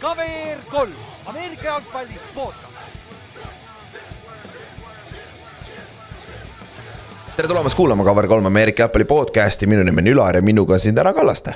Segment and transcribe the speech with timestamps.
[0.00, 0.92] KVR kolm,
[1.26, 2.62] Ameerika jalgpalli podcast.
[7.36, 10.94] tere tulemast kuulama Cover3 Ameerika jalgpalli podcast'i, minu nimi on Ülar ja minuga on siin
[10.94, 11.54] täna Kallaste.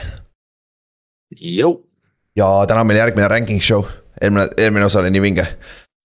[2.37, 3.85] ja täna on meil järgmine ranking show,
[4.21, 5.47] eelmine, eelmine osa oli nii vinge.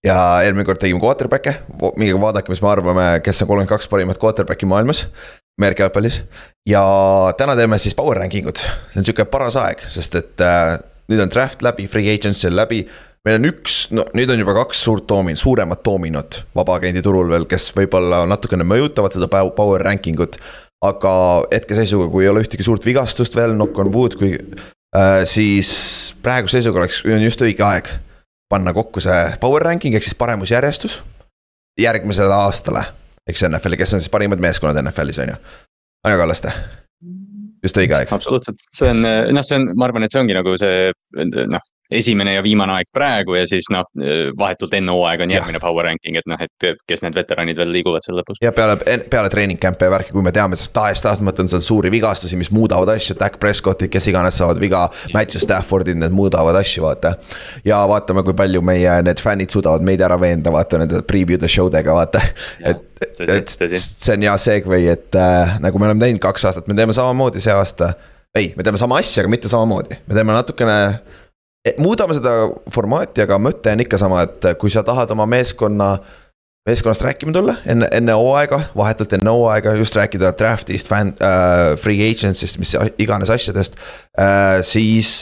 [0.06, 1.56] ja eelmine kord tegime quarterback'e,
[1.98, 5.08] minge vaadake, mis me arvame, kes on kolmkümmend kaks parimat quarterback'i maailmas.
[5.60, 6.22] Ameerika jalgpallis
[6.70, 6.84] ja
[7.38, 10.78] täna teeme siis power ranking ut, see on sihuke paras aeg, sest et äh,
[11.12, 12.84] nüüd on draft läbi, free agency on läbi
[13.28, 17.48] meil on üks, no nüüd on juba kaks suurt doomin-, suuremat doominut vabaagendi turul veel,
[17.50, 20.40] kes võib-olla natukene mõjutavad seda power ranking ut.
[20.86, 21.12] aga
[21.50, 26.60] hetkeseisuga, kui ei ole ühtegi suurt vigastust veel, knock on wood, kui äh,, siis praeguse
[26.60, 27.90] seisuga oleks, on just õige aeg
[28.50, 31.02] panna kokku see power ranking ehk siis paremusjärjestus
[31.82, 32.86] järgmisele aastale.
[33.28, 35.40] eks NFL-i, kes on siis parimad meeskonnad NFL-is on ju,
[36.06, 36.54] Anja Kallaste
[37.66, 38.14] just õige aeg.
[38.14, 40.92] absoluutselt, see on noh, see on, ma arvan, et see ongi nagu see
[41.54, 43.88] noh, esimene ja viimane aeg praegu ja siis noh,
[44.38, 48.04] vahetult enne hooaega on järgmine power ranking, et noh, et kes need veteranid veel liiguvad
[48.04, 48.42] seal lõpus.
[48.44, 48.76] ja peale,
[49.10, 52.52] peale treening camp'e ja värki, kui me teame, sest tahes-tahtmata on seal suuri vigastusi, mis
[52.52, 54.88] muudavad asju, Dak Prescottid, kes iganes saavad viga.
[55.14, 57.14] Matthew Staffordid, need muudavad asju, vaata.
[57.66, 61.72] ja vaatame, kui palju meie need fännid suudavad meid ära veenda, vaata nende preview'de show
[61.72, 62.24] dega, vaata.
[62.68, 62.84] et,
[63.24, 66.96] et see on hea segway, et äh, nagu me oleme teinud kaks aastat, me teeme
[66.96, 67.94] samamoodi see aasta.
[68.36, 71.27] ei, me teeme sama asja, aga mitte samamoodi, me teeme natukene Eh,
[71.82, 72.34] muudame seda
[72.74, 75.96] formaati, aga mõte on ikka sama, et kui sa tahad oma meeskonna
[76.68, 82.10] meeskonnast rääkima tulla enne, enne hooaega, vahetult enne hooaega, just rääkida draft'ist, fan äh,, free
[82.10, 83.80] agency'st, mis iganes asjadest
[84.20, 84.60] äh,.
[84.68, 85.14] siis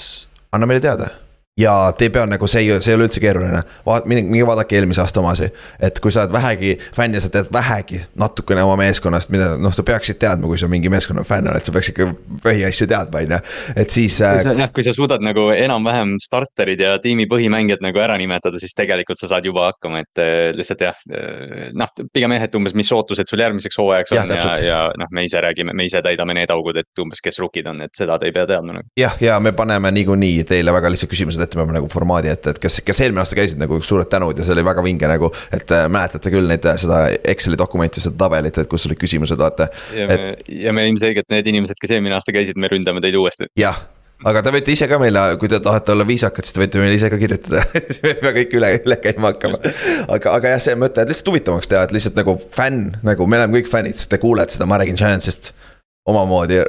[0.52, 1.12] anna meile teada
[1.60, 4.44] ja te ei pea nagu see ei, see ei ole üldse keeruline, vaat-, minge, minge
[4.48, 5.48] vaadake eelmise aasta omasi.
[5.80, 9.72] et kui sa oled vähegi fänn ja sa tead vähegi natukene oma meeskonnast, mida noh,
[9.76, 12.10] sa peaksid teadma, kui sa mingi meeskonna fänn oled, sa peaks ikka
[12.44, 13.40] põhiasju teadma, on ju,
[13.84, 14.18] et siis.
[14.26, 18.76] Äh, jah, kui sa suudad nagu enam-vähem starterid ja tiimi põhimängijad nagu ära nimetada, siis
[18.76, 21.00] tegelikult sa saad juba hakkama, et äh, lihtsalt jah.
[21.08, 24.84] Äh, noh, pigem jah, et umbes, mis ootused sul järgmiseks hooajaks on ja, ja, ja
[25.00, 27.96] noh, me ise räägime, me ise täidame need augud, et umbes, kes rookid on, et
[27.96, 28.92] seda te ei pea teadma nagu.
[29.00, 32.56] jah, ja me paneme niikuinii teile väga lihtsad küsimused ette, me peame nagu formaadi ette,
[32.56, 35.32] et kes, kes eelmine aasta käisid nagu suured tänud ja see oli väga vinge nagu.
[35.56, 39.40] et äh, mäletate küll neid, äh, seda Exceli dokumenti, seda tabelit, et kus olid küsimused,
[39.40, 39.70] vaata.
[39.96, 40.16] ja et...
[40.22, 43.52] me, ja me ilmselgelt need inimesed, kes eelmine aasta käisid, me ründame teid uuesti.
[43.60, 43.86] jah
[44.24, 46.96] aga te võite ise ka meile, kui te tahate olla viisakad, siis te võite meile
[46.98, 49.60] ise ka kirjutada siis me ei pea kõik üle, üle käima hakkama.
[50.08, 53.42] aga, aga jah, see mõte, et lihtsalt huvitavamaks teha, et lihtsalt nagu fänn, nagu me
[53.42, 55.52] oleme kõik fännid, te kuulete seda, ma räägin Giantsist
[56.06, 56.62] omamoodi,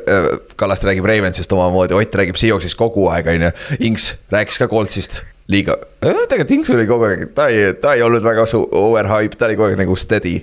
[0.57, 3.55] Kallaste räägib Ravensist omamoodi, Ott räägib Seahawksist kogu aeg, on ju.
[3.89, 8.25] Inks rääkis ka Coltsist liiga, tegelikult Inks oli kogu aeg, ta ei, ta ei olnud
[8.25, 10.35] väga overhype, ta oli kogu aeg nagu steady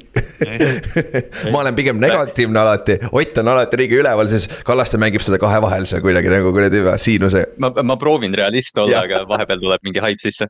[1.51, 5.59] ma olen pigem negatiivne alati, Ott on alati liiga üleval, siis Kallaste mängib seda kahe
[5.63, 7.45] vahel seal kuidagi nagu kuradi siinuse.
[7.63, 10.47] ma, ma proovin realist olla, aga vahepeal tuleb mingi hype sisse.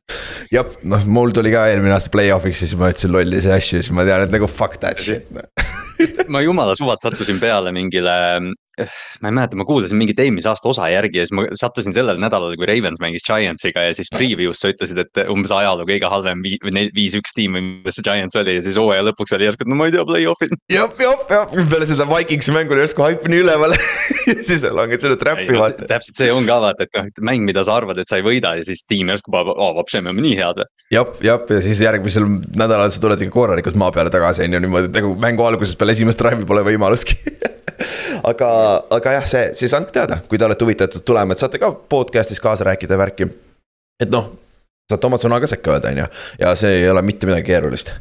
[0.53, 4.05] jah, noh, mul tuli ka eelmine aasta play-off'iks, siis ma ütlesin lollisi asju, siis ma
[4.05, 5.31] tean, et nagu fuck that shit
[6.33, 8.15] ma jumala suvalt sattusin peale mingile
[8.77, 12.17] ma ei mäleta, ma kuulasin mingit eelmise aasta osa järgi ja siis ma sattusin sellel
[12.21, 16.41] nädalal, kui Ravens mängis Giantsiga ja siis preview's sa ütlesid, et umbes ajaloo kõige halvem
[16.95, 19.77] viis-üks tiim või mis see Giants oli ja siis hooaja lõpuks oli järsku, et no
[19.77, 20.57] ma ei tea, play-off'id.
[20.73, 23.77] jah, jah, jah, peale seda Vikingsi mängu oli järsku hype nii üleval
[24.31, 25.87] ja siis langed selle trap'i vaata.
[25.93, 28.25] täpselt see on ka vaata, et noh, et mäng, mida sa arvad, et sa ei
[28.25, 30.69] võida ja siis tiim järsku paneb, aa, vapsi, me oleme nii head või.
[30.97, 34.65] jah, jah, ja siis järgmisel nädalal sa tuled ikka korralikult maa peale tagasi on ju
[34.65, 37.19] niimoodi, et nagu mängu alguses peale esimest drive'i pole võimalustki
[38.31, 38.49] aga,
[38.97, 42.41] aga jah, see, siis andke teada, kui te olete huvitatud tulema, et saate ka podcast'is
[42.43, 43.29] kaasa rääkida värki.
[44.03, 44.31] et noh,
[44.89, 46.09] saate oma sõna ka sekka öelda, on ju,
[46.43, 47.93] ja see ei ole mitte midagi keerulist.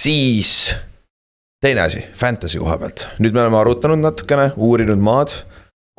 [0.00, 0.74] siis
[1.60, 5.34] teine asi, fantasy koha pealt, nüüd me oleme arutanud natukene, uurinud maad,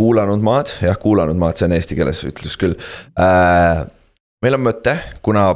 [0.01, 2.77] kuulanud maad, jah, kuulanud maad, see on eesti keeles ütlus küll
[3.19, 3.85] äh,.
[4.41, 5.51] meil on mõte, kuna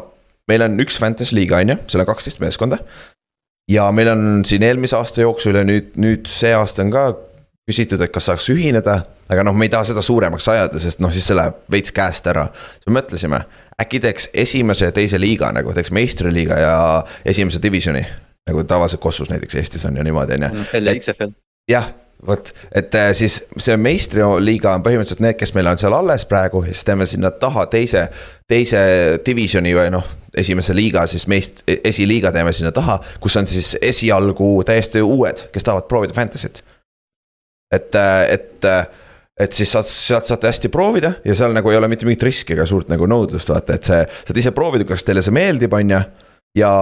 [0.49, 2.81] meil on üks fantasy liiga, on ju, seal on kaksteist meeskonda.
[3.71, 7.07] ja meil on siin eelmise aasta jooksul ja nüüd, nüüd see aasta on ka
[7.69, 8.99] küsitud, et kas saaks ühineda,
[9.31, 12.27] aga noh, me ei taha seda suuremaks ajada, sest noh, siis see läheb veits käest
[12.29, 12.45] ära.
[12.77, 13.41] siis me mõtlesime,
[13.81, 16.77] äkki teeks esimese ja teise liiga nagu teeks meistriliiga ja
[17.25, 18.05] esimese divisjoni.
[18.45, 20.65] nagu tavaliselt Kossus näiteks Eestis on ju niimoodi, on ju.
[21.71, 21.87] jah,
[22.27, 26.61] vot, et äh, siis see meistriliiga on põhimõtteliselt need, kes meil on seal alles praegu
[26.67, 28.05] ja siis teeme sinna taha teise,
[28.47, 28.83] teise
[29.25, 30.05] divisioni või noh,
[30.37, 35.65] esimese liiga siis meist, esiliiga teeme sinna taha, kus on siis esialgu täiesti uued, kes
[35.65, 36.61] tahavad proovida fantasy't
[37.75, 37.97] et,
[38.31, 38.67] et,
[39.45, 42.55] et siis saad, sealt saate hästi proovida ja seal nagu ei ole mitte mingit riski
[42.55, 45.95] ega suurt nagu nõudlust, vaata, et see, saad ise proovida, kas teile see meeldib, on
[45.95, 46.03] ju.
[46.61, 46.73] ja,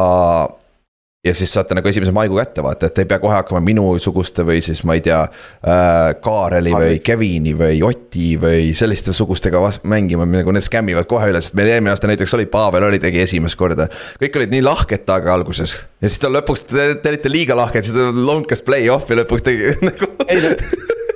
[1.23, 4.59] ja siis saate nagu esimese maigu kätte vaata, et ei pea kohe hakkama minusuguste või
[4.65, 6.15] siis ma ei tea äh,.
[6.23, 11.55] Kaareli või Kevini või Oti või selliste sugustega mängima, nagu need skämmivad kohe üle, sest
[11.57, 13.87] meil eelmine aasta näiteks oli, Pavel oli, tegi esimest korda.
[14.21, 17.95] kõik olid nii lahked taga alguses ja siis ta lõpuks, te olite liiga lahked, siis
[17.95, 20.11] ta lonkas play-off'i lõpuks tegi nagu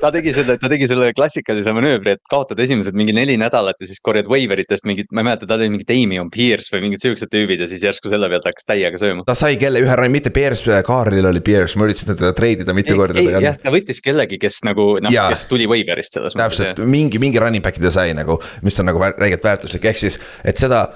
[0.02, 3.90] ta tegi selle, ta tegi selle klassikalise manöövri, et kaotad esimesed mingi neli nädalat ja
[3.90, 7.04] siis korjad waiver itest mingit, ma ei mäleta, ta oli mingi Damien Pierce või mingid
[7.04, 9.26] siuksed tüübid ja siis järsku selle pealt hakkas täiega sööma.
[9.28, 13.26] ta sai kelle ühe, mitte Pierce, Kaarlil oli Pierce, ma üritasin teda treidida mitu korda.
[13.44, 16.64] jah, ta võttis kellegi, kes nagu noh, kes tuli waiver'ist selles mõttes.
[16.64, 20.20] täpselt, mingi, mingi running back'i ta sai nagu, mis on nagu räigelt väärtuslik, ehk siis,
[20.48, 20.88] et seda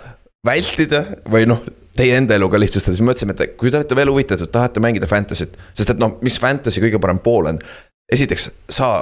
[0.46, 1.62] vältida või noh,
[1.98, 5.10] teie enda elu ka lihtsustada, siis mõtlesime, et kui te olete veel huvitatud, tahate mängida
[5.10, 5.58] fantasy't.
[5.78, 7.60] sest et noh, mis fantasy kõige parem pool on,
[8.12, 8.94] esiteks, sa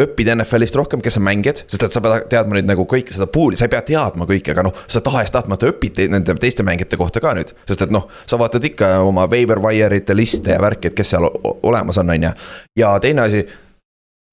[0.00, 3.26] õpid NFL-ist rohkem, kes on mängijad, sest et sa pead teadma nüüd nagu kõike seda
[3.30, 7.22] pool'i, sa ei pea teadma kõike, aga noh, sa tahes-tahtmata õpid nende teiste mängijate kohta
[7.22, 7.52] ka nüüd.
[7.68, 11.26] sest et noh, sa vaatad ikka oma waiver wire'ite liste ja värki, et kes seal
[11.52, 12.32] olemas on, on ju.
[12.80, 13.44] ja teine asi,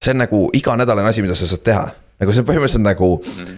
[0.04, 1.90] see on nagu iganädalane asi, mida sa saad teha.
[2.22, 3.12] nagu see on põhimõtteliselt nagu,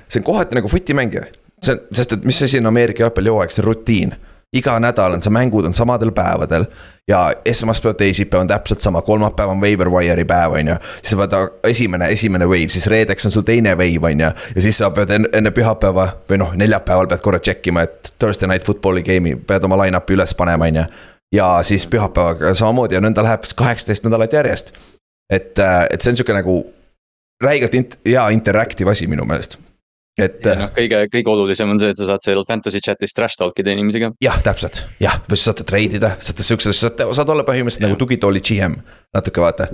[0.07, 1.27] see on kohati nagu fotimäng ju.
[1.61, 4.17] see on, sest et mis asi on Ameerika jalgpallihooaeg, see on rutiin
[4.53, 6.65] iga nädal on see, mängud on samadel päevadel.
[7.07, 10.75] ja esmaspäev, teisipäev on täpselt sama, kolmapäev on waiver wire'i päev, on ju.
[11.01, 14.31] siis sa pead, esimene, esimene wave, siis reedeks on sul teine wave, on ju.
[14.55, 18.13] ja siis sa pead enne, enne pühapäeva või noh, neljapäeval pead korra check ima, et
[18.19, 20.85] Thursday night football'i game'i pead oma line-up'i üles panema, on ju.
[21.35, 24.73] ja siis pühapäevaga samamoodi ja nõnda läheb kaheksateist nädalat järjest.
[25.33, 25.57] et,
[25.93, 26.61] et see on sihuke nagu
[27.43, 29.59] räigelt int-, hea interactive asi minu meelest
[30.25, 30.49] et.
[30.59, 33.73] noh, kõige, kõige olulisem on see, et sa saad seal fantasy chat'is trash talk ida
[33.75, 34.13] inimesega.
[34.23, 37.89] jah, täpselt, jah, või sa saad treidida, saate siukse, saate, saad olla põhimõtteliselt ja.
[37.89, 38.79] nagu tugitooli GM
[39.15, 39.69] natuke vaata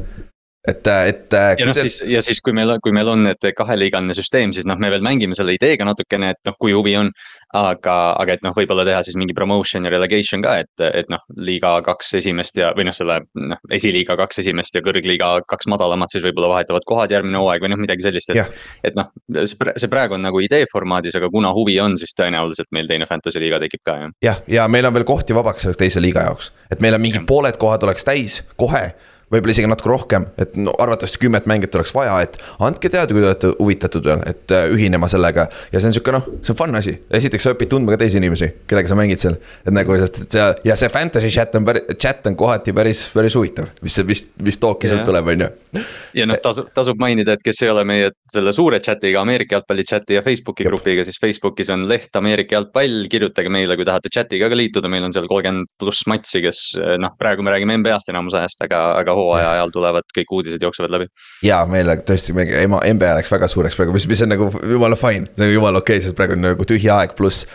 [0.68, 1.36] et, et.
[1.60, 4.80] ja noh, siis ja siis, kui meil, kui meil on need kaheliigaline süsteem, siis noh,
[4.82, 7.12] me veel mängime selle ideega natukene, et noh, kui huvi on.
[7.56, 11.22] aga, aga et noh, võib-olla teha siis mingi promotion ja relegation ka, et, et noh,
[11.40, 16.12] liiga kaks esimest ja, või noh, selle noh, esiliiga kaks esimest ja kõrgliiga kaks madalamat,
[16.12, 18.60] siis võib-olla vahetavad kohad järgmine hooaeg või noh, midagi sellist, et.
[18.84, 19.08] et noh,
[19.46, 23.40] see, praegu on nagu idee formaadis, aga kuna huvi on, siis tõenäoliselt meil teine fantasy
[23.40, 24.16] liiga tekib ka jah.
[24.26, 27.22] jah, ja meil on veel kohti vabaks selle teise liiga jaoks, et meil on mingi
[27.22, 27.28] ja.
[27.30, 28.90] pooled kohad oleks täis kohe
[29.36, 33.22] võib-olla isegi natuke rohkem, et no arvatavasti kümmet mängijat oleks vaja, et andke teada, kui
[33.22, 35.48] te olete huvitatud veel, et äh, ühinema sellega.
[35.72, 38.20] ja see on sihuke noh, see on fun asi, esiteks sa õpid tundma ka teisi
[38.22, 39.38] inimesi, kellega sa mängid seal.
[39.66, 43.06] et nagu, sest et see ja see fantasy chat on päris, chat on kohati päris,
[43.14, 45.84] päris huvitav, mis, mis, mis talk'i sealt tuleb, on ju.
[46.22, 49.86] ja noh, tasub, tasub mainida, et kes ei ole meie selle suure chat'iga, Ameerika jalgpalli
[49.88, 50.76] chat'i ja Facebooki Jop.
[50.76, 55.08] grupiga, siis Facebookis on leht Ameerika jalgpall, kirjutage meile, kui tahate chat'iga ka liituda, meil
[55.08, 56.62] on seal kolmkümmend pluss matši, kes
[57.02, 60.94] noh, praegu me räägime NBA-st enamus ajast, aga, aga hooaja ajal tulevad kõik uudised jooksevad
[60.96, 61.10] läbi.
[61.46, 65.30] ja meil tõesti, ema, NBA läks väga suureks praegu, mis, mis on nagu jumala fine,
[65.52, 67.48] jumala okei okay,, sest praegu on nagu tühi aeg, pluss.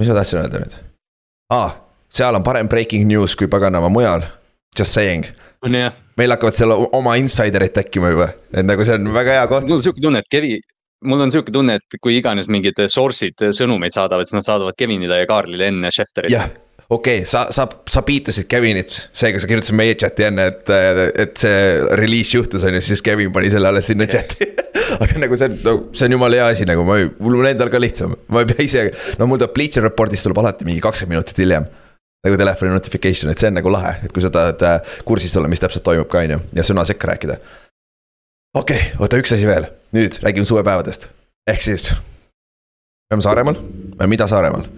[0.00, 0.78] mis ma tahtsin öelda nüüd
[1.52, 1.80] ah,?
[2.12, 4.26] seal on parem breaking news kui paganama mujal,
[4.78, 5.24] just saying.
[5.64, 5.94] on jah.
[6.16, 9.68] meil hakkavad seal oma insider'id tekkima juba, et nagu see on väga hea koht.
[9.68, 10.58] mul on sihuke tunne, et Kevi,
[11.08, 15.22] mul on sihuke tunne, et kui iganes mingid source'id sõnumeid saadavad, siis nad saadavad Kevinile
[15.22, 16.34] ja Kaarlile enne Schefterit.
[16.34, 16.50] jah,
[16.92, 20.72] okei okay,, sa, sa, sa piitasid Kevinit, seega sa kirjutasid meie chat'i enne, et,
[21.24, 21.60] et see
[21.98, 24.48] release juhtus, on ju, siis Kevin pani selle alles sinna chat'i
[25.02, 27.72] aga nagu see on, no see on jumala hea asi, nagu ma, mul on endal
[27.72, 28.84] ka lihtsam, ma ei pea ise,
[29.20, 31.70] no mul tuleb Bleacher Reportist tuleb alati mingi kakskümmend minutit hiljem.
[32.22, 35.48] nagu telefoni notification, et see on nagu lahe, et kui sa tahad äh, kursis olla,
[35.50, 37.40] mis täpselt toimub ka, on ju, ja sõna sekka rääkida.
[38.58, 41.08] okei okay,, oota üks asi veel, nüüd räägime suvepäevadest,
[41.50, 41.90] ehk siis.
[41.96, 43.60] me oleme Saaremaal,
[44.06, 44.68] mida Saaremaal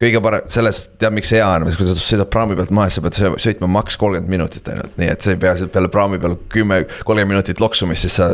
[0.00, 3.04] kõige parem, selles, tead, miks hea on, kui sa sõidad praami pealt maha, siis sa
[3.04, 6.38] pead sõitma maks kolmkümmend minutit ainult, nii et sa ei pea sealt peale praami peal
[6.52, 8.30] kümme, kolmkümmend minutit loksumist, siis sa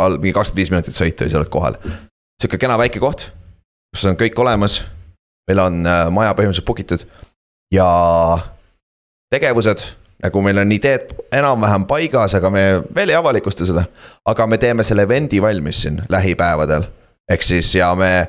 [0.00, 1.76] all mingi kakskümmend viis minutit sõita ja sa oled kohal.
[2.40, 3.28] sihuke kena väike koht,
[3.92, 4.84] kus on kõik olemas.
[5.48, 7.04] meil on äh, maja põhimõtteliselt book itud
[7.74, 7.88] ja
[9.28, 9.84] tegevused
[10.24, 12.64] nagu meil on ideed enam-vähem paigas, aga me
[12.96, 13.84] veel ei avalikusta seda.
[14.24, 16.88] aga me teeme selle event'i valmis siin lähipäevadel.
[17.28, 18.28] ehk siis ja me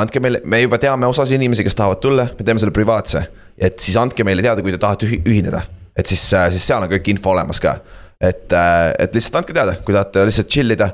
[0.00, 3.24] andke meile, me juba teame osasid inimesi, kes tahavad tulla, me teeme selle privaatse.
[3.54, 5.60] et siis andke meile teada, kui te tahate ühineda,
[5.94, 7.76] et siis, äh, siis seal on kõik info olemas ka.
[8.20, 10.90] et, äh, et lihtsalt andke teada, kui tahate lihtsalt chill ida.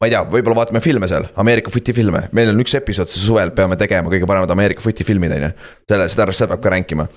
[0.00, 3.50] ma ei tea, võib-olla vaatame filme seal, Ameerika footi filme, meil on üks episood suvel,
[3.52, 5.50] peame tegema kõige paremad Ameerika footi filmid, on ju.
[5.92, 7.08] selle, seda, seda peab ka ränkima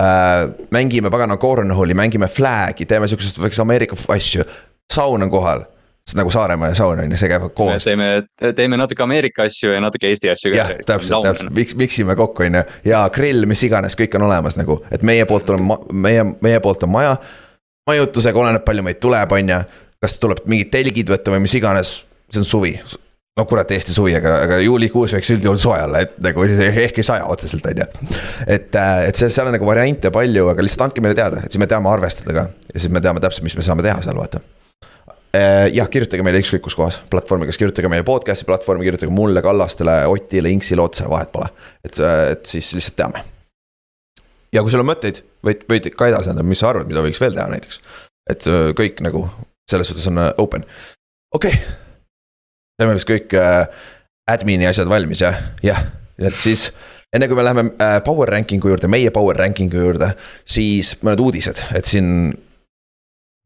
[0.00, 0.48] äh,.
[0.74, 4.42] mängime pagana cornhole'i, mängime flag'i, teeme siukseid väikseid Ameerika asju,
[4.90, 5.62] saun on kohal
[6.16, 7.84] nagu Saaremaa ja saun on ju, see käivad koos.
[7.84, 8.08] teeme,
[8.56, 10.58] teeme natuke Ameerika asju ja natuke Eesti asju ka.
[10.58, 14.58] jah, täpselt, täpselt, miks, miksime kokku, on ju, ja grill, mis iganes, kõik on olemas
[14.58, 17.16] nagu, et meie poolt on, meie, meie poolt on maja.
[17.88, 19.60] majutusega oleneb, palju meid tuleb, on ju,
[20.02, 21.94] kas tuleb mingid telgid võtta või mis iganes,
[22.30, 22.72] see on suvi.
[23.38, 26.98] no kurat, Eesti suvi, aga, aga juulikuus võiks üldjuhul soe olla, et nagu siis ehk
[26.98, 28.10] ei saja otseselt, on ju.
[28.46, 31.54] et, äh, et see, seal on nagu variante palju, aga lihtsalt andke meile teada, et
[31.54, 32.48] siis me teame arvestada ka.
[32.74, 34.42] ja siis me teame täpselt, mis me saame teha seal, vaata.
[35.36, 39.40] Äh, jah, kirjutage meile ükskõik kus kohas, platvormi, kas kirjutage meie podcast'i platvormi, kirjutage mulle,
[39.44, 41.48] Kallastele, Otile, Inksile otse, vahet pole.
[41.84, 41.96] et,
[42.32, 43.24] et siis lihtsalt teame.
[44.52, 47.20] ja kui sul on mõtteid, võid, võid ka edasi anda, mis sa arvad, mida võiks
[47.22, 47.80] veel teha näiteks.
[48.30, 49.24] et kõik nagu
[49.70, 50.68] selles suhtes on open,
[51.32, 51.80] okei okay
[52.82, 53.66] teeme vist kõik äh,
[54.30, 55.84] admin'i asjad valmis jah, jah,
[56.22, 56.70] et siis
[57.12, 60.12] enne kui me läheme äh, power ranking'u juurde, meie power ranking'u juurde,
[60.44, 62.32] siis mõned uudised, et siin.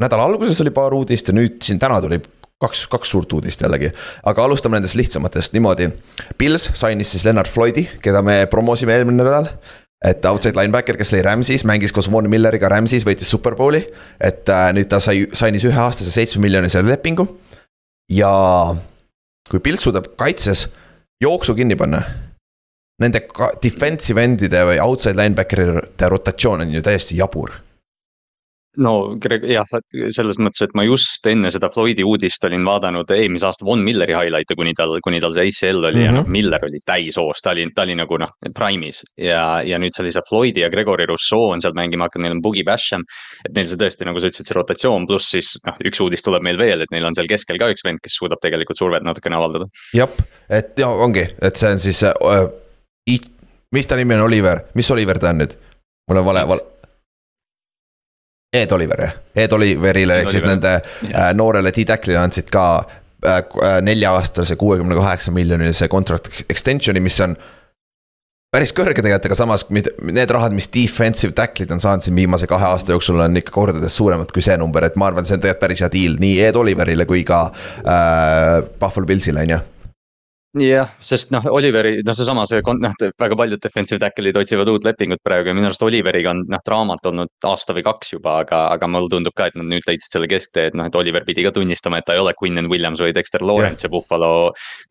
[0.03, 2.21] Nädala alguses oli paar uudist ja nüüd siin täna tuli
[2.61, 3.91] kaks, kaks suurt uudist jällegi,
[4.25, 5.91] aga alustame nendest lihtsamatest niimoodi.
[6.39, 9.51] Pils sainis siis Lennart Floydi, keda me promosime eelmine nädal
[10.05, 13.81] et outside linebacker, kes lõi Rams'is, mängis koos Von Milleriga Rams'is, võitis superbowli.
[14.21, 17.27] et äh, nüüd ta sai, sainis üheaastase seitsme miljonise lepingu.
[18.13, 18.77] ja
[19.51, 20.69] kui Pils suudab kaitses
[21.23, 22.03] jooksu kinni panna.
[23.01, 23.27] Nende
[23.63, 27.53] defensive end'ide või outside linebacker'ite rotatsioon on ju täiesti jabur
[28.83, 28.93] no
[29.23, 29.67] jah,
[30.15, 34.15] selles mõttes, et ma just enne seda Floydi uudist olin vaadanud eelmise aasta Von Milleri
[34.17, 36.05] highlight'e, kuni tal, kuni tal see ACL oli mm -hmm.
[36.05, 36.33] ja noh, mhm.
[36.33, 39.03] Miller oli täishoos, ta oli, ta oli nagu noh, prime'is.
[39.19, 42.65] ja, ja nüüd sellise Floydi ja Gregory Rousseau on seal mängima hakanud, neil on Boogie
[42.65, 43.03] Basham.
[43.45, 46.43] et neil see tõesti, nagu sa ütlesid, see rotatsioon, pluss siis noh, üks uudis tuleb
[46.43, 49.37] meil veel, et neil on seal keskel ka üks vend, kes suudab tegelikult survet natukene
[49.37, 49.67] avaldada.
[49.95, 50.09] jah,
[50.51, 53.21] et ja ongi, et see on siis äh,,
[53.73, 55.57] mis ta nimi on, Oliver, mis Oliver ta on nüüd?
[56.09, 56.76] mul on vale, vale
[58.53, 62.67] Ed Oliver jah, Ed Oliverile ehk siis nende äh, noorele T-Tackle'ile andsid ka
[63.27, 67.37] äh, äh nelja-aastase kuuekümne kaheksa miljonilise contract extension'i, mis on
[68.55, 72.71] päris kõrge tegelikult, aga samas need rahad, mis defensive tackle'id on saanud siin viimase kahe
[72.71, 75.65] aasta jooksul, on ikka kordades suuremad kui see number, et ma arvan, see on tegelikult
[75.67, 79.65] päris hea deal nii Ed Oliverile kui ka äh, Buffalo Pillsile, on ju
[80.63, 85.21] jah, sest noh, Oliveri, noh, seesama see, noh, väga paljud defensive tackle'id otsivad uut lepingut
[85.25, 88.89] praegu ja minu arust Oliveriga on noh, draamat olnud aasta või kaks juba, aga, aga
[88.91, 91.53] mulle tundub ka, et nad nüüd leidsid selle kesktee, et noh, et Oliver pidi ka
[91.57, 93.89] tunnistama, et ta ei ole Quinnen Williams või Dexter Lawrence yeah.
[93.89, 94.33] ja Buffalo.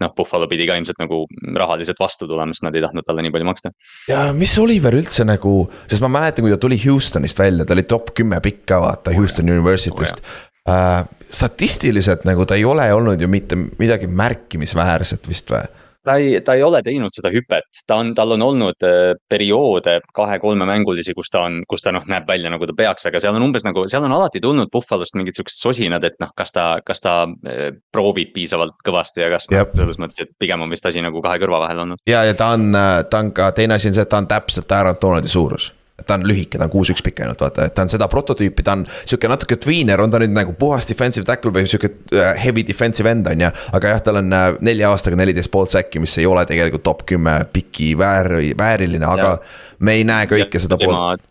[0.04, 1.24] noh, Buffalo pidi ka ilmselt nagu
[1.58, 3.74] rahaliselt vastu tulema, sest nad ei tahtnud talle nii palju maksta.
[4.12, 5.58] ja mis Oliver üldse nagu,
[5.88, 9.16] sest ma mäletan, kui ta tuli Houstonist välja, ta oli top kümme pikk ka vaata
[9.18, 15.66] Houston University'st oh, statistiliselt nagu ta ei ole olnud ju mitte midagi märkimisväärset vist või?
[16.06, 19.98] ta ei, ta ei ole teinud seda hüpet, ta on, tal on olnud äh, perioode
[20.16, 23.48] kahe-kolmemängulisi, kus ta on, kus ta noh, näeb välja nagu ta peaks, aga seal on
[23.48, 27.02] umbes nagu, seal on alati tulnud Buffalost mingid siuksed sosinad, et noh, kas ta, kas
[27.04, 31.04] ta äh, proovib piisavalt kõvasti ja kas noh, selles mõttes, et pigem on vist asi
[31.04, 32.04] nagu kahe kõrva vahel olnud.
[32.10, 34.30] ja, ja ta on, äh, ta on ka, teine asi on see, et ta on
[34.30, 35.72] täpselt Aaron Donaldi suurus
[36.04, 38.76] ta on lühike, ta on kuus-üks pikk ainult vaata, et ta on seda prototüüpi, ta
[38.76, 42.66] on sihuke natuke tweener, on ta nüüd nagu puhas defensive tackle või sihuke äh, heavy
[42.68, 43.52] defensive end on ju.
[43.80, 47.06] aga jah, tal on äh, nelja aastaga neliteist pool säkki, mis ei ole tegelikult top
[47.14, 49.56] kümme piki väär, vääriline, aga ja.
[49.80, 51.24] me ei näe kõike ja, seda poolt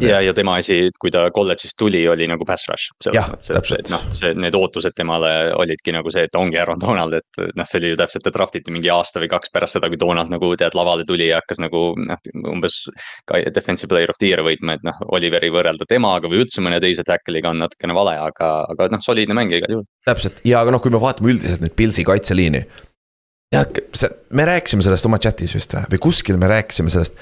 [0.00, 2.92] ja, ja tema asi, kui ta kolledžist tuli, oli nagu pass rush.
[3.10, 7.16] et, et noh, see, need ootused temale olidki nagu see, et ta ongi Aaron Donald,
[7.18, 10.00] et noh, see oli ju täpselt, ta draftiti mingi aasta või kaks pärast seda, kui
[10.00, 12.80] Donald nagu tead lavale tuli ja hakkas nagu noh, umbes.
[13.28, 16.80] ka defensive player of the year võitma, et noh, Oliveri võrrelda temaga või üldse mõne
[16.82, 19.86] teise tackle'iga on natukene vale, aga, aga noh, soliidne mängija igal juhul.
[20.08, 22.64] täpselt ja, aga noh, kui me vaatame üldiselt nüüd Pilsi kaitseliini
[23.54, 23.66] jah,
[24.34, 27.18] me rääkisime sellest oma chat'is vist või, või kuskil me rääkisime sellest.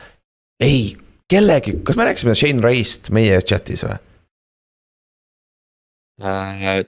[0.62, 0.92] ei,
[1.31, 3.99] kellegi, kas me rääkisime Shane Ray'st meie chat'is või
[6.23, 6.83] äh,?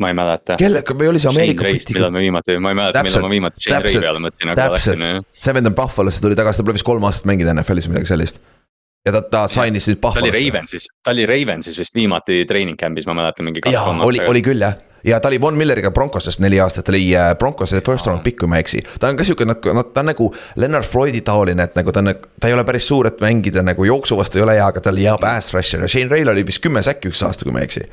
[0.00, 0.56] ma ei mäleta.
[0.60, 1.98] kellega või oli see Ameerika futiga?
[1.98, 5.34] millal me viimati, ma ei mäleta, millal ma viimati Shane Ray peale mõtlesin, aga täpselt,
[5.36, 8.12] see vend on Buffalosse tuli tagasi, ta pole vist kolm aastat mänginud NFL-is või midagi
[8.14, 8.40] sellist
[9.06, 10.32] ja ta, ta sainis nüüd Buffalosse.
[10.32, 13.64] ta oli Ravensis, ta oli Ravensis vist viimati treening camp'is, ma mäletan mingi.
[13.72, 17.16] jaa, oli, oli küll jah, ja ta oli Von Milleriga Broncosest neli aastat, ta oli
[17.16, 18.82] äh, Broncose first round pick, kui ma ei eksi.
[19.00, 22.14] ta on ka sihuke, noh, ta on nagu Leonard Floydi taoline, et nagu ta on,
[22.40, 24.92] ta ei ole päris suur, et mängida nagu jooksu vastu ei ole hea, aga ta
[24.92, 27.62] oli hea pass rusher ja Shane Ray'l oli vist kümme säkki üks aasta, kui ma
[27.64, 27.86] ei eksi.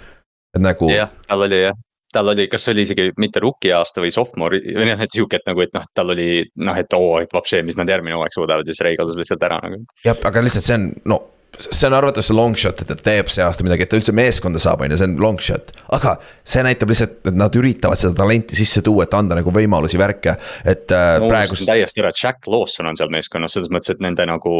[0.55, 0.89] et nagu.
[0.91, 1.77] jah, tal oli jah
[2.13, 5.41] tal oli, kas see oli isegi mitte rookie aasta või sophomore või noh, et sihuke,
[5.41, 8.33] et nagu, et noh, tal oli noh, et oo, et vapšee, mis nad järgmine hooaeg
[8.33, 9.81] suudavad ja siis Ray kadus lihtsalt ära nagu.
[10.07, 11.19] jah, aga lihtsalt see on, no
[11.59, 14.61] see on arvatavasti long shot, et ta teeb see aasta midagi, et ta üldse meeskonda
[14.61, 15.71] saab, on ju, see on long shot.
[15.95, 16.15] aga
[16.47, 20.35] see näitab lihtsalt, et nad üritavad seda talenti sisse tuua, et anda nagu võimalusi, värke,
[20.67, 21.57] et äh, no, praegu.
[21.67, 24.53] täiesti ära, Jack Lawson on seal meeskonnas selles mõttes, et nende nagu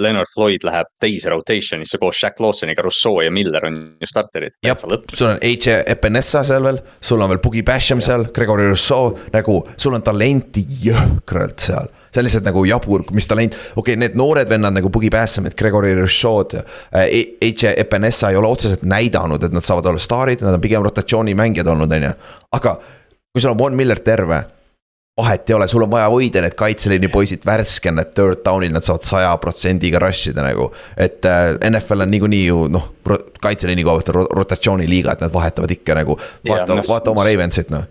[0.00, 4.58] Leonard Floyd läheb teise rotation'isse koos Jack Lawsoniga, Rousseau ja Miller on ju starterid.
[4.64, 5.80] jah, sul on H.
[5.94, 8.12] Epinesa seal veel, sul on veel Boogie Basham ja.
[8.12, 13.28] seal, Gregory Rousseau, nagu sul on talenti jõhkralt seal see on lihtsalt nagu jabur, mis
[13.30, 17.06] talent, okei okay,, need noored vennad nagu Boogie Bassamit, Gregory Rashad äh,.
[17.44, 17.74] H.
[17.76, 21.92] Epenessa ei ole otseselt näidanud, et nad saavad olla staarid, nad on pigem rotatsioonimängijad olnud,
[21.92, 22.12] on ju,
[22.58, 22.76] aga
[23.34, 24.44] kui sul on Von Miller terve
[25.16, 28.82] vahet ei ole, sul on vaja hoida need kaitseliini poisid värskena, et third down'il nad
[28.82, 30.72] saavad saja protsendiga rush ida nagu.
[30.96, 32.88] et äh, NFL on niikuinii ju noh,
[33.40, 36.18] kaitseliini koha pealt on rotatsiooniliiga, et nad vahetavad ikka nagu.
[36.48, 37.86] vaata, vaata oma Ravensit noh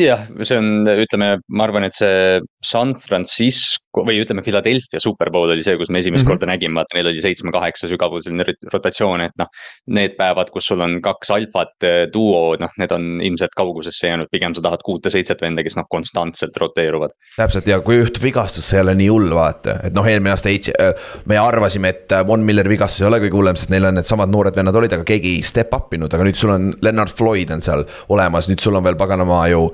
[0.00, 5.64] jah, see on, ütleme, ma arvan, et see San Francisco või ütleme, Philadelphia superpool oli
[5.64, 6.38] see, kus me esimest mm -hmm.
[6.38, 9.50] korda nägime, vaata neil oli seitsme-kaheksa sügavuseline rotatsioon, et noh.
[9.92, 14.30] Need päevad, kus sul on kaks alfat eh, duo, noh, need on ilmselt kaugusesse jäänud,
[14.32, 17.12] pigem sa tahad kuute-seitset venda, kes noh, konstantselt roteeruvad.
[17.36, 20.48] täpselt ja kui juhtub vigastus, see ei ole nii hull, vaata, et noh, eelmine aasta
[20.48, 20.94] äh,
[21.26, 24.32] me arvasime, et äh, Von Milleri vigastus ei ole kõige hullem, sest neil on needsamad
[24.32, 27.50] noored vennad olid, aga keegi ei step up inud, aga nüüd sul on Leonard Floyd
[27.50, 29.68] on seal olemas, nüüd sul on veel paganama ju.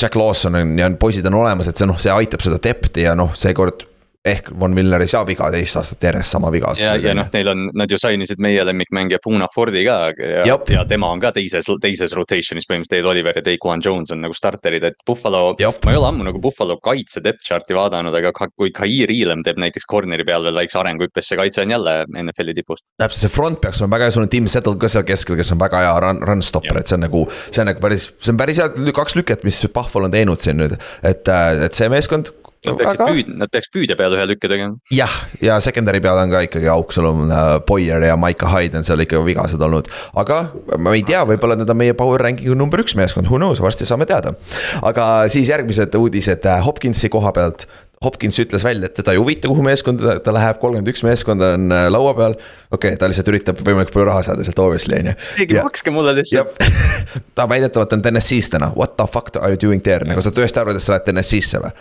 [0.00, 3.14] Jack Lawson on ja poisid on olemas, et see noh, see aitab seda depth'i ja
[3.18, 3.84] noh, seekord
[4.32, 6.72] ehk Von Miller ei saa viga teist aastat järjest sama viga.
[6.80, 9.98] ja, ja noh, neil on, nad ju sign isid meie lemmikmängija Puna Fordi ka
[10.46, 14.22] ja, ja tema on ka teises, teises rotation'is põhimõtteliselt, Dale Oliver ja Daquan Jones on
[14.24, 15.54] nagu starterid, et Buffalo.
[15.58, 19.60] ma ei ole ammu nagu Buffalo kaitse depth chart'i vaadanud, aga kui Kair Elam teeb
[19.60, 21.94] näiteks corner'i peal veel väikse arenguhüppe, siis see kaitse on jälle
[22.24, 22.82] NFL-i tipus.
[23.00, 25.52] täpselt, see front peaks olema väga hea, sul on Tim Settle ka seal keskel, kes
[25.54, 27.24] on väga hea run, run stopper, et see on nagu.
[27.50, 30.60] see on nagu päris, see on päris head kaks lüket, mis Buffalo on teinud siin
[30.60, 31.32] nüüd, et,
[31.64, 32.32] et see meeskond
[32.66, 33.08] Nad peaksid aga...
[33.14, 34.74] püüd-, nad peaks püüde peale ühe lükke tegema.
[34.90, 38.80] jah, ja secondary peal on ka ikkagi auk, sul on uh, Boyer ja Maiko Hyde
[38.80, 39.90] on seal ikka vigased olnud.
[40.18, 40.40] aga
[40.82, 43.86] ma ei tea, võib-olla need on meie power ranking'u number üks meeskond, who knows, varsti
[43.86, 44.34] saame teada.
[44.82, 47.68] aga siis järgmised uudised uh, Hopkinsi koha pealt.
[47.98, 51.64] Hopkins ütles välja, et teda ei huvita, kuhu meeskonda ta läheb, kolmkümmend üks meeskonda on
[51.74, 52.36] uh, laua peal.
[52.70, 55.14] okei okay,, ta lihtsalt üritab võimalikult palju raha saada sealt obviously on ju.
[55.40, 56.62] keegi makske mulle lihtsalt
[57.38, 60.62] ta väidetavalt on TNS-is täna, what the fuck are you doing there, nagu sa tõesti
[60.62, 61.74] arvad, et sa lähed TNS-isse või?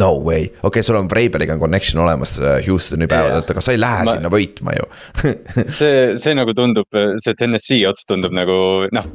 [0.00, 3.72] No way, okei okay,, sul on Vrabeliga on connection olemas äh, Houstoni päevadelt, aga sa
[3.72, 4.16] ei lähe ma...
[4.18, 4.88] sinna võitma ju.
[5.78, 8.58] See, see nagu tundub, see TNS-i ots tundub nagu
[8.92, 9.08] noh,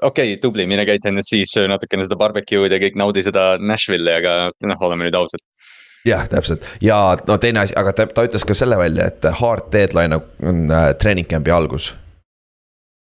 [0.00, 4.16] okei okay,, tubli, mine käi TNS-is, söö natukene seda barbecue'd ja kõik naudi seda Nashville'i,
[4.22, 4.38] aga
[4.72, 5.44] noh, oleme nüüd ausad.
[6.06, 6.64] Jah, täpselt.
[6.80, 10.66] Ja no teine asi, aga ta, ta ütles ka selle välja, et hard deadline on
[10.70, 11.92] äh, training camp'i algus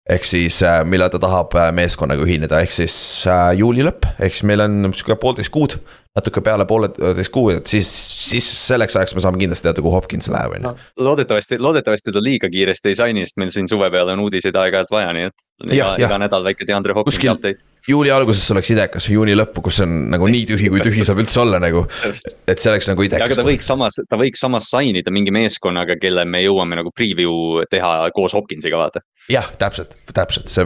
[0.09, 2.97] ehk siis äh, millal ta tahab äh, meeskonnaga ühineda, ehk siis
[3.29, 5.79] äh, juuli lõpp, ehk siis meil on sihuke poolteist kuud.
[6.19, 10.27] natuke peale pooleteist kuud, et siis, siis selleks ajaks me saame kindlasti teada, kuhu Hopkins
[10.33, 10.73] läheb, on ju.
[11.07, 14.91] loodetavasti, loodetavasti ta liiga kiiresti ei sign'i, sest meil siin suve peale on uudiseid aeg-ajalt
[14.91, 15.45] vaja, nii et.
[15.69, 19.79] iga, iga nädal väike Deandre Hopkinsi update juuli alguses oleks idekas või juuni lõppu, kus
[19.85, 21.85] on nagu nii tühi, kui tühi saab üldse olla nagu.
[22.03, 23.29] et see oleks nagu idekas.
[23.29, 26.93] aga ta võiks samas, ta võiks samas sign ida mingi meeskonnaga, kelle me jõuame nagu
[26.93, 30.65] preview teha koos Hopkinsiga vaata jah, täpselt, täpselt see,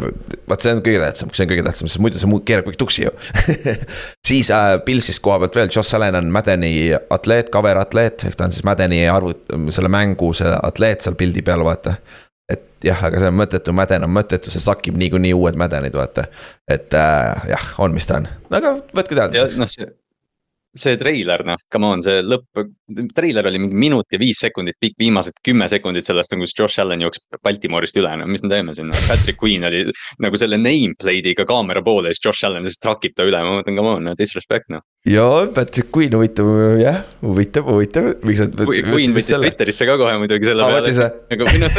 [0.49, 3.07] vot see on kõige tähtsam, see on kõige tähtsam, sest muidu see keerab kõik tuksi
[3.07, 3.13] ju
[4.29, 8.49] siis äh, Pilsist koha pealt veel, Josh Allan on Madeni atleet, cover atleet, ehk ta
[8.49, 11.97] on siis Madeni arvut-, selle mängu see atleet seal pildi peal, vaata.
[12.53, 16.29] et jah, aga see on mõttetu, Madden on mõttetu, see sakib niikuinii uued Maddenid, vaata.
[16.71, 19.59] et äh, jah, on, mis ta on, aga võtke teadmiseks.
[19.63, 19.91] noh, see
[20.75, 22.63] see treiler, noh, come on, see lõpp,
[23.17, 26.81] treiler oli mingi minut ja viis sekundit pikk, viimased kümme sekundit sellest on, kus Josh
[26.81, 29.85] Allan jookseb Baltimoorist üle, no mis me teeme siin, Patrick Queen oli
[30.25, 33.77] nagu selle nameplate'iga kaamera poole ja siis Josh Allan lihtsalt trakib ta üle, ma mõtlen,
[33.79, 34.85] come on, no disrespect noh.
[35.09, 36.49] Jaa, Patrick Queen, huvitav
[36.81, 38.65] jah, huvitav, huvitav, miks nad.
[38.65, 41.11] Queen võttis Twitterisse ka kohe muidugi selle Aa, peale.
[41.35, 41.79] nagu või noh,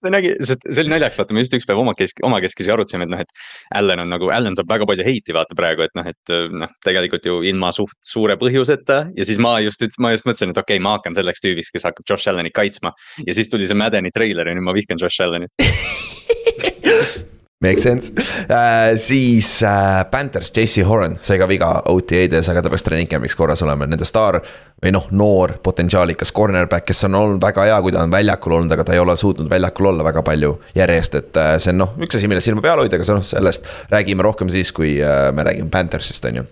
[0.00, 3.20] ta nägi, see oli naljakas, vaata, me just üks päev omakesk-, omakeskisi arutasime, et noh,
[3.20, 3.36] et.
[3.76, 7.26] Allan on nagu, Allan saab väga palju heiti vaata praegu, et noh, et noh, tegelikult
[7.26, 10.78] ju ilma suht suure suure põhjuseta ja siis ma just, ma just mõtlesin, et okei
[10.78, 12.94] okay,, ma hakkan selleks tüübiks, kes hakkab Josh Allan'it kaitsma.
[13.26, 15.50] ja siis tuli see Maddeni treiler ja nüüd ma vihkan Josh Allan'it
[17.60, 22.86] Make sense uh,, siis uh, Panthers, JC Horn sai ka viga OTA-des, aga ta peaks
[22.86, 24.38] treening camp'iks korras olema, nende staar.
[24.80, 28.72] või noh, noor potentsiaalikas cornerback, kes on olnud väga hea, kui ta on väljakul olnud,
[28.72, 31.90] aga ta ei ole suutnud väljakul olla väga palju järjest, et uh, see on noh,
[32.00, 35.44] üks asi, millest silma peal hoida, aga noh, sellest räägime rohkem siis, kui uh, me
[35.44, 36.46] räägime Panthersist, on ju.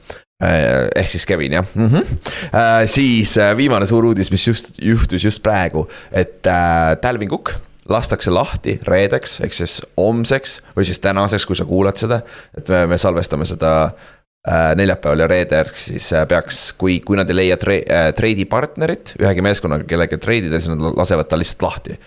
[0.44, 2.04] Äh, ehk siis Kevin jah mm, -hmm.
[2.52, 7.56] äh, siis äh, viimane suur uudis, mis just juhtus just praegu, et äh, Talvin Cook
[7.88, 12.20] lastakse lahti reedeks, ehk siis homseks või siis tänaseks, kui sa kuulad seda.
[12.58, 17.30] et me, me salvestame seda äh, neljapäeval ja reedel, siis äh, peaks, kui, kui nad
[17.30, 21.66] ei leia tre, äh, treidi partnerit ühegi meeskonnaga, kellega treidida, siis nad lasevad ta lihtsalt
[21.68, 21.98] lahti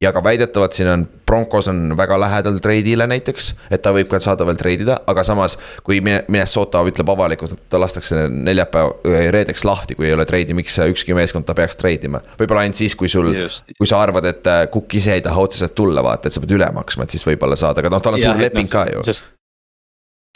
[0.00, 4.18] ja ka väidetavalt siin on, Broncos on väga lähedal treidile näiteks, et ta võib ka
[4.22, 5.58] saada veel treidida, aga samas.
[5.84, 9.04] kui Minnesota ütleb avalikult, et ta lastakse neljapäev,
[9.36, 12.22] reedeks lahti, kui ei ole treidi, miks ükski meeskond ta peaks treidima.
[12.40, 13.32] võib-olla ainult siis, kui sul,
[13.76, 16.56] kui sa arvad, et äh, Cook ise ei taha otseselt tulla, vaata, et sa pead
[16.56, 18.86] üle maksma, et siis võib-olla saada, aga noh, tal on ja, suur leping no, ka
[18.94, 19.04] ju.
[19.10, 19.28] sest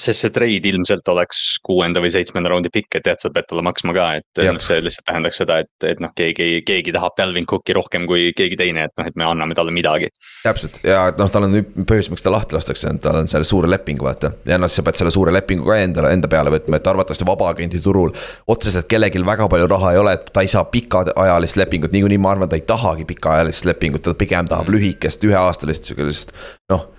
[0.01, 3.63] sest see trade ilmselt oleks kuuenda või seitsmenda raundi pikk, et jah, sa pead talle
[3.63, 7.47] maksma ka, et noh, see lihtsalt tähendaks seda, et, et noh, keegi, keegi tahab Dalvin
[7.47, 10.11] Cooki rohkem kui keegi teine, et noh, et me anname talle midagi.
[10.43, 11.55] täpselt ja noh, tal on
[11.87, 14.33] põhjus, miks ta lahti lastakse, tal on selle suure leping, vaata.
[14.51, 17.83] ja noh, sa pead selle suure lepingu ka endale, enda peale võtma, et arvatavasti vabaagendi
[17.85, 18.11] turul.
[18.51, 22.35] otseselt kellelgi väga palju raha ei ole, et ta ei saa pikaajalist lepingut, niikuinii ma
[22.35, 26.35] arvan, ta ei tahagi pikaajalist lepingut, ta pigem tahab lühikest, üheaastalist sihukest
[26.75, 26.91] noh.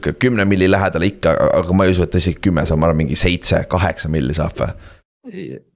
[0.00, 3.04] Sihuke kümne milli lähedal ikka, aga ma ei usu, et isegi kümme saab, ma arvan,
[3.04, 4.88] mingi seitse, kaheksa milli saab või.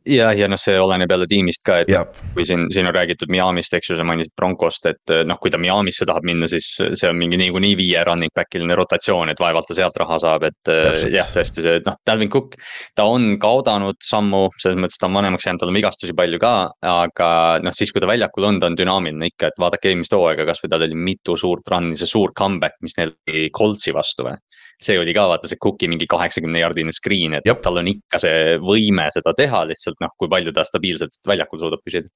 [0.08, 3.28] Ja, ja noh, see oleneb jälle tiimist ka, et jah, kui siin, siin on räägitud
[3.32, 7.10] Miami'st, eks ju, sa mainisid Broncost, et noh, kui ta Miami'sse tahab minna, siis see
[7.10, 10.56] on mingi niikuinii viie running back iline rotatsioon, et vaevalt ta sealt raha saab, et
[10.64, 11.12] Täpselt.
[11.12, 12.56] jah, tõesti see, et noh, Dalvin Cook.
[12.96, 16.54] ta on kaotanud sammu, selles mõttes ta on vanemaks jäänud, tal on vigastusi palju ka,
[16.94, 17.30] aga
[17.64, 20.72] noh, siis kui ta väljakul on, ta on dünaamiline ikka, et vaadake eelmist hooaega, kasvõi
[20.72, 24.38] tal oli mitu suurt run'i, see suur comeback, mis neil oli Coltsi vastu või
[24.82, 27.62] see oli ka vaata see Cooki mingi kaheksakümne jaardine screen, et Jep.
[27.62, 31.84] tal on ikka see võime seda teha, lihtsalt noh, kui palju ta stabiilselt väljakul suudab
[31.84, 32.08] püsida.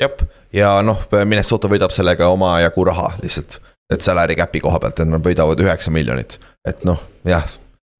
[0.00, 0.16] jah,
[0.52, 3.60] ja noh, Minnesota võidab sellega omajagu raha lihtsalt.
[3.92, 7.44] et salary cap'i koha pealt, et nad võidavad üheksa miljonit, et noh, jah.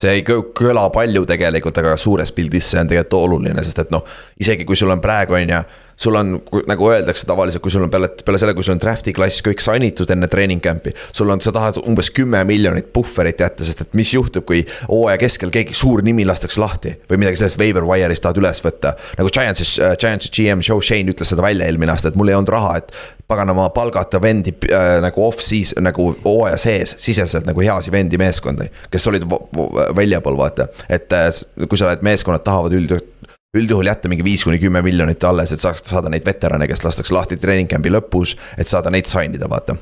[0.02, 3.90] see ei kõ- kõla palju tegelikult, aga suures pildis see on tegelikult oluline, sest et
[3.94, 4.04] noh,
[4.40, 5.64] isegi kui sul on praegu, on ju.
[5.96, 9.14] Sul on, nagu öeldakse tavaliselt, kui sul on peale, peale selle, kui sul on draft'i
[9.16, 10.94] klass kõik sign itud enne treening camp'i.
[11.12, 15.18] sul on, sa tahad umbes kümme miljonit puhverit jätta, sest et mis juhtub, kui hooaja
[15.20, 16.96] keskel keegi suur nimi lastakse lahti.
[17.10, 18.94] või midagi sellest waiver wire'ist tahad üles võtta.
[19.18, 22.38] nagu Giants'is äh,, Giants'i GM Joe Shane ütles seda välja eelmine aasta, et mul ei
[22.38, 22.92] olnud raha, et.
[23.28, 28.68] paganama palgata vendi äh, nagu off-season nagu hooaja sees, siseselt nagu heasi vendi meeskondi.
[28.90, 29.24] kes olid
[29.96, 31.30] väljapool, vaata, et äh,
[31.68, 32.98] kui sa oled, meeskonnad tahavad üld
[33.54, 37.14] üldjuhul jätta mingi viis kuni kümme miljonit alles, et saaks saada neid veterane, kes lastakse
[37.14, 39.76] lahti treening camp'i lõpus, et saada neid sign ida, vaata.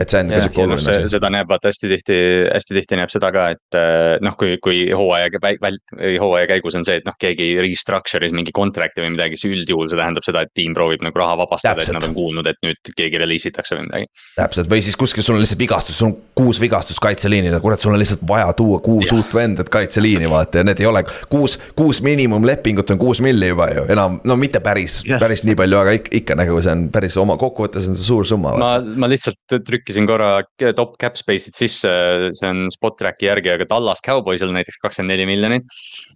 [0.00, 1.10] Et see on ka sihuke ja oluline asi.
[1.12, 4.82] seda näeb vaata hästi tihti, hästi tihti näeb seda ka, et eh, noh, kui, kui
[4.96, 9.38] hooaja väl- vält- hooaja käigus on see, et noh, keegi restructure'is mingi contract'i või midagi,
[9.40, 12.48] siis üldjuhul see tähendab seda, et tiim proovib nagu raha vabastada, et nad on kuulnud,
[12.50, 14.10] et nüüd keegi release itakse või midagi.
[14.38, 17.94] täpselt, või siis kuskil sul on lihtsalt vigastus, sul on kuus vigastust kaitseliinil, kurat, sul
[17.94, 19.18] on lihtsalt vaja tuua kuus Jah.
[19.18, 21.04] uut vendat kaitseliini, vaata ja need ei ole.
[21.28, 25.78] kuus, kuus miinimumlepingut on kuus milli juba ju, enam, no mitte päris päris nii palju,
[25.80, 28.54] aga ikka, ikka nagu see on päris oma, kokkuvõttes on see suur summa.
[28.60, 29.60] ma, ma lihtsalt
[29.90, 30.42] trükkisin korra
[30.76, 31.90] top cap space'id sisse,
[32.36, 35.66] see on spot track'i järgi, aga Tallas Cowboysil näiteks kakskümmend neli miljonit,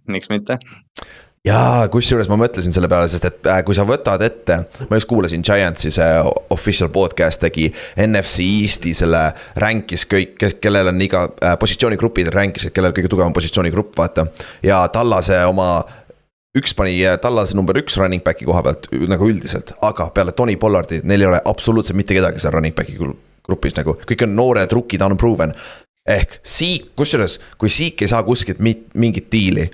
[0.07, 0.57] miks mitte?
[1.45, 5.09] jaa, kusjuures ma mõtlesin selle peale, sest et äh, kui sa võtad ette, ma just
[5.09, 6.07] kuulasin Giantsi see
[6.55, 7.67] official podcast tegi
[8.01, 9.27] NFC Eest'i selle
[9.61, 14.25] rank'is kõik, kellel on iga äh, positsioonigrupid rank'is, et kellel kõige tugevam positsioonigrupp, vaata.
[14.65, 15.83] ja Tallase oma
[16.57, 20.57] üks pani äh, Tallase number üks running back'i koha pealt nagu üldiselt, aga peale Tony
[20.57, 22.97] Pollardi, neil ei ole absoluutselt mitte kedagi seal running back'i
[23.45, 25.53] grupis nagu, kõik on noored rookie, unproven.
[26.07, 29.69] ehk Siik, kusjuures, kui Siik ei saa kuskilt mit- mingit diili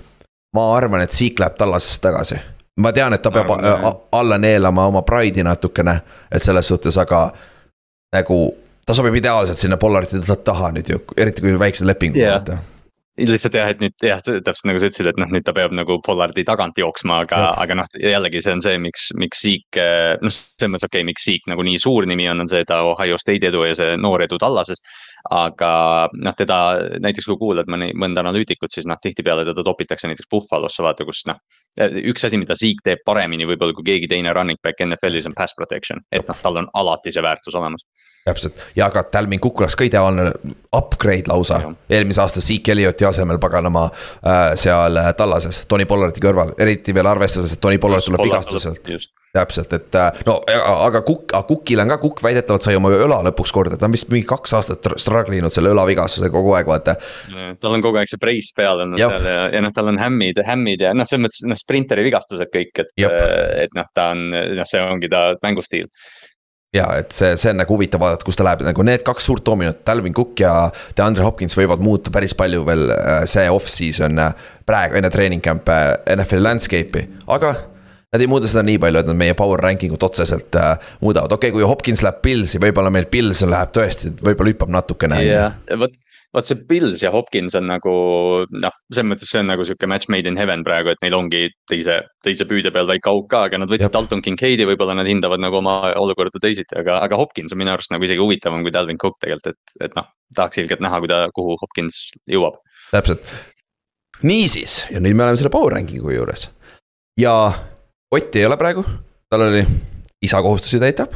[0.56, 2.36] ma arvan, et Siik läheb Tallasest tagasi.
[2.80, 7.32] ma tean, et ta peab arvan alla neelama oma pride'i natukene, et selles suhtes, aga
[8.16, 8.56] nagu
[8.86, 12.40] ta sobib ideaalselt sinna Pollardi taha nüüd ju, eriti kui väikse lepinguga Jah.
[12.40, 12.58] vaata.
[13.30, 15.98] Lihtsalt jah, et nüüd jah, täpselt nagu sa ütlesid, et noh, nüüd ta peab nagu
[16.06, 19.80] Pollardi tagant jooksma, aga aga noh, jällegi see on see, miks, miks Siik.
[20.22, 22.82] noh, selles mõttes okei okay, miks Siik nagu nii suur nimi on, on see ta
[22.88, 24.84] Ohio State edu ja see noor edu Tallases.
[25.30, 25.72] aga
[26.18, 26.58] noh, teda
[27.04, 31.26] näiteks kui kuulad mõni, mõnda analüütikut, siis noh, tihtipeale teda topitakse näiteks Buffalosse, vaata, kus
[31.30, 31.38] noh.
[31.80, 35.54] üks asi, mida Siik teeb paremini võib-olla kui keegi teine running back NFL-is on pass
[35.58, 37.86] protection, et noh, tal on alati see väärtus olemas.
[38.26, 40.28] Täpselt ja ka Talvin Cook oleks ka ideaalne
[40.78, 46.54] upgrade lausa eelmise aasta Zeke Elliotti asemel paganama äh, seal äh, Tallases, Tony Pollardi kõrval,
[46.62, 48.94] eriti veel arvestades, et Tony Pollard tuleb vigastuselt.
[49.34, 53.22] täpselt, et äh, no aga Cook, aga Cookil on ka, Cook väidetavalt sai oma õla
[53.32, 56.98] lõpuks korda, ta on vist mingi kaks aastat struggle inud selle õlavigastusega kogu aeg, vaata.
[57.60, 59.18] tal on kogu aeg see brace peal olnud Jah.
[59.18, 62.54] seal ja, ja noh, tal on hämmid, hämmid ja noh, selles mõttes noh, sprinteri vigastused
[62.54, 63.22] kõik, et, Jep.
[63.66, 65.90] et noh, ta on, noh, see ongi ta mängustiil.
[66.76, 69.44] Ja et see, see on nagu huvitav vaadata, kus ta läheb, nagu need kaks suurt
[69.48, 70.54] dominot, Talvin Cook ja
[70.98, 75.82] DeAndre Hopkins võivad muuta päris palju veel äh, see off-season äh, praegu enne treening camp'e
[76.16, 77.58] NFL landscape'i, aga.
[78.12, 81.32] Nad ei muuda seda nii palju, et nad meie power ranking ut otseselt äh, muudavad,
[81.32, 85.22] okei okay,, kui Hopkins läheb Pilsi, võib-olla meil Pils läheb tõesti, võib-olla hüppab natukene.
[85.24, 85.96] jah, vot,
[86.36, 87.94] vot see Pils ja Hopkins on nagu
[88.48, 91.44] noh, selles mõttes see on nagu sihuke match made in heaven praegu, et neil ongi
[91.70, 93.92] teise, teise püüde peal väike auk ka, aga nad võtsid.
[93.92, 97.92] Dalton Kincaidi, võib-olla nad hindavad nagu oma olukorda teisiti, aga, aga Hopkins on minu arust
[97.92, 100.08] nagu isegi huvitavam kui Dalvin Cook tegelikult, et, et noh.
[100.38, 102.00] tahaks ilgelt näha, kui ta, kuhu Hopkins
[102.32, 102.62] jõuab.
[102.94, 103.28] täpselt.
[104.24, 106.48] niisiis, ja nüüd me oleme selle power ranking'u juures.
[107.20, 107.36] ja
[108.12, 108.82] Otti ei ole praegu,
[109.32, 109.62] tal oli,
[110.24, 111.14] isa kohustusi täitab.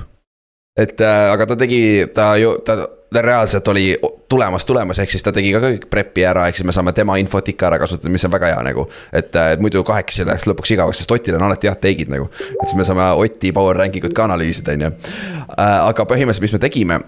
[0.76, 3.94] et äh, aga ta tegi, ta ju, ta, ta reaalselt oli
[4.36, 7.16] tulemas, tulemas, ehk siis ta tegi ka kõik prep'i ära, ehk siis me saame tema
[7.22, 8.88] infot ikka ära kasutada, mis on väga hea nagu.
[9.14, 12.28] et, et muidu kahekesi läheks lõpuks igavaks, sest Otil on alati head take'id nagu.
[12.50, 14.92] et siis me saame Oti power ranking ut ka analüüsida, on ju.
[15.56, 17.00] aga põhimõtteliselt, mis me tegime.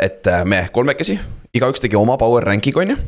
[0.00, 1.18] et me kolmekesi,
[1.54, 2.98] igaüks tegi oma power ranking'u, on ju.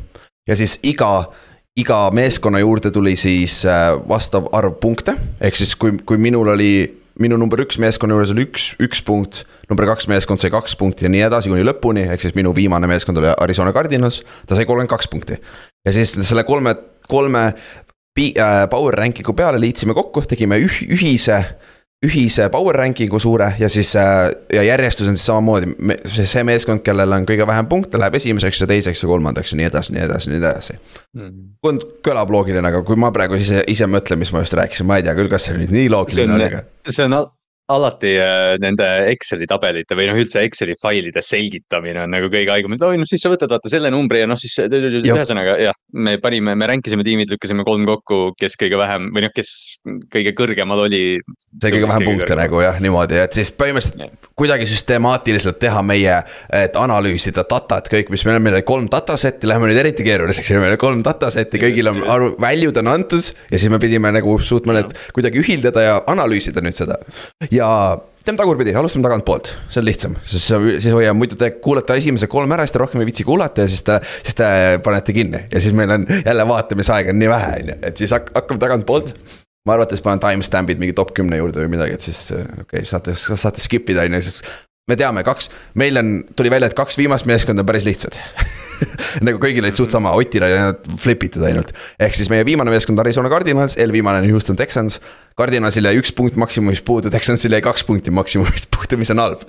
[0.47, 1.31] ja siis iga
[1.75, 3.63] iga meeskonna juurde tuli siis
[4.07, 6.75] vastav arv punkte, ehk siis kui, kui minul oli
[7.21, 11.07] minu number üks meeskonna juures oli üks, üks punkt, number kaks meeskond sai kaks punkti
[11.07, 14.67] ja nii edasi kuni lõpuni, ehk siis minu viimane meeskond oli Arizona Cardinals, ta sai
[14.67, 15.39] kolmkümmend kaks punkti.
[15.85, 16.75] ja siis selle kolme,
[17.07, 21.39] kolme äh, power ranking'u peale liitsime kokku, tegime üh, ühise
[22.03, 25.71] ühise power ranking'u suure ja siis äh, ja järjestus on siis samamoodi,
[26.11, 29.69] see, meeskond, kellel on kõige vähem punkte, läheb esimeseks ja teiseks ja kolmandaks ja nii
[29.69, 30.77] edasi, nii edasi, nii edasi.
[31.15, 31.87] Mm..
[32.05, 35.07] kõlab loogiline, aga kui ma praegu ise, ise mõtlen, mis ma just rääkisin, ma ei
[35.07, 36.65] tea küll, kas see nüüd nii loogiline oli, aga.
[36.89, 37.19] see on
[37.67, 42.75] alati äh, nende Exceli tabelite või noh, üldse Exceli failide selgitamine on nagu kõige haigem,
[42.75, 46.17] et oi noh, siis sa võtad vaata selle numbri ja noh, siis ühesõnaga jah, me
[46.21, 49.49] panime, me ränkisime tiimid, lükkasime kolm kokku, kes kõige vähem või noh, kes
[50.13, 51.01] kõige kõrgemal oli.
[51.61, 54.29] sai kõige vähem punkte nagu jah, niimoodi, et siis põhimõtteliselt ja.
[54.37, 56.19] kuidagi süstemaatiliselt teha meie,
[56.53, 60.53] et analüüsida datat kõik, mis meil on, meil oli kolm dataset'i, läheme nüüd eriti keeruliseks,
[60.59, 64.37] meil oli kolm dataset'i, kõigil on aru, value'd on antud ja siis me pidime nagu
[64.37, 67.01] suutma need kuidagi ühildada ja analüüsida nüüd seda
[67.55, 67.69] ja
[68.25, 72.51] teeme tagurpidi, alustame tagantpoolt, see on lihtsam, sest siis hoiab, muidu te kuulate esimese kolm
[72.55, 74.49] ära, siis te rohkem ei viitsi kuulata ja siis te, siis te
[74.85, 75.45] panete kinni.
[75.53, 79.15] Ja siis meil on jälle vaatamisaega on nii vähe, on ju, et siis hakkame tagantpoolt.
[79.65, 83.15] ma arvates panen timestamp'id mingi top kümne juurde või midagi, et siis okei okay,, saate,
[83.17, 84.45] saate skip ida, on ju, sest
[84.89, 85.49] me teame, kaks,
[85.81, 88.19] meil on, tuli välja, et kaks viimast meeskonda on päris lihtsad
[89.25, 91.73] nagu kõigil olid suht sama, Otil oli ainult flip itud ainult.
[91.99, 94.99] ehk siis meie viimane meeskond Arizona Cardinals, eelviimane on Houston Texans.
[95.35, 99.41] Cardinalsil jäi üks punkt maksimumist puudu, Texansil jäi kaks punkti maksimumist puudu, mis on halb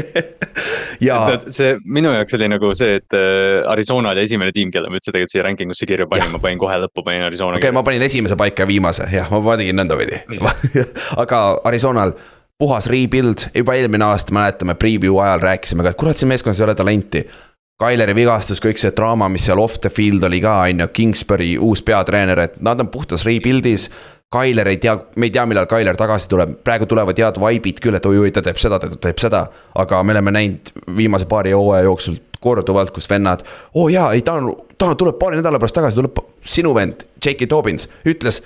[1.08, 1.20] ja.
[1.46, 5.12] see minu jaoks oli nagu see, et äh, Arizona oli esimene tiim, kelle ma üldse
[5.12, 7.60] tegelikult siia ranking usse kirja panin, ma panin kohe lõppu, panin Arizona.
[7.60, 10.24] okei okay,, ma panin esimese paika ja viimase, jah, ma tegin nõndapidi
[11.22, 12.16] aga Arizonal
[12.60, 16.66] puhas rebuild, juba eelmine aasta mäletame, preview ajal rääkisime ka, et kurat, siin meeskonnas ei
[16.66, 17.22] ole talenti.
[17.80, 21.54] Kaileri vigastus, kõik see draama, mis seal off the field oli ka, on ju, Kingsbury
[21.64, 23.88] uus peatreener, et nad on puhtas rebuild'is.
[24.30, 27.96] Kailer ei tea, me ei tea, millal Kailer tagasi tuleb, praegu tulevad head vibe'id küll,
[27.96, 29.46] et oi-oi, ta teeb seda, ta teeb seda.
[29.80, 33.42] aga me oleme näinud viimase paari hooaja jooksul korduvalt, kus vennad,
[33.74, 37.08] oo oh jaa, ei ta on, ta tuleb paari nädala pärast tagasi, tuleb sinu vend,
[37.24, 37.48] J.K.
[37.50, 38.42] Dobbins, ütles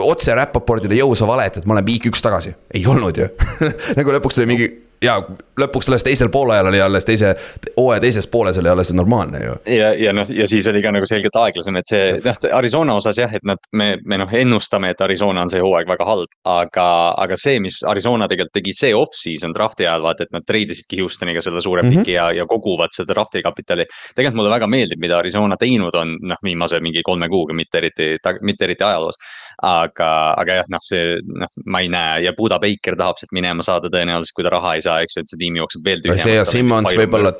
[0.00, 2.56] otse Rappaportile, jõu, sa valetad, ma olen week üks tagasi.
[2.74, 3.28] ei olnud ju
[4.00, 4.68] nagu lõpuks oli mingi
[5.02, 5.18] ja
[5.58, 7.32] lõpuks alles teisel poolajal oli alles teise,
[7.76, 9.54] hooaja teises pooles oli alles normaalne ju.
[9.74, 13.18] ja, ja noh, ja siis oli ka nagu selgelt aeglasem, et see noh, Arizona osas
[13.20, 16.34] jah, et nad, me, me noh ennustame, et Arizona on see hooaeg väga halb.
[16.48, 16.88] aga,
[17.24, 21.42] aga see, mis Arizona tegelikult tegi see off-season draft'i ajal, vaata, et nad treidisidki Houstoniga
[21.44, 22.04] selle suure mm -hmm.
[22.04, 23.86] piki ja, ja koguvad seda draft'i kapitali.
[24.14, 28.16] tegelikult mulle väga meeldib, mida Arizona teinud on, noh, viimase mingi kolme kuuga, mitte eriti,
[28.42, 29.14] mitte eriti ajaloos
[29.64, 33.64] aga, aga jah, noh, see noh, ma ei näe ja Buda Baker tahab sealt minema
[33.66, 36.26] saada tõenäoliselt, kui ta raha ei saa, eks ju, et see tiim jookseb veel tühjemaks.
[36.28, 37.34] see ja Simmons võib-olla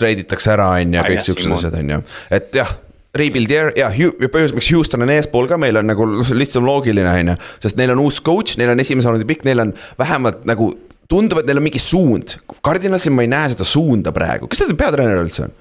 [0.00, 2.02] treiditakse ära, on ju, kõik siuksed asjad, on ju,
[2.40, 2.76] et jah
[3.18, 3.88] rebuild year ja
[4.30, 7.38] põhjus, miks Houston on eespool ka meil on nagu lihtsam loogiline, on ju.
[7.64, 10.70] sest neil on uus coach, neil on esimese raundi pikk, neil on vähemalt nagu
[11.08, 12.36] tundub, et neil on mingi suund.
[12.64, 15.56] Cardinalsil ma ei näe seda suunda praegu, kes nende peatreener üldse on?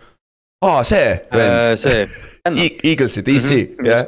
[0.65, 1.73] Aa, see vend äh,.
[1.77, 2.05] see
[2.47, 4.05] Eaglesi DC mm, -hmm, jah,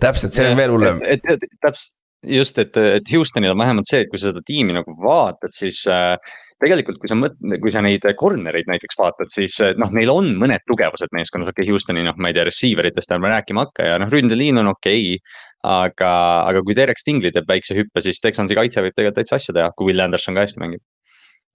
[0.00, 1.00] täpselt, see on veel hullem.
[1.02, 4.42] et, et, et täpselt, just, et, et Houstonil on vähemalt see, et kui sa seda
[4.46, 6.14] tiimi nagu vaatad, siis äh,
[6.60, 10.12] tegelikult, kui sa mõtled, kui sa neid corner eid näiteks vaatad, siis äh, noh, neil
[10.12, 13.66] on mõned tugevused meeskonnas, okei okay,, Houstoni noh, ma ei tea, receiver itest ärme rääkima
[13.66, 15.38] hakka ja noh, ründeliin on okei okay,.
[15.66, 16.12] aga,
[16.48, 19.72] aga kui Derek Stingli teeb väikse hüppe, siis Texansi kaitse võib tegelikult täitsa asja teha,
[19.76, 20.84] kui Will Anderson ka hästi mängib.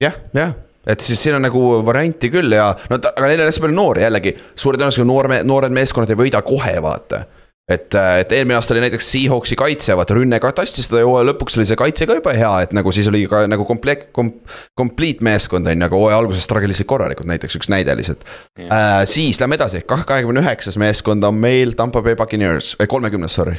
[0.01, 0.53] jah, jah
[0.87, 4.05] et siis siin on nagu varianti küll ja no aga neil on hästi palju noori
[4.05, 7.25] jällegi, suure tõenäosusega noorme, noored meeskonnad ei võida kohe, vaata
[7.69, 11.29] et, et eelmine aasta oli näiteks Seahawksi kaitse, vaata rünne ka tassis seda ja hooaja
[11.31, 14.31] lõpuks oli see kaitse ka juba hea, et nagu siis oli ka nagu komplekt kom,,
[14.77, 18.25] complete meeskond on ju, aga hooaja alguses isid korralikult, näiteks üks näide lihtsalt
[18.61, 19.01] äh,.
[19.09, 23.57] siis lähme edasi, kahekümne üheksas meeskond on meil Tampa Bay Buccaneers, kolmekümnes, sorry.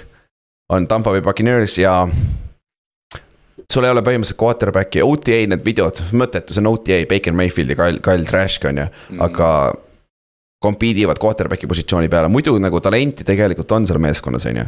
[0.70, 2.04] on Tampa Bay Buccaneers ja
[3.72, 7.78] sul ei ole põhimõtteliselt quarterback'i, OTA need videod, mõttetu, see on OTA, Baker Mayfield ja
[7.80, 8.88] Kyle, Kyle Trask on ju.
[9.10, 9.50] Mm., aga.
[10.66, 14.64] Compete ivad quarterback'i positsiooni peale, muidu nagu talenti tegelikult on seal meeskonnas, on ju.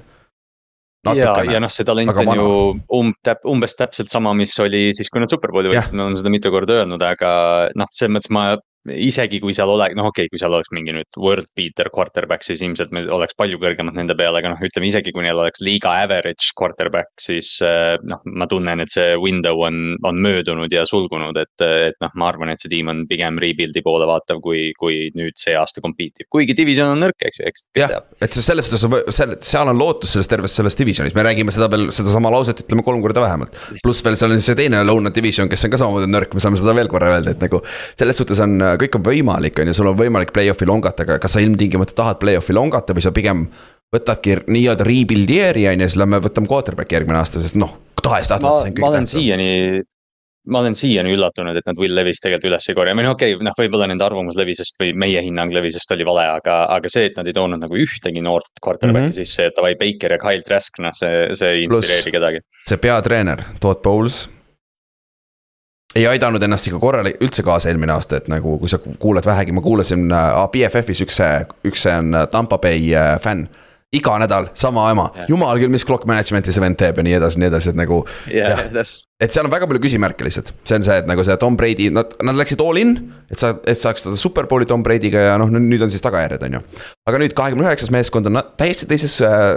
[1.17, 2.49] Ja, ja noh, see talent on ju
[2.93, 6.33] um, täp, umbes täpselt sama, mis oli siis, kui nad superbowli võitsid, me oleme seda
[6.35, 7.31] mitu korda öelnud, aga
[7.79, 8.45] noh, selles mõttes ma
[8.95, 12.45] isegi kui seal ole-, noh, okei okay,, kui seal oleks mingi nüüd world beater quarterback,
[12.47, 15.63] siis ilmselt me oleks palju kõrgemad nende peale, aga noh, ütleme isegi kui neil oleks
[15.65, 20.85] liiga average quarterback, siis äh, noh, ma tunnen, et see window on, on möödunud ja
[20.89, 24.71] sulgunud, et, et noh, ma arvan, et see tiim on pigem rebuild'i poole vaatav, kui,
[24.79, 27.67] kui nüüd see aasta compete ib, kuigi division on nõrk, eks ju, eks.
[27.79, 31.69] jah, et selles suhtes on, seal on lootus selles terves selles divisionis, me räägime seda
[31.73, 33.57] veel, sedasama lauset ütleme kolm korda vähemalt.
[33.83, 36.61] pluss veel seal on see teine lõuna division, kes on ka samamoodi nõrk, me saame
[36.61, 39.91] seda veel korra öelda, et nagu selles suhtes on, kõik on võimalik, on ju, sul
[39.91, 43.47] on võimalik play-off'i longata, aga kas sa ilmtingimata tahad play-off'i longata või sa pigem
[43.95, 48.65] võtadki nii-öelda rebuild year'i on ju, siis lähme võtame quarterback'i järgmine aasta, sest noh, tahes-tahtmata
[48.65, 48.91] see on kõik tähtsam.
[48.91, 49.87] ma olen siiani
[50.49, 53.35] ma olen siiani üllatunud, et nad Will Levis tegelikult üles ei korja, või noh, okei
[53.37, 57.11] okay,, noh, võib-olla nende arvamus Levisest või meie hinnang Levisest oli vale, aga, aga see,
[57.11, 59.19] et nad ei toonud nagu ühtegi noort quarterback'i mm -hmm.
[59.19, 62.45] sisse, et davai, Baker ja Kyle Trask, noh, see, see ei inspireeri kedagi.
[62.69, 64.27] see peatreener, Todd Bowles
[65.97, 69.55] ei aidanud ennast ikka korrale üldse kaasa eelmine aasta, et nagu kui sa kuulad vähegi,
[69.57, 71.23] ma kuulasin äh, BFF-is üks,
[71.69, 73.49] üks see on Tampa Bay äh, fänn
[73.93, 77.41] iga nädal sama ema jumal küll, mis clock management'i see vend teeb ja nii edasi,
[77.41, 78.67] nii edasi, et nagu yeah,.
[78.69, 81.89] et seal on väga palju küsimärke lihtsalt, see on see, et nagu see Tom Brady,
[81.97, 82.99] nad, nad läksid all in.
[83.33, 86.59] et sa, et saaks seda superbowli Tom Brady'ga ja noh, nüüd on siis tagajärjed, on
[86.59, 86.63] ju.
[87.09, 89.57] aga nüüd kahekümne üheksas meeskond on täiesti teises äh,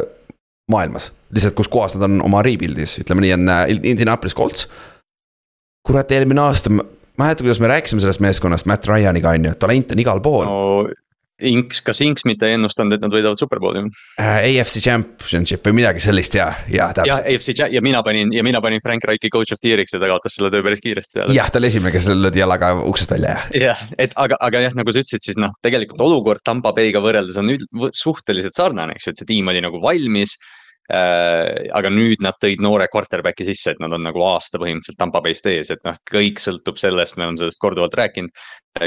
[0.71, 4.69] maailmas, lihtsalt kus kohas nad on oma rebuild'is, ütleme nii, on äh, Indianapolis Colts.
[5.87, 6.83] Kurat, eelmine aasta ma
[7.17, 10.89] mäletan, kuidas me rääkisime sellest meeskonnast Matt Ryan'iga on ju, talent on igal pool no
[11.41, 13.81] Inks, kas Inks mitte ei ennustanud, et nad võidavad superbowli
[14.21, 14.59] äh,?
[14.61, 17.09] AFC Championship või midagi sellist ja, ja täpselt.
[17.09, 20.01] jah, AFC ja mina panin ja mina panin Frank Reich'i coach of the year'iks ja
[20.01, 21.33] ta kaotas selle töö päris kiiresti seal.
[21.35, 23.49] jah, ta oli esimene, kes löödi jalaga uksest välja, jah.
[23.65, 27.39] jah, et aga, aga jah, nagu sa ütlesid, siis noh, tegelikult olukord Tampa Bay'ga võrreldes
[27.41, 27.65] on nüüd
[27.97, 30.37] suhteliselt sarnane, eks ju, et see tiim oli nagu valmis
[30.89, 35.47] aga nüüd nad tõid noore quarterback'i sisse, et nad on nagu aasta põhimõtteliselt Tampa Bay'st
[35.51, 38.33] ees, et noh, kõik sõltub sellest, me oleme sellest korduvalt rääkinud.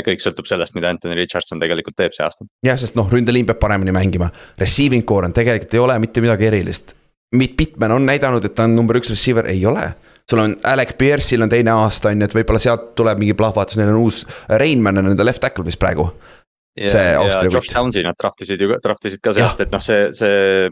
[0.04, 2.44] kõik sõltub sellest, mida Anthony Richardson tegelikult teeb see aasta.
[2.66, 4.30] jah, sest noh, ründeliin peab paremini mängima,
[4.60, 6.96] receiving core on tegelikult ei ole mitte midagi erilist.
[7.34, 9.88] Mitt Pittman on näidanud, et ta on number üks receiver, ei ole
[10.30, 13.76] sul on Alec Pierce'il on teine aasta on ju, et võib-olla sealt tuleb mingi plahvatus,
[13.76, 16.08] neil on uus, Rainman on nende left tackle vist praegu.
[16.78, 20.70] ja, ja Josh Townsi nad draftisid ju, draftisid ka see aasta, et noh, see, see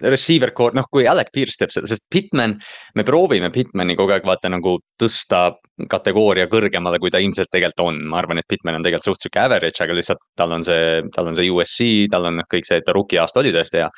[0.00, 2.54] receiver core, noh, kui Alec Pierce teeb seda, sest Pitman,
[2.94, 5.42] me proovime Pitmani kogu aeg vaata nagu tõsta
[5.90, 8.00] kategooria kõrgemale, kui ta ilmselt tegelikult on.
[8.12, 11.30] ma arvan, et Pitman on tegelikult suht sihuke average, aga lihtsalt tal on see, tal
[11.30, 13.90] on see USC, tal on kõik see, et ta rookie aasta oli tõesti hea.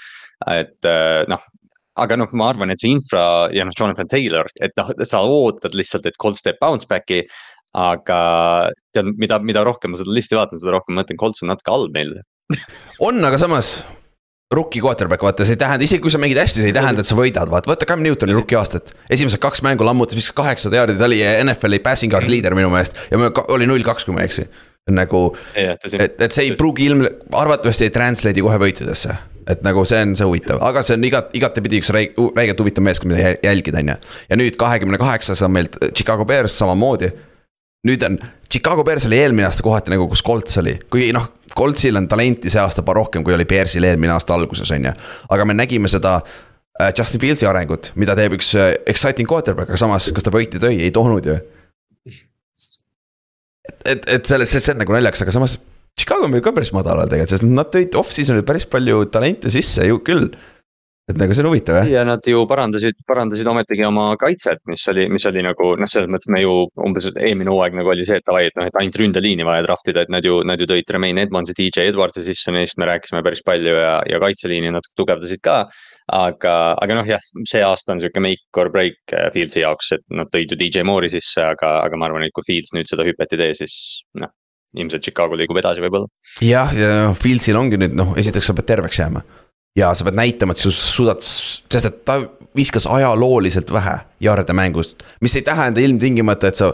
[0.56, 1.44] et äh, noh,
[2.00, 5.76] aga noh, ma arvan, et see infra ja noh, Jonathan Taylor, et noh, sa ootad
[5.76, 7.24] lihtsalt, et Colt teeb bounce back'i.
[7.70, 11.52] aga tead, mida, mida rohkem ma seda listi vaatan, seda rohkem ma mõtlen, Colts on
[11.52, 12.16] natuke halb neil
[13.06, 13.76] on, aga samas
[14.54, 17.08] rookie quarterback, vaata, see ei tähenda, isegi kui sa mängid hästi, see ei tähenda, et
[17.08, 18.90] sa võidad, vaata, võta Cam Newtoni rookie aastat.
[19.10, 22.98] esimesed kaks mängu lammutas, viskas kaheksasada jaardi, ta oli NFL-i passing guard leader minu meelest
[23.12, 24.48] ja me oli null kaks, kui ma ei eksi.
[24.90, 25.22] nagu,
[25.54, 27.06] et, et see ei pruugi ilm-,
[27.38, 29.14] arvatavasti ei translate'i kohe võitudesse
[29.50, 33.14] et nagu see on see huvitav, aga see on igat, igatepidi üks räigelt huvitav meeskond,
[33.14, 33.96] mida jälgida, on ju.
[34.32, 37.12] ja nüüd kahekümne kaheksas on meil Chicago Bears samamoodi
[37.88, 38.18] nüüd on,
[38.50, 42.52] Chicago Bears oli eelmine aasta kohati nagu, kus Colts oli, kuigi noh, Coltsil on talenti
[42.52, 44.92] see aasta rohkem, kui oli Bearsil eelmine aasta alguses, on ju.
[45.30, 49.80] aga me nägime seda äh, Justin Fieldsi arengut, mida teeb üks äh, exciting quarterback, aga
[49.80, 51.38] samas, kas ta võiti tõi, ei toonud ju.
[53.70, 55.58] et, et, et selles, see, on nagu naljakas, aga samas
[55.98, 59.88] Chicago on meil ka päris madalal tegelikult, sest nad tõid off-season'il päris palju talente sisse
[59.88, 60.30] ju küll
[61.10, 61.90] et nagu see on huvitav jah.
[61.90, 66.10] ja nad ju parandasid, parandasid ometigi oma kaitset, mis oli, mis oli nagu noh, selles
[66.12, 68.98] mõttes me ju umbes eelmine hooaeg nagu oli see, et davai, et noh, et ainult
[69.02, 72.54] ründeliini vaja draft ida, et nad ju, nad ju tõid Tremaine Edmondsi, DJ Edwardsi sisse,
[72.54, 75.62] neist me rääkisime päris palju ja, ja kaitseliini natuke tugevdasid ka.
[76.10, 80.02] aga, aga noh, jah, see aasta on sihuke make or break äh, Fieldsi jaoks, et
[80.10, 83.06] nad tõid ju DJ Moore'i sisse, aga, aga ma arvan, et kui Fields nüüd seda
[83.06, 83.76] hüpet ei tee, siis
[84.18, 84.32] noh
[84.78, 86.06] ilmselt Chicago liigub edasi võib-olla.
[86.46, 89.22] jah, ja noh, Fieldsil ongi nüüd noh, esiteks sa pead terveks jääma
[89.78, 92.20] ja sa pead näitama, et sa suudad, sest et ta
[92.56, 95.02] viskas ajalooliselt vähe jaarde mängust.
[95.20, 96.72] mis ei tähenda ilmtingimata, et sa,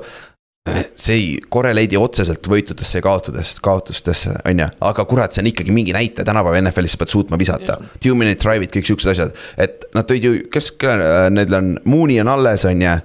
[0.94, 4.68] see ei korreleidi otseselt võitudesse ja kaotudest, kaotustesse, on ju.
[4.80, 7.76] aga kurat, see on ikkagi mingi näitaja, tänapäeva NFL-is sa pead suutma visata.
[8.00, 10.72] Two minute drive'id, kõik siuksed asjad, et nad tõid ju, kes,
[11.36, 12.96] neil on, Mooney on alles, on ju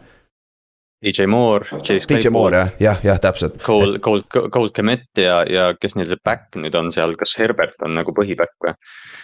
[1.01, 2.32] DJ Moore, Chase DJ Claypool.
[2.32, 3.58] Moore jah, jah, jah, täpselt.
[3.65, 7.82] Cole, Cole, Cole Kemet ja, ja kes neil see back nüüd on seal, kas Herbert
[7.82, 8.75] on nagu põhiback või?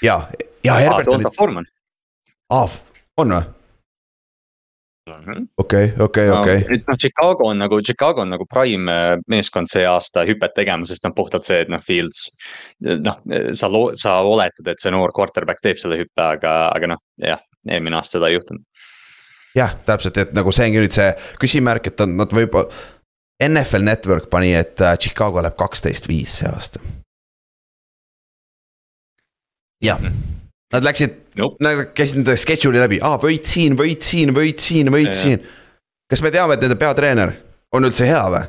[0.02, 0.18] ja,
[0.68, 1.30] ja Herbert on.
[1.38, 1.70] Foreman.
[2.54, 2.68] aa,
[3.18, 3.46] on või?
[5.08, 5.46] Mhm.
[5.58, 6.64] okei, okei, okei.
[6.76, 10.86] et noh, Chicago on nagu, Chicago on nagu prime äh, meeskond see aasta hüpet tegema,
[10.86, 12.28] sest on puhtalt see, et noh, Fields.
[12.84, 13.22] noh,
[13.56, 17.40] sa loo-, sa oletad, et see noor quarterback teeb selle hüppe, aga, aga noh, jah,
[17.70, 18.68] eelmine aasta seda ei juhtunud
[19.58, 21.10] jah, täpselt, et nagu see ongi nüüd see
[21.42, 22.68] küsimärk, et nad võib-olla
[23.44, 26.82] NFL Network pani, et äh, Chicago läheb kaksteist viis see aasta.
[29.84, 30.02] jah,
[30.74, 31.62] nad läksid Nope.
[31.62, 35.20] Nad käisid nende schedule'i läbi, aa võit siin, võit siin, võit siin, võit Jaa.
[35.22, 35.42] siin.
[36.10, 37.34] kas me teame, et nende peatreener
[37.78, 38.46] on üldse hea või?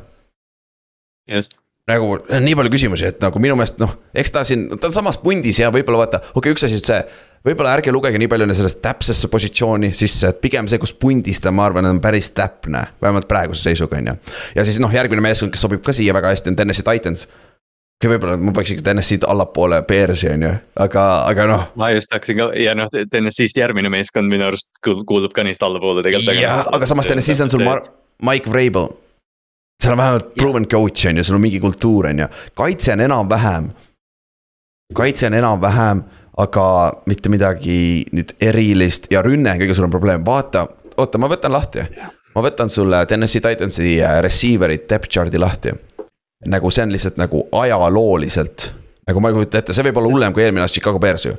[1.34, 1.58] just,
[1.88, 5.18] nagu nii palju küsimusi, et nagu minu meelest noh, eks ta siin, ta on samas
[5.20, 7.00] pundis ja võib-olla vaata, okei okay,, üks asi on see.
[7.44, 11.52] võib-olla ärge lugege nii palju sellest täpsesse positsiooni sisse, et pigem see, kus pundis ta,
[11.52, 12.86] ma arvan, on päris täpne.
[13.02, 14.16] vähemalt praeguse seisuga on ju.
[14.56, 17.28] ja siis noh, järgmine meeskond, kes sobib ka siia väga hästi, on Tennessee Titans.
[17.98, 20.52] Okei okay,, võib-olla ma paneks ikka Tennessee'd allapoole Bears'i on ju,
[20.84, 21.64] aga, aga noh.
[21.80, 25.62] ma just hakkasin ka ja noh, TNS-ist järgmine meeskond minu arust kuul- kuulub ka neist
[25.66, 26.38] allapoole tegelikult.
[26.38, 27.82] jah, aga samas Tennessee's on sul Mar-,
[28.22, 28.92] Mike Vrabel.
[29.82, 33.02] seal on vähemalt proven coach on ju, sul on mingi kultuur on ju, kaitse on
[33.08, 33.72] enam-vähem.
[34.94, 36.04] kaitse on enam-vähem,
[36.38, 36.68] aga
[37.10, 37.80] mitte midagi
[38.14, 41.82] nüüd erilist ja rünne on kõige suurem probleem, vaata, oota, ma võtan lahti.
[42.34, 45.74] ma võtan sulle Tennessee Titansi äh, receiver'i depth chart'i lahti.
[46.46, 48.72] Nagu see on lihtsalt nagu ajalooliselt,
[49.08, 51.36] nagu ma ei kujuta ette, see võib olla hullem kui eelmine aasta Chicago Bears ju.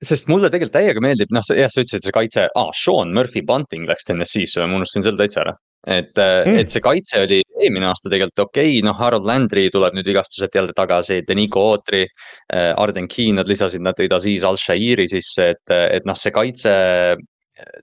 [0.00, 3.84] sest mulle tegelikult täiega meeldib, noh, jah, sa ütlesid, see kaitse ah,, Sean Murphy Bunting
[3.88, 5.52] läks TNS-isse, ma unustasin selle täitsa ära.
[5.86, 6.48] et mm.
[6.48, 10.08] Mm., et see kaitse oli eelmine aasta tegelikult okei okay,, noh, Harold Landry tuleb nüüd
[10.08, 12.06] vigastuselt jälle tagasi, Denico Autry.
[12.52, 16.72] Arden Key, nad lisasid, nad tõid Aziz Al-Shairi sisse, et, et noh, see kaitse.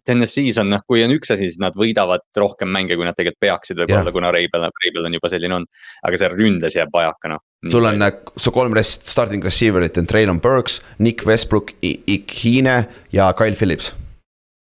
[0.08, 3.44] TNS-is on noh, kui on üks asi, siis nad võidavad rohkem mänge, kui nad tegelikult
[3.44, 5.68] peaksid võib-olla, kuna Reibel, Reibel on juba selline on.
[6.08, 7.44] aga see ründes jääb vajaka noh.
[7.72, 8.08] sul on,
[8.38, 12.78] su kolm rest- starting receiver'it on Traylon Burks, Nick Westbrook, Ikine
[13.14, 13.94] ja Kyle Phillips.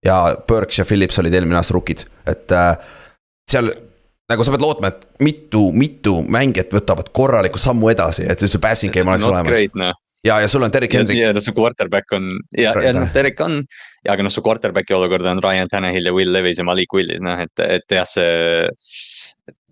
[0.05, 2.77] ja Burks ja Phillips olid eelmine aasta rookid, et äh,
[3.49, 3.73] seal
[4.29, 8.93] nagu sa pead lootma, et mitu, mitu mängijat võtavad korraliku sammu edasi, et see passing
[8.93, 9.61] game oleks olemas.
[9.77, 9.93] noh,
[10.25, 13.39] ja, ja sul on Derek Hendrik, ja noh, su quarterback on ja, ja noh, Derek
[13.45, 13.59] on.
[14.05, 17.23] ja aga noh, su quarterback'i olukord on Ryan Tannehill ja Will Levis ja Malik Willis,
[17.25, 18.25] noh et, et jah, see.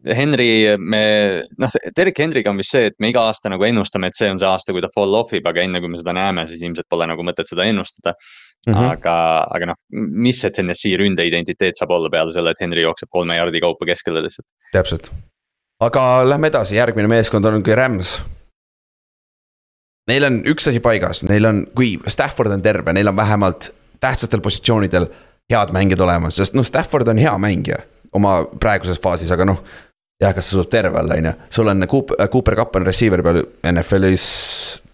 [0.03, 1.03] Henry, me
[1.61, 4.39] noh, Derek Henry'ga on vist see, et me iga aasta nagu ennustame, et see on
[4.41, 6.89] see aasta, kui ta fall off ib, aga enne kui me seda näeme, siis ilmselt
[6.91, 8.17] pole nagu mõtet seda ennustada.
[8.63, 8.85] Mhm.
[8.93, 9.13] aga,
[9.51, 13.59] aga noh, mis see TNS-i ründeidentiteet saab olla peale selle, et Henry jookseb kolme jardi
[13.63, 14.47] kaupa keskele lihtsalt.
[14.75, 15.09] täpselt.
[15.83, 18.17] aga lähme edasi, järgmine meeskond ongi Rams.
[20.11, 23.69] Neil on üks asi paigas, neil on, kui Stafford on terve, neil on vähemalt
[24.03, 25.07] tähtsatel positsioonidel
[25.51, 27.79] head mängijad olemas, sest noh, Stafford on hea mängija
[28.13, 29.63] oma praeguses faasis, aga noh
[30.21, 33.25] jah, kas ta suudab terve olla, on ju, sul on Cooper, Cooper Cupp on receiver'i
[33.25, 33.41] peal
[33.71, 34.27] NFL-is,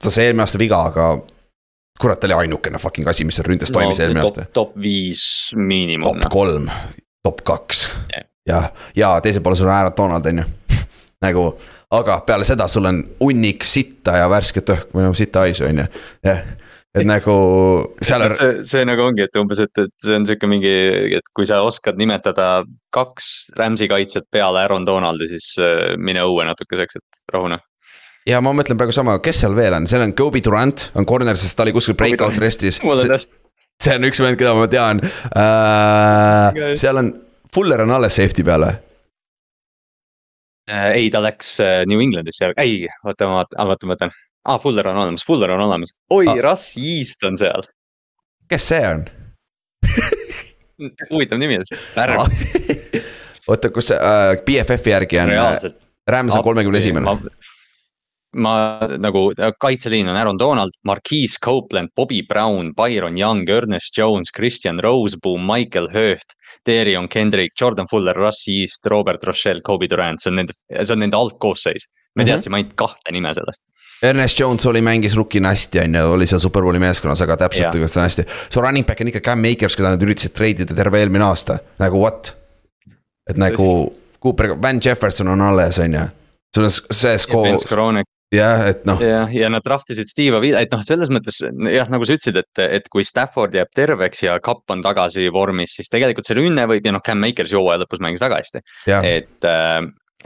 [0.01, 1.09] ta sai eelmine aasta viga, aga
[1.99, 4.47] kurat, ta oli ainukene fucking asi, mis seal ründes toimis eelmine aasta.
[4.55, 5.23] top viis
[5.57, 6.69] miinimum top noh, kolm,
[7.25, 8.25] top kaks Jah.
[8.47, 8.61] ja,
[8.97, 10.47] ja teisel pool sul on Aaron Donald on ju
[11.25, 11.45] nagu,
[11.95, 15.81] aga peale seda sul on hunnik sitta ja värsket õhku või nagu sita haisu on
[15.81, 15.85] ju,
[16.27, 16.41] jah.
[16.93, 17.37] et nagu
[18.05, 20.73] seal on, see, see nagu ongi, et umbes, et, et see on sihuke mingi,
[21.17, 22.61] et kui sa oskad nimetada
[22.93, 27.57] kaks Rams'i kaitsjat peale Aaron Donaldi, siis äh, mine õue natukeseks, et rahune.
[28.29, 31.39] ja ma mõtlen praegu sama, kes seal veel on, seal on Kobe Durant on corner,
[31.41, 32.81] sest ta oli kuskil breakout rest'is.
[33.83, 36.77] see on üks vend, keda ma tean äh,.
[36.77, 37.15] seal on,
[37.49, 38.77] Fuller on alles safety peal või?
[40.69, 44.11] Äh, ei, ta läks äh, New Englandisse, ei, oota, ma vaatan, vaata, ma mõtlen.
[44.45, 46.35] aa, Fuller on olemas, Fuller on olemas, oi Ah.
[46.35, 47.65] ah., Russ East on seal,
[48.49, 49.05] kes see on?
[51.11, 51.57] huvitav nimi,
[51.95, 52.21] värv,
[53.49, 55.87] oota, kus see äh, BFF-i järgi on, reaalselt.
[56.09, 57.17] Rams on kolmekümne esimene.
[58.37, 58.53] ma
[59.01, 65.45] nagu kaitseliin on Aaron Donald, Marquise Copeland, Bobby Brown, Byron Young, Ernest Jones, Christian Roseboom,
[65.49, 65.89] Michael
[66.69, 66.85] Höft.
[66.85, 70.53] Darion Kendrick, Jordan Fuller, Russ East, Robert Rochelle, Kobe Durant, see on nende,
[70.83, 71.89] see on nende algkoosseis.
[72.15, 72.29] me Mhm.
[72.31, 73.61] teadsime ainult kahte nime sellest.
[74.03, 77.97] Ernest Jones oli, mängis rookina hästi, on ju, oli seal superbowli meeskonnas, aga täpselt tegelikult
[77.97, 78.23] on hästi.
[78.49, 81.99] su running back on ikka Cam Akers, keda nad üritasid treidida terve eelmine aasta, nagu
[81.99, 82.33] what?
[83.29, 83.93] et nagu
[84.23, 85.99] Cooper, Van Jefferson on alles, on ju.
[86.55, 87.59] sul on see skoor,
[88.33, 92.05] jah, et noh, ja, ja nad draftisid Steve Avi, et noh, selles mõttes jah, nagu
[92.05, 96.29] sa ütlesid, et, et kui Stafford jääb terveks ja Cup on tagasi vormis, siis tegelikult
[96.29, 98.63] see rünne võib ja noh, Cam Akers ju hooaja lõpus mängis väga hästi.
[99.09, 99.49] et,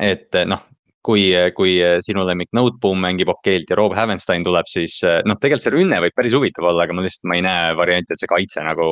[0.04, 0.66] et noh,
[1.04, 5.76] kui, kui sinu lemmik Noteboom mängib okeilt ja Rob Havenstein tuleb, siis noh, tegelikult see
[5.76, 8.64] rünne võib päris huvitav olla, aga ma lihtsalt, ma ei näe varianti, et see kaitse
[8.66, 8.90] nagu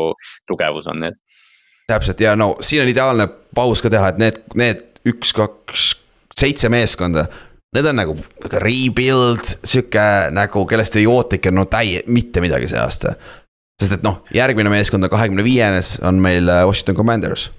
[0.49, 1.19] tugevus on, et.
[1.91, 5.87] täpselt ja no siin on ideaalne paus ka teha, et need, need üks, kaks,
[6.37, 7.27] seitse meeskonda.
[7.75, 8.15] Need on nagu
[8.59, 10.03] rebuild, sihuke
[10.35, 13.15] nagu, kellest ei oota ikka no täie, mitte midagi see aasta.
[13.81, 17.49] sest et noh, järgmine meeskond on kahekümne viienes, on meil äh, Washington Commanders.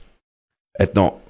[0.79, 1.23] et no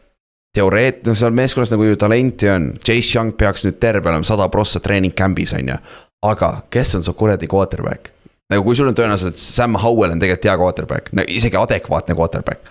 [0.59, 4.49] teoreet-, no seal meeskonnas nagu ju talenti on, Chase Young peaks nüüd terve olema sada
[4.51, 5.79] prossa treening camp'is on ju.
[6.23, 8.11] aga kes on su kuradi quarterback?
[8.51, 12.67] nagu kui sul on tõenäoliselt Sam Howell on tegelikult hea quarterback, no isegi adekvaatne quarterback.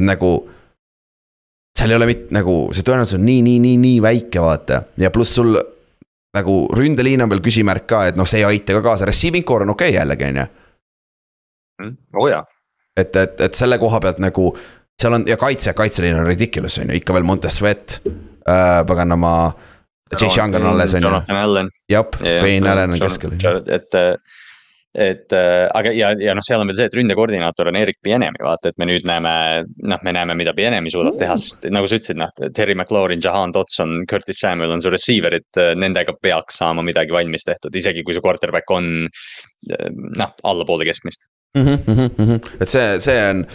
[0.00, 0.32] et nagu.
[1.78, 5.10] Seal ei ole mitte nagu see tõenäosus on nii, nii, nii, nii väike, vaata ja
[5.14, 5.56] pluss sul
[6.36, 9.66] nagu ründeliin on veel küsimärk ka, et noh, see ei aita ka kaasa, receiving core
[9.66, 10.46] on okei okay jällegi, on ju.
[12.16, 12.44] oo oh, jaa.
[12.96, 14.52] et, et, et selle koha pealt nagu
[15.02, 19.52] seal on ja kaitse, kaitseliin on ridiculous on ju, ikka veel Montes Sweat äh,, paganama.
[20.12, 21.10] Chase Young on alles on ju.
[21.88, 23.32] Jah, Payne Allan on keskel.
[23.72, 23.94] et
[24.94, 28.42] et äh, aga ja, ja noh, seal on veel see, et ründekoordinaator on Erik Pienemi,
[28.44, 29.34] vaata, et me nüüd näeme,
[29.88, 33.54] noh, me näeme, mida Pienemi suudab teha, sest nagu sa ütlesid, noh, Terry McLaurin, Jahan
[33.56, 38.16] Dotson, Curtis Samuel on su receiver'id, äh, nendega peaks saama midagi valmis tehtud, isegi kui
[38.16, 41.78] su quarterback on äh, noh, allapoole keskmist mm.
[41.86, 43.46] -hmm, et see, see on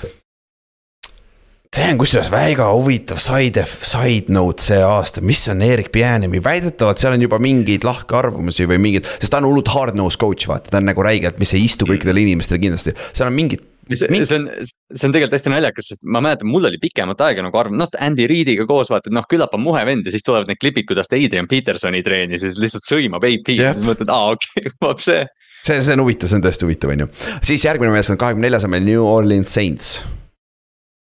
[1.78, 7.02] see on kusjuures väga huvitav side, side note see aasta, mis on Erik Pianemi, väidetavalt
[7.02, 10.72] seal on juba mingeid lahkarvamusi või mingid, sest ta on hullult hard nose coach, vaata,
[10.74, 11.94] ta on nagu räigelt, mis ei istu mm.
[11.94, 16.08] kõikidele inimestele kindlasti, seal on mingid see, see on, see on tegelikult hästi naljakas, sest
[16.10, 19.28] ma mäletan, mul oli pikemat aega nagu arvamus, noh Andy Reediga koos vaata, et noh,
[19.30, 22.50] küllap on muhe vend ja siis tulevad need klipid, kuidas ta Adrian Petersoni treenis ja
[22.50, 25.20] siis lihtsalt sõimab AP-d yeah., siis mõtled, aa okei okay,, vapsi.
[25.62, 27.12] see, see on huvitav, see on tõesti huvitav, on ju.
[27.54, 30.00] siis järgmine meeskond, kahekümne neljas on meil New Orleans Saints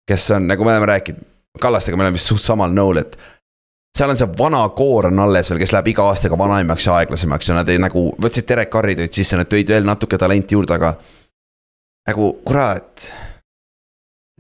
[0.09, 1.27] kes on, nagu me oleme rääkinud,
[1.61, 3.17] Kallastega me oleme vist suht samal nõul, et
[3.99, 7.51] seal on see vana koor on alles veel, kes läheb iga aastaga vanaimaks ja aeglasemaks
[7.51, 10.77] ja nad ei nagu, võtsid Derek Carri tõid sisse, nad tõid veel natuke talenti juurde,
[10.79, 10.95] aga.
[12.09, 13.09] nagu kurat.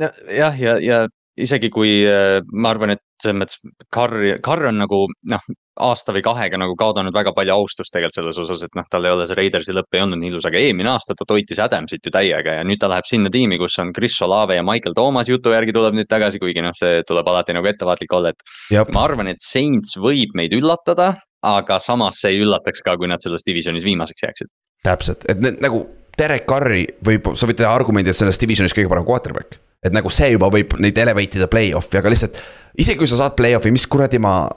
[0.01, 1.01] jah, ja, ja, ja
[1.39, 3.59] isegi kui äh, ma arvan, et selles mõttes
[3.95, 4.14] Carr,
[4.45, 5.51] Carr on nagu noh,
[5.85, 9.14] aasta või kahega nagu kaotanud väga palju austust tegelikult selles osas, et noh, tal ei
[9.14, 12.12] ole see Raidersi lõpp ei olnud nii ilus, aga eelmine aasta ta toitis Adamsit ju
[12.14, 15.55] täiega ja nüüd ta läheb sinna tiimi, kus on Chris Olave ja Michael Thomas jutu
[15.55, 18.91] järgi tuleb nüüd tagasi, kuigi noh, see tuleb alati nagu ettevaatlik olla, et.
[18.95, 21.14] ma arvan, et Saints võib meid üllatada,
[21.47, 24.53] aga samas see ei üllataks ka, kui nad selles divisionis viimaseks jääksid.
[24.87, 25.85] täpselt, et need nagu
[26.18, 29.61] Derek Carri võib, sa võid teha argumendi, et selles divisionis kõige parem quarterback.
[29.85, 32.41] et nagu see juba võib neid elevate ida play-off'i, aga lihtsalt
[32.83, 34.49] isegi kui sa saad play-off'i, mis kuradi ma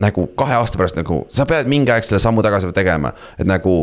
[0.00, 3.82] nagu kahe aasta pärast nagu, sa pead mingi aeg selle sammu tagasi tegema, et nagu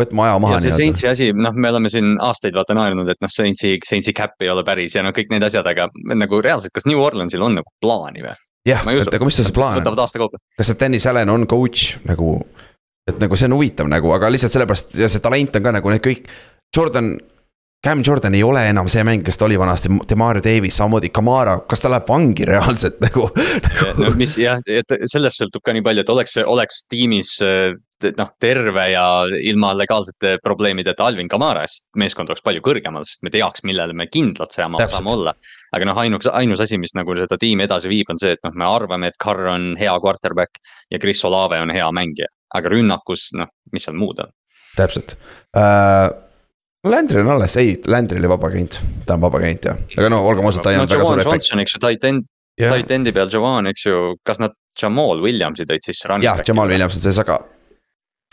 [0.00, 0.58] võtma aja maha.
[0.58, 4.14] ja see Saintsi asi, noh, me oleme siin aastaid vaata naernud, et noh, Saintsi, Saintsi
[4.16, 7.44] cap ei ole päris ja no kõik need asjad, aga nagu reaalselt, kas New Orleansil
[7.46, 8.34] on nagu plaani või?
[8.66, 10.40] jah, et aga mis tal see plaan on?
[10.58, 12.40] kas see Dennis Allan on coach nagu,
[13.08, 15.94] et nagu see on huvitav nagu, aga lihtsalt sellepärast ja see talent on ka nagu
[15.94, 16.28] need kõik.
[16.74, 17.14] Jordan
[17.86, 21.52] Cam Jordan ei ole enam see mäng, kes ta oli vanasti, Demario Davis, samamoodi Kamara,
[21.70, 23.28] kas ta läheb vangi reaalselt nagu,
[23.62, 23.92] nagu...?
[24.02, 28.88] no mis jah, et sellest sõltub ka nii palju, et oleks, oleks tiimis noh, terve
[28.90, 29.04] ja
[29.38, 34.08] ilma legaalsete probleemideta Alvin Kamara, siis meeskond oleks palju kõrgemal, sest me teaks, millele me
[34.10, 35.36] kindlalt saame, saame olla.
[35.78, 38.58] aga noh, ainuks, ainus asi, mis nagu seda tiimi edasi viib, on see, et noh,
[38.58, 40.58] me arvame, et Carr on hea quarterback
[40.90, 44.34] ja Chris Olave on hea mängija, aga rünnakus, noh, mis seal muud on?
[44.74, 45.14] täpselt
[45.54, 46.25] uh
[46.90, 50.22] Landry on alles, ei, Landry oli vaba agent, ta on vaba agent jah, aga no
[50.28, 51.50] olgem ausad, ta ei olnud no, väga suur efekt.
[51.64, 52.26] eks ju, tight end
[52.60, 56.08] yeah., tight end'i peal Javan, eks ju, kas nad Jamal Williamsi tõid sisse?
[56.24, 57.40] jah, Jamal Williams on sees, aga.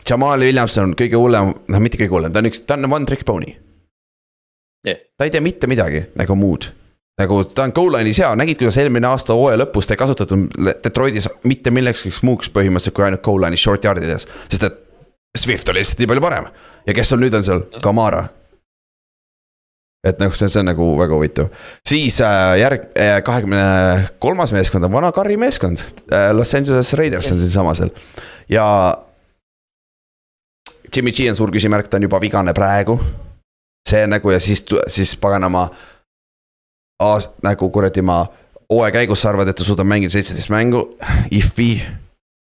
[0.09, 3.09] Jamal Williams on kõige hullem, noh mitte kõige hullem, ta on üks, ta on one
[3.09, 3.53] trick pony
[4.85, 4.99] yeah..
[5.17, 6.69] ta ei tee mitte midagi nagu muud
[7.19, 10.55] nagu ta on goal line'is hea, nägid, kuidas eelmine aasta hooaja lõpus ta ei kasutatud
[10.83, 14.79] Detroitis mitte millekski muuks põhimõtteliselt kui ainult goal line'is short yard ides, sest et.
[15.33, 16.43] Swift oli lihtsalt nii palju parem
[16.85, 18.19] ja kes sul nüüd on seal, Kamara
[20.03, 21.49] et noh, see, see on nagu väga huvitav.
[21.87, 23.63] siis äh, järg äh,, kahekümne
[24.19, 27.93] kolmas meeskond on vana Carri meeskond äh,, Los Angeles Raiders on siinsamas seal
[28.49, 28.67] ja.
[30.95, 32.99] Jimmy G on suur küsimärk, ta on juba vigane praegu.
[33.89, 35.69] see nagu ja siis, siis paganama.
[37.43, 38.25] nagu kuradi ma
[38.69, 40.85] hooaja käigus sa arvad, et ta suudab mängida seitseteist mängu,
[41.31, 41.81] if'i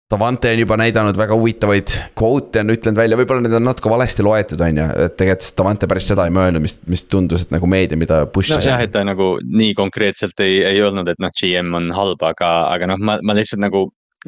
[0.10, 4.24] Davante on juba näidanud väga huvitavaid kvote on ütlenud välja, võib-olla need on natuke valesti
[4.26, 7.70] loetud, on ju, et tegelikult Davante päris seda ei mõelnud, mis, mis tundus, et nagu
[7.70, 8.64] meedia, mida push'is no,.
[8.72, 12.50] jah, et ta nagu nii konkreetselt ei, ei öelnud, et noh, GM on halb, aga,
[12.74, 13.84] aga noh, ma, ma lihtsalt nagu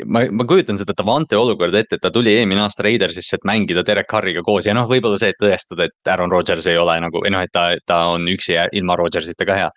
[0.06, 3.82] ma, ma kujutan seda Davante olukorda ette, et ta tuli eelmine aasta Raidersisse, et mängida
[3.88, 7.26] Derek Carriga koos ja noh, võib-olla see, et tõestada, et Aaron Rodgers ei ole nagu
[7.26, 9.74] noh, et ta, ta on üksi ja ilma Rodgersita ka hea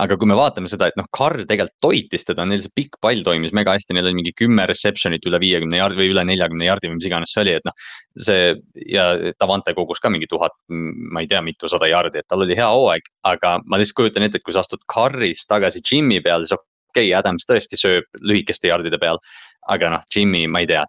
[0.00, 3.20] aga kui me vaatame seda, et noh, Carr tegelikult toitis teda, neil see pikk pall
[3.26, 6.88] toimis mega hästi, neil oli mingi kümme reception'it üle viiekümne jardi või üle neljakümne jardi
[6.88, 7.76] või mis iganes see oli, et noh.
[8.16, 8.54] see
[8.88, 9.06] ja
[9.40, 13.12] Davante kogus ka mingi tuhat, ma ei tea, mitusada jardi, et tal oli hea hooaeg,
[13.28, 17.10] aga ma lihtsalt kujutan ette, et kui sa astud Carrist tagasi Jimmy peale, siis okei
[17.10, 19.20] okay,, Adams tõesti sööb lühikeste jardide peal.
[19.70, 20.82] aga noh, Jimmy, ma ei tea,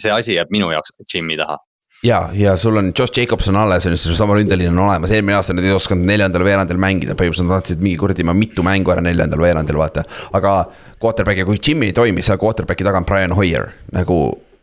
[0.00, 1.58] see asi jääb minu jaoks Jimmy taha
[2.04, 5.56] ja, ja sul on Josh Jacobson alles, on ju, seesama ründeliin on olemas, eelmine aasta
[5.56, 9.40] nad ei osanud neljandal veerandil mängida, põhimõtteliselt nad tahtsid mingi kuradi mitu mängu ära neljandal
[9.40, 10.04] veerandil, vaata.
[10.32, 10.56] aga
[11.02, 14.18] quarterback'i, kui Jimmy ei toimi, seal quarterback'i taga on Brian Hoier, nagu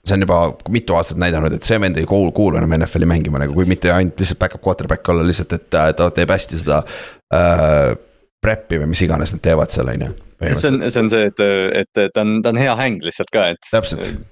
[0.06, 0.40] see on juba
[0.74, 3.92] mitu aastat näidanud, et see vend ei kuulu, kuulu enam NFL-i mängima nagu, kui mitte
[3.94, 6.82] ainult lihtsalt back-up quarterback olla, lihtsalt, et ta teeb hästi seda
[7.34, 7.92] äh,
[8.42, 10.14] prep'i või mis iganes nad teevad seal, on ju.
[10.58, 11.44] see on, see on see, et,
[11.84, 13.70] et ta on, ta on hea häng lihtsalt ka, et.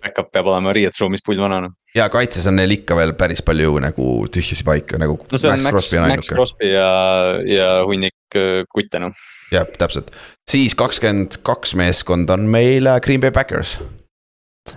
[0.02, 1.70] Back-up peab olema riietusruumis pullvanana.
[1.98, 5.18] Ja kaitses on neil ikka veel päris palju nagu tühjasi paika nagu.
[5.20, 6.90] no on Max, Max, Max Crosby ja,
[7.50, 9.16] ja hunnik äh, kutte noh.
[9.54, 10.12] jah, täpselt,
[10.50, 13.80] siis kakskümmend kaks meeskonda on meil äh, Green Bay Packers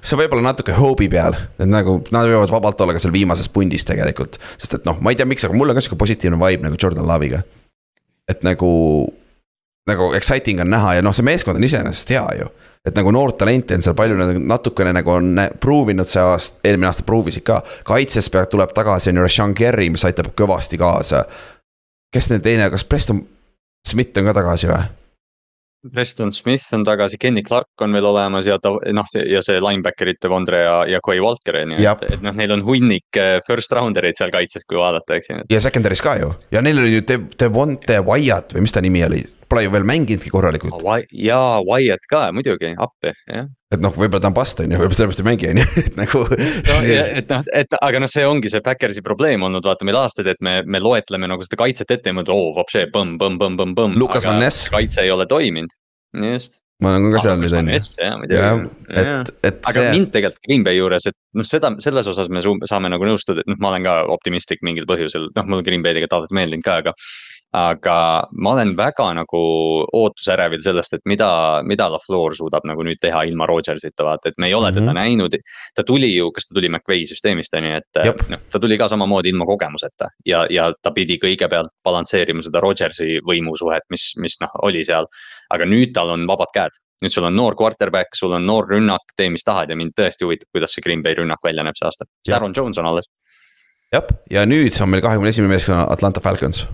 [0.01, 3.51] see võib olla natuke hoobi peal, et nagu nad võivad vabalt olla ka seal viimases
[3.53, 4.39] pundis tegelikult.
[4.57, 6.79] sest et noh, ma ei tea, miks, aga mul on ka sihuke positiivne vibe nagu
[6.81, 7.43] Jordan Love'iga.
[8.31, 8.71] et nagu
[9.87, 12.49] nagu exciting on näha ja noh, see meeskond on iseenesest hea ju.
[12.87, 17.07] et nagu noort talenti on seal palju natukene nagu on proovinud see aasta, eelmine aasta
[17.07, 17.61] proovisid ka.
[17.85, 21.25] kaitses peab, tuleb tagasi on ju Rashan Kerry, mis aitab kõvasti kaasa.
[22.13, 23.25] kes neil teine, kas Preston
[23.89, 24.83] Smith on ka tagasi või?
[25.91, 30.31] Preston Smith on tagasi, Kenny Clark on veel olemas ja ta noh, ja see linebacker'ite
[30.31, 33.75] Vondre ja, ja Quay Walker on ju, et, et noh, neil on hunnik eh, first
[33.75, 35.41] round erid seal kaitses, kui vaadata, eks ju.
[35.51, 37.03] ja secondary's ka ju ja neil oli ju
[37.35, 40.83] Devonte Wyatt või mis ta nimi oli, pole ju veel mänginudki korralikult.
[41.13, 44.99] jaa, Wyatt ka muidugi, appi, jah et noh, võib-olla ta on past on ju, võib-olla
[44.99, 46.25] sellepärast ei mängi on ju, et nagu.
[46.29, 50.29] no et noh, et aga noh, see ongi see Backersi probleem olnud, vaata meil aastaid,
[50.33, 53.57] et me, me loetleme nagu seda kaitset ette ja mõtleme, oo, vapšee, põmm, põmm, põmm,
[53.61, 53.97] põmm, põmm.
[54.01, 54.69] Lukas Van Ness.
[54.73, 55.73] kaitse ei ole toiminud,
[56.21, 58.71] just ma olen ka seal nüüd on ju.
[58.91, 59.91] et, et aga see...
[59.95, 63.51] mind tegelikult Green Bay juures, et noh, seda, selles osas me saame nagu nõustuda, et
[63.51, 66.81] noh, ma olen ka optimistlik mingil põhjusel, noh, mulle Green Bay tegelikult alati meeldinud ka,
[66.83, 66.95] aga
[67.53, 67.95] aga
[68.33, 69.41] ma olen väga nagu
[69.93, 71.29] ootusärevil sellest, et mida,
[71.69, 74.81] mida LaFleur suudab nagu nüüd teha ilma Rodgersita, vaata, et me ei ole mm -hmm.
[74.81, 75.37] teda näinud.
[75.75, 78.89] ta tuli ju, kas ta tuli McVay süsteemist on ju, et noh, ta tuli ka
[78.89, 84.51] samamoodi ilma kogemuseta ja, ja ta pidi kõigepealt balansseerima seda Rodgersi võimusuhet, mis, mis noh,
[84.63, 85.05] oli seal.
[85.51, 86.73] aga nüüd tal on vabad käed,
[87.03, 90.25] nüüd sul on noor quarterback, sul on noor rünnak, tee mis tahad ja mind tõesti
[90.25, 93.05] huvitab, kuidas see Green Bay rünnak välja näeb see aasta, sest Aaron Jones on alles.
[93.93, 96.67] jah, ja nüüd on meil kahekümne esimene meeskond Atlanta Falcons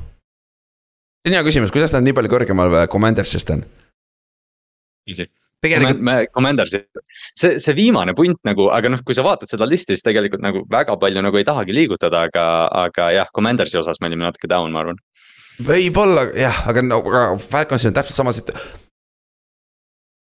[1.29, 3.67] see on hea küsimus, kuidas nad nii palju kõrgemal Commandersist on?
[5.65, 6.75] tegelikult me, Commanders,
[7.39, 10.65] see, see viimane punt nagu, aga noh, kui sa vaatad seda listi, siis tegelikult nagu
[10.71, 12.45] väga palju nagu ei tahagi liigutada, aga,
[12.87, 15.01] aga jah, Commandersi osas me olime natuke down, ma arvan.
[15.67, 18.53] võib-olla jah, aga no, aga Falconsil on täpselt sama siit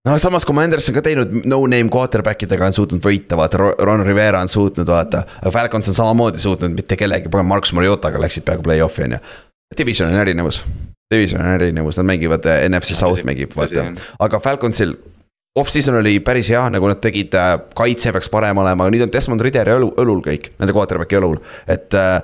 [0.07, 4.39] no samas Commanders on ka teinud no-name quarterback idega on suutnud võita, vaata Ron Rivera
[4.45, 5.25] on suutnud vaata.
[5.41, 9.23] aga Falcons on samamoodi suutnud mitte kellegi, Marcus Mariotaga läksid peaaegu play-off'i on ju.
[9.75, 10.61] Division on erinevus,
[11.11, 14.95] division on erinevus, nad mängivad äh, NFC South mängib, vaata, aga Falconsil.
[15.57, 19.13] Off-season oli päris hea, nagu nad tegid, äh, kaitse peaks parem olema, aga nüüd on
[19.13, 21.39] Desmond Ridderi õlu, õlul kõik, nende quarterback'i õlul,
[21.73, 22.21] et äh,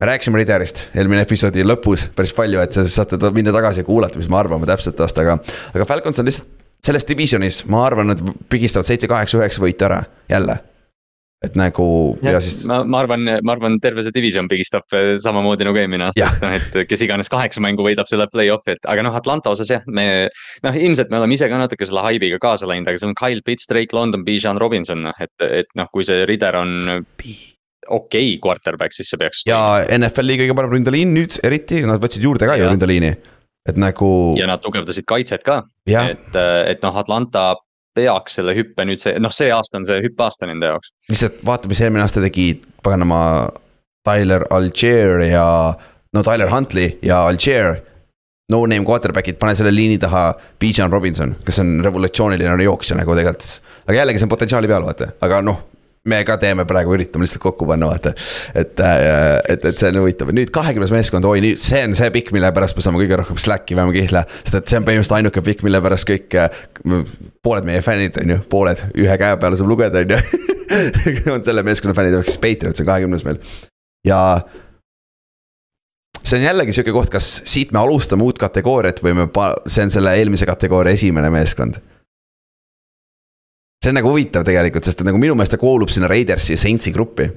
[0.00, 4.30] me rääkisime Ridderist eelmine episoodi lõpus päris palju, et saate minna tagasi ja kuulata, mis
[4.30, 5.36] me arvame täpselt tast, aga.
[5.74, 10.00] aga Falcons on lihtsalt selles divisionis, ma arvan, nad pigistavad seitse, kaheksa, üheksa võitu ära,
[10.30, 10.62] jälle
[11.40, 11.84] et nagu
[12.20, 12.66] ja, ja siis.
[12.68, 16.42] ma, ma arvan, ma arvan, terve see division pigistab eh, samamoodi nagu eelmine aasta, et
[16.44, 19.86] noh, et kes iganes kaheksa mängu võidab selle play-off'i, et aga noh, Atlanta osas jah,
[19.88, 20.28] me.
[20.66, 23.44] noh, ilmselt me oleme ise ka natuke selle haibiga kaasa läinud, aga seal on Kyle
[23.46, 27.16] Pitts, Drake London, Bijan Robinson, noh, et, et noh, kui see Rider on okei
[27.96, 29.42] okay, quarterback, siis see peaks.
[29.48, 33.14] ja NFL-i kõige parem ründeliin nüüd eriti, nad võtsid juurde ka ju ründeliini
[33.68, 34.12] et nagu.
[34.38, 37.54] ja nad tugevdasid kaitset ka, et, et noh, Atlanta
[38.00, 40.92] peaks selle hüppe nüüd see, noh, see aasta on see hüppeaasta nende jaoks.
[41.12, 42.52] lihtsalt vaata, mis eelmine aasta tegi,
[42.84, 43.22] paganama
[44.06, 45.46] Tyler Algier ja
[46.16, 47.80] no Tyler Huntley ja Algier.
[48.50, 53.60] No-name quarterback'id, pane selle liini taha Bijan Robinson, kes on revolutsiooniline jooksja nagu tegelikult.
[53.86, 55.60] aga jällegi, see on potentsiaali peal, vaata, aga noh
[56.08, 58.12] me ka teeme praegu, üritame lihtsalt kokku panna, vaata.
[58.54, 62.08] et, äh, et, et see on huvitav, nüüd kahekümnes meeskond, oi nüüd see on see
[62.14, 64.24] pikk, mille pärast me saame kõige rohkem slack'i peame kihla.
[64.40, 66.64] sest et see on põhimõtteliselt ainuke pikk, mille pärast kõik, äh,
[67.44, 70.48] pooled meie fännid on ju, pooled ühe käe peale saab lugeda, on ju.
[71.34, 73.40] on selle meeskonna fännid, ehk siis Patriots on kahekümnes meil
[74.06, 74.20] ja
[76.24, 79.28] see on jällegi sihuke koht, kas siit me alustame uut kategooriat või me,
[79.66, 81.80] see on selle eelmise kategooria esimene meeskond
[83.80, 86.92] see on nagu huvitav tegelikult, sest nagu minu meelest ta kuulub sinna Raidersi ja Saintsi
[86.92, 87.28] gruppi.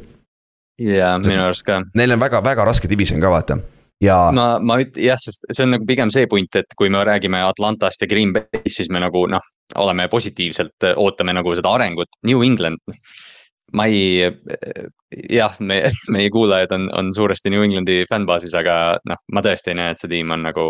[0.82, 1.80] jaa, minu arust ka.
[1.96, 3.60] Neil on väga-väga raske division ka vaata
[4.04, 4.18] ja.
[4.36, 7.42] ma, ma üt-, jah, sest see on nagu pigem see punt, et kui me räägime
[7.48, 9.44] Atlantast ja Green Bay'st, siis me nagu noh,
[9.80, 12.82] oleme positiivselt, ootame nagu seda arengut, New England.
[13.74, 14.28] ma ei,
[15.34, 15.80] jah, me,
[16.14, 20.04] meie kuulajad on, on suuresti New Englandi fännbaasis, aga noh, ma tõesti ei näe, et
[20.04, 20.66] see tiim on nagu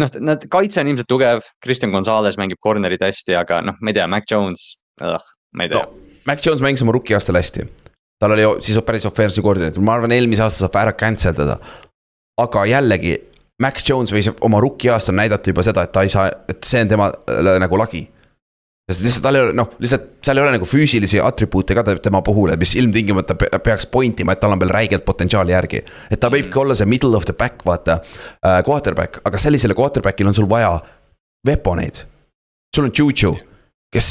[0.00, 3.98] noh, nad, kaitse on ilmselt tugev, Kristjan Gonzalez mängib corner'id hästi, aga noh, ma ei
[3.98, 4.70] tea, Mac Jones
[5.02, 6.00] ma ei tea no,.
[6.24, 7.66] Mac Jones mängis oma rookie aastal hästi.
[8.20, 11.58] tal oli siis päris offensive koordineeter, ma arvan, eelmise aasta saab ära cancel dada.
[12.40, 13.18] aga jällegi,
[13.62, 16.82] Mac Jones võis oma rookie aastal näidata juba seda, et ta ei saa, et see
[16.86, 17.10] on tema
[17.60, 18.06] nagu lagi
[18.90, 22.20] sest lihtsalt tal ei ole, noh, lihtsalt seal ei ole nagu füüsilisi atribuute ka tema
[22.24, 25.80] puhul, mis ilmtingimata peaks point ima, et tal on veel räigelt potentsiaali järgi.
[26.12, 30.28] et ta võibki olla see middle of the back, vaata äh,, quarterback, aga sellisele quarterback'ile
[30.32, 30.76] on sul vaja
[31.48, 32.04] weaponeid
[32.76, 33.32] sul on Juju,
[33.94, 34.10] kes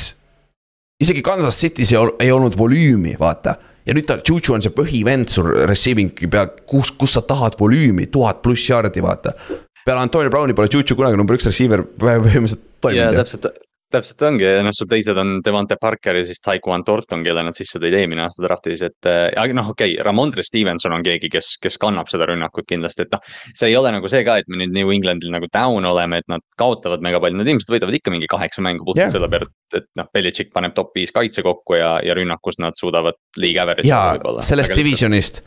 [1.01, 3.55] isegi Kansas City's ei, ei olnud volüümi, vaata.
[3.85, 8.07] ja nüüd ta, Juju on see põhivend sul receiving'i peal, kus, kus sa tahad volüümi,
[8.11, 9.35] tuhat pluss jaardi, vaata.
[9.83, 13.09] peale Antonio Browni pole Juju kunagi number üks receiver põhimõtteliselt toiminud.
[13.09, 13.49] jaa, täpselt,
[13.93, 17.57] täpselt ongi ja noh, sul teised on Devante Parker ja siis Taekwon Thornton, kelle nad
[17.57, 19.53] sisse tõid eelmine aasta draft'is, et äh,.
[19.55, 23.23] noh, okei okay,, Ramondre Stevenson on keegi, kes, kes kannab seda rünnakut kindlasti, et noh.
[23.53, 26.29] see ei ole nagu see ka, et me nüüd New Englandil nagu down oleme, et
[26.31, 29.15] nad kaotavad mega palju, nad ilmselt võidavad ikka mingi kaheksa mängu puhtalt yeah.
[29.15, 33.19] selle pealt, et noh, Belichik paneb top viis kaitse kokku ja, ja rünnakus nad suudavad
[33.39, 33.91] league average'i.
[33.91, 35.43] jaa, sellest divisionist.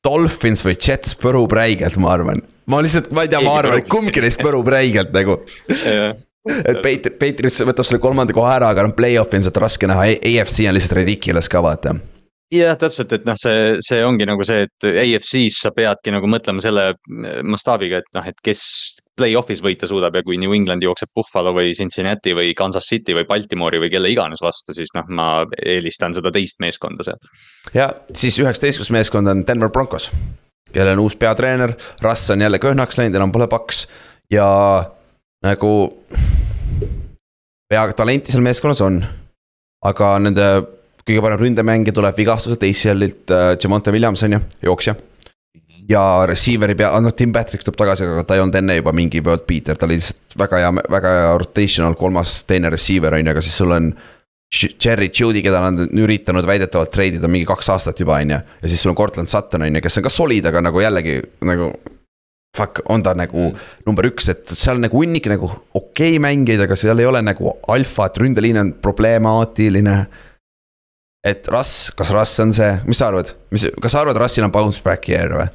[0.00, 3.88] Dolphins või Jets põrub räigelt, ma arvan ma lihtsalt, ma ei tea, ma arvan, et
[3.90, 5.40] kumbki neist põrub räigelt nagu
[6.48, 10.08] et Patri-, Patriots võtab selle kolmanda koha ära, aga noh, play-off'i on sealt raske näha,
[10.16, 11.98] AFC on lihtsalt ridiculous ka vaata.
[12.50, 16.58] Jah, täpselt, et noh, see, see ongi nagu see, et AFC-s sa peadki nagu mõtlema
[16.62, 16.88] selle
[17.46, 18.62] mastaabiga, et noh, et kes
[19.20, 23.28] play-off'is võita suudab ja kui New England jookseb Buffalo või Cincinnati või Kansas City või
[23.28, 25.30] Baltimore'i või kelle iganes vastu, siis noh, ma
[25.62, 27.30] eelistan seda teist meeskonda sealt.
[27.76, 30.10] ja siis üheksateistkümnes meeskond on Denver Broncos,
[30.74, 33.86] kellel on uus peatreener, Russ on jälle köhnaks läinud, enam pole paks.
[34.30, 34.50] Ja
[35.44, 35.72] nagu.
[37.70, 38.96] pea talenti seal meeskonnas on,
[39.86, 40.46] aga nende
[41.06, 44.96] kõige parem ründemängija tuleb vigastuselt ACL-ilt äh,, Jamonte Williams on ju, jooksja.
[45.90, 49.22] ja receiver'i pea, noh Tim Patrick tuleb tagasi, aga ta ei olnud enne juba mingi
[49.22, 53.34] world beater, ta oli lihtsalt väga hea, väga hea rotational kolmas, teine receiver on ju,
[53.34, 53.92] aga siis sul on.
[54.50, 58.70] Jerry Judy, keda nad on üritanud väidetavalt treidida mingi kaks aastat juba, on ju, ja
[58.70, 61.68] siis sul on Cortland Sutton on ju, kes on ka solid, aga nagu jällegi nagu
[62.56, 63.68] fuck, on ta nagu mm.
[63.86, 67.54] number üks, et seal nagu hunnik nagu okei okay mängijaid, aga seal ei ole nagu
[67.70, 69.96] alfat, ründeliin on problemaatiline.
[71.26, 74.54] et Russ, kas Russ on see, mis sa arvad, mis, kas sa arvad, Russil on
[74.54, 75.50] bounce back year või?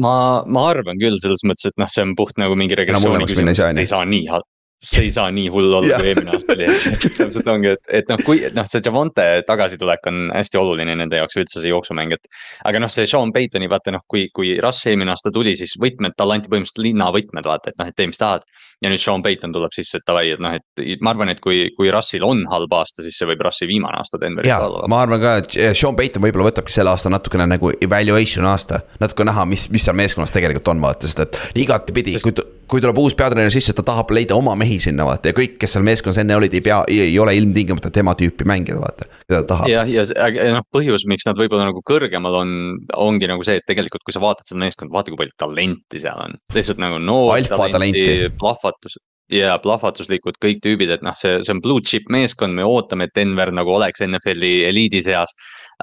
[0.00, 0.14] ma,
[0.46, 3.62] ma arvan küll selles mõttes, et noh, see on puht nagu mingi regressiooni no, küsimus,
[3.70, 4.49] ei saa nii halb
[4.82, 8.08] see ei saa nii hull olla kui eelmine aasta oli, et täpselt ongi, et, et
[8.08, 12.30] noh, kui noh, see Javonte tagasitulek on hästi oluline nende jaoks üldse see jooksumäng, et.
[12.64, 16.16] aga noh, see Sean Paytoni vaata noh, kui, kui Russ eelmine aasta tuli, siis võtmed,
[16.16, 18.46] talle anti põhimõtteliselt linnavõtmed vaata, et noh, et tee, mis tahad.
[18.80, 21.66] ja nüüd Sean Payton tuleb sisse, et davai, et noh, et ma arvan, et kui,
[21.76, 24.86] kui Russil on halb aasta, siis see võib Russi viimane aasta Denveris olla.
[24.88, 29.28] ma arvan ka, et Sean Payton võib-olla võtabki selle aasta natukene nagu evaluation aasta, natuke
[29.28, 32.98] näha, mis, mis seal meeskonnas tegelikult on, vaata, sest et igatepidi sest..., kui kui tuleb
[33.02, 36.20] uus peatreener sisse, ta tahab leida oma mehi sinna vaata ja kõik, kes seal meeskonnas
[36.22, 39.08] enne olid, ei pea, ei ole ilmtingimata tema tüüpi mängida, vaata.
[39.26, 39.70] keda ta tahab.
[39.72, 42.56] jah, ja, ja, ja noh, põhjus, miks nad võib-olla nagu kõrgemal on,
[42.96, 46.24] ongi nagu see, et tegelikult, kui sa vaatad seda meeskonda, vaata, kui palju talenti seal
[46.26, 46.36] on.
[46.54, 48.98] lihtsalt nagu noort talenti, plahvatus
[49.30, 53.14] ja plahvatuslikud kõik tüübid, et noh, see, see on blue chip meeskond, me ootame, et
[53.16, 55.34] Denver nagu oleks NFL-i eliidi seas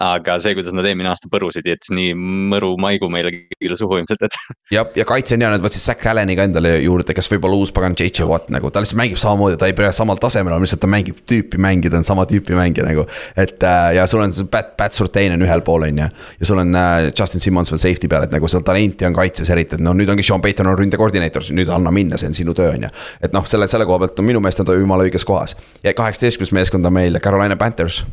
[0.01, 2.13] aga see, kuidas nad eelmine aasta põrusid, jättis nii
[2.51, 4.37] mõru maigu meile kõigile suhu ilmselt, et.
[4.75, 7.73] ja, ja kaitse on nad võtsid Zack Allan'i ka endale juurde, kes võib olla uus
[7.75, 10.83] pagan JJ Watt nagu, ta lihtsalt mängib samamoodi, ta ei pea samal tasemel olema, lihtsalt
[10.83, 13.07] ta mängib tüüpi mängi, ta on sama tüüpi mängija nagu.
[13.35, 16.09] et äh, ja sul on see Pat, Pat Surtain on ühel pool, on ju,
[16.41, 19.49] ja sul on äh, Justin Simmons veel safety peal, et nagu seal talenti on kaitses
[19.53, 22.55] eriti, et no nüüd ongi Sean Payton on ründekoordineeter, nüüd anna minna, see on sinu
[22.57, 22.93] töö, on ju.
[23.25, 26.53] et noh, selle, selle koha pealt on minu meelest on jumala õiges kohas ja kaheksateistkümnes
[26.59, 28.03] meeskond on meil Carolina Panthers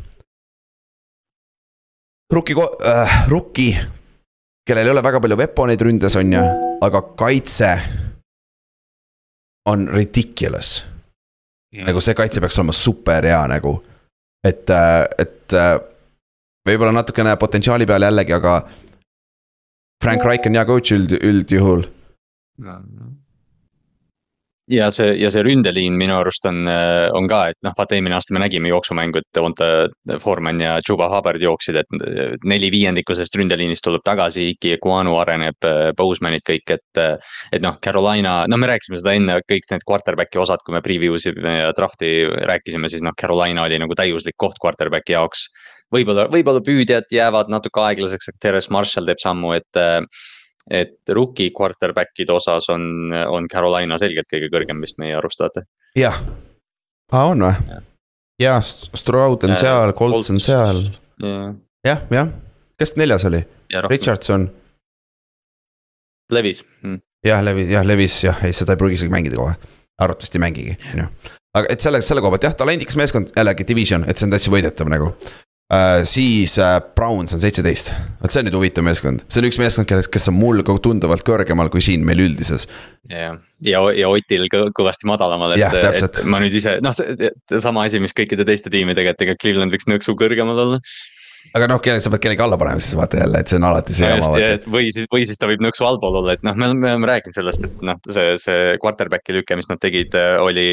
[2.35, 3.73] Rookie äh,, rookie,
[4.67, 6.43] kellel ei ole väga palju veponeid ründes, on ju,
[6.83, 7.71] aga kaitse
[9.71, 10.85] on ridiculous.
[11.75, 13.75] nagu see kaitse peaks olema super hea nagu,
[14.43, 15.75] et, äh, et äh,
[16.67, 18.61] võib-olla natukene potentsiaali peal jällegi, aga.
[20.03, 21.85] Frank Reich on hea coach üld, üldjuhul
[24.71, 28.17] ja see, ja see ründeliin minu arust on, äh, on ka, et noh, vaata eelmine
[28.17, 29.67] aasta me nägime jooksumängu, et Devonta
[30.21, 35.17] Foreman ja Juba Hubbard jooksid, et äh, neli viiendikku sellest ründeliinist tuleb tagasi, Iki Ekuanu
[35.21, 36.83] areneb, äh, Bosemanid kõik, et.
[37.53, 41.17] et noh, Carolina, no me rääkisime seda enne, kõik need quarterback'i osad, kui me preview
[41.21, 42.11] sime ja draft'i
[42.47, 45.47] rääkisime, siis noh, Carolina oli nagu täiuslik koht quarterback'i jaoks.
[45.93, 49.81] võib-olla, võib-olla püüdjad jäävad natuke aeglaseks, aga Terence Marshall teeb sammu, et
[50.71, 55.65] et rookie quarterback'ide osas on, on Carolina selgelt kõige kõrgem vist meie arust, vaata.
[55.97, 56.17] jah,
[57.13, 57.79] aa on või?
[58.41, 60.83] jah, Stroud on ja, seal, Colts on seal.
[61.85, 62.33] jah, jah,
[62.79, 63.43] kes neljas oli?
[63.89, 64.49] Richardson.
[66.31, 66.63] Levis.
[66.81, 67.01] Mm..
[67.25, 69.57] jah, Levis, jah, Levis jah, ei seda ei pruugi isegi mängida kohe,
[70.01, 71.09] arvatavasti ei mängigi, on ju
[71.55, 74.51] aga et selle, selle koha pealt jah, talendikas meeskond, jällegi division, et see on täitsa
[74.51, 75.11] võidetav nagu
[75.65, 77.87] Uh, siis uh, Browns on seitseteist,
[78.21, 81.25] vot see on nüüd huvitav meeskond, see on üks meeskond, kes, kes on mul tunduvalt
[81.25, 82.67] kõrgemal kui siin meil üldises.
[83.09, 88.13] jah, ja, ja Otil kõvasti madalamal, et, et ma nüüd ise, noh, sama asi, mis
[88.13, 90.79] kõikide teiste tiimidega, et ega Cleveland võiks nõksu kõrgemal olla
[91.55, 93.97] aga noh, kelle, sa pead kellegi alla panema siis vaata jälle, et see on alati
[93.97, 94.73] see jama vaata.
[94.75, 97.11] või siis, või siis ta võib nõksu allpool olla, et noh, me oleme, me oleme
[97.13, 100.67] rääkinud sellest, et noh, see, see quarterback'i lüke, mis nad tegid, oli,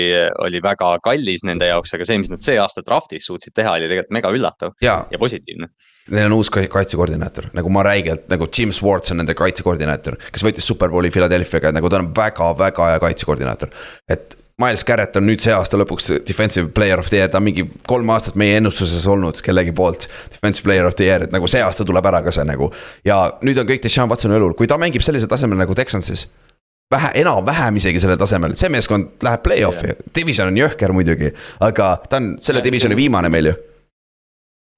[0.45, 3.91] oli väga kallis nende jaoks, aga see, mis nad see aasta draft'is suutsid teha, oli
[3.91, 5.71] tegelikult mega üllatav ja, ja positiivne
[6.11, 10.67] Neil on uus kaitsekoordinaator, nagu ma räigelt, nagu Jim Swartz on nende kaitsekoordinaator, kes võitis
[10.67, 13.71] superbowli Philadelphia'ga, nagu ta on väga-väga hea kaitsekoordinaator.
[14.11, 17.47] et Miles Garrett on nüüd see aasta lõpuks defensive player of the year, ta on
[17.47, 20.07] mingi kolm aastat meie ennustuses olnud kellegi poolt.
[20.35, 22.71] Defensive player of the year, et nagu see aasta tuleb ära ka see nagu.
[23.05, 26.29] ja nüüd on kõik Deshaun Watsoni õlul, kui ta mängib sellisel tasemel nagu Texansis.
[26.93, 31.31] vähe, enam-vähem isegi sellel tasemel, see meeskond läheb play-off'i yeah., division on jõhker muidugi,
[31.65, 33.55] aga ta on selle yeah, divisioni viimane meil ju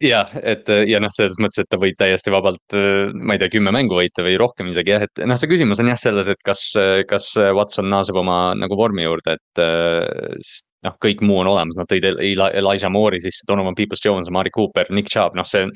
[0.02, 2.76] jah, et ja noh, selles mõttes, et ta võib täiesti vabalt,
[3.14, 5.90] ma ei tea, kümme mängu võita või rohkem isegi jah, et noh, see küsimus on
[5.92, 6.66] jah selles, et kas,
[7.10, 9.64] kas Watson naaseb oma nagu vormi juurde, et.
[10.42, 14.90] sest noh, kõik muu on olemas, nad tõid Elijah Moore'i sisse, Donovan Peoples-Jones, Mari Cooper,
[14.92, 15.70] Nick Chubb, noh, see.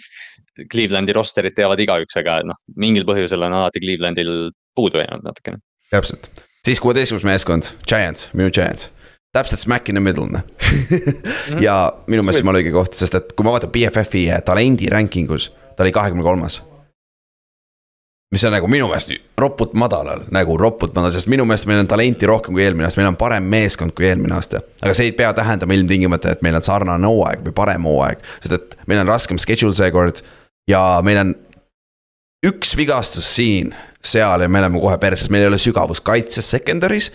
[0.68, 5.62] Clevelandi rosterit teavad igaüks, aga noh, mingil põhjusel on alati Clevelandil puudu jäänud natukene.
[5.88, 6.28] täpselt,
[6.66, 8.90] siis kuueteistkümnes meeskond, Giants, minu Giants
[9.38, 11.62] täpselt smack in the middle noh mhm.
[11.64, 11.80] ja
[12.10, 15.86] minu meelest jumala õige koht, sest et kui ma vaatan BFF-i talendi ranking us, ta
[15.86, 16.60] oli kahekümne kolmas.
[18.34, 21.90] mis on nagu minu meelest ropult madalal, nagu ropult madal, sest minu meelest meil on
[21.90, 24.62] talenti rohkem kui eelmine aasta, meil on parem meeskond kui eelmine aasta.
[24.82, 28.58] aga see ei pea tähendama ilmtingimata, et meil on sarnane hooaeg või parem hooaeg, sest
[28.58, 30.22] et meil on raskem schedule seekord
[30.68, 31.34] ja meil on
[32.46, 33.72] üks vigastus siin,
[34.04, 37.10] seal ja me oleme kohe perses, meil ei ole sügavust kaitses secondary's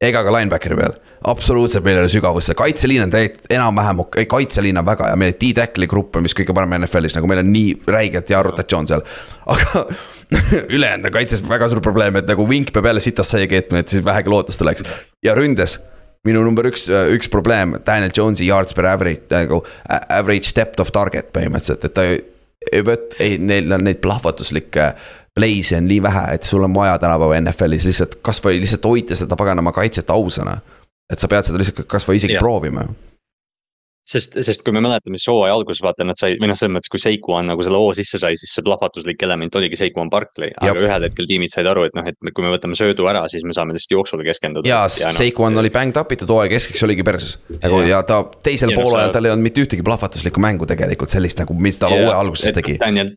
[0.00, 0.94] ega ka linebackeri peal.
[1.28, 5.34] absoluutselt meil ei ole sügavusse, kaitseliin on täiesti enam-vähem, ei kaitseliin on väga hea, meie
[5.34, 9.02] D-tackle'i grupp on vist kõige parem NFL-is, nagu meil on nii räigelt hea rotatsioon seal.
[9.54, 9.84] aga
[10.76, 13.90] ülejäänud on kaitses väga suur probleem, et nagu Vink peab jälle sitast saia keetma, et
[13.90, 14.86] siis vähegi lootust oleks.
[15.24, 15.80] ja ründes,
[16.28, 16.86] minu number üks,
[17.16, 22.06] üks probleem, Daniel Jones'i yards per average nagu average depth of target põhimõtteliselt, et ta
[22.06, 22.20] ei
[23.18, 24.92] ei, neil on neid plahvatuslikke
[25.38, 29.38] play'si on nii vähe, et sul on vaja tänapäeva NFL-is lihtsalt kasvõi lihtsalt hoida seda
[29.38, 30.58] paganama kaitset ausana.
[31.12, 32.42] et sa pead seda lihtsalt kasvõi isegi ja.
[32.42, 32.84] proovima
[34.08, 36.92] sest, sest kui me mäletame, siis hooaja alguses vaata nad sai, või noh, selles mõttes,
[36.92, 40.52] kui Seikuan nagu selle hoo sisse sai, siis see plahvatuslik element oligi Seikuan Barkley.
[40.56, 40.80] aga Jab.
[40.86, 43.56] ühel hetkel tiimid said aru, et noh, et kui me võtame söödu ära, siis me
[43.56, 44.68] saame lihtsalt jooksule keskenduda.
[44.68, 47.36] ja, ja no, Seikuan oli banged up itud hooaja keskeks oligi perses.
[47.58, 51.44] nagu ja, ja ta teisel poolajal tal ei olnud mitte ühtegi plahvatuslikku mängu tegelikult sellist
[51.44, 52.78] nagu, mis ta hooaja alguses tegi.
[52.80, 53.12] Daniel,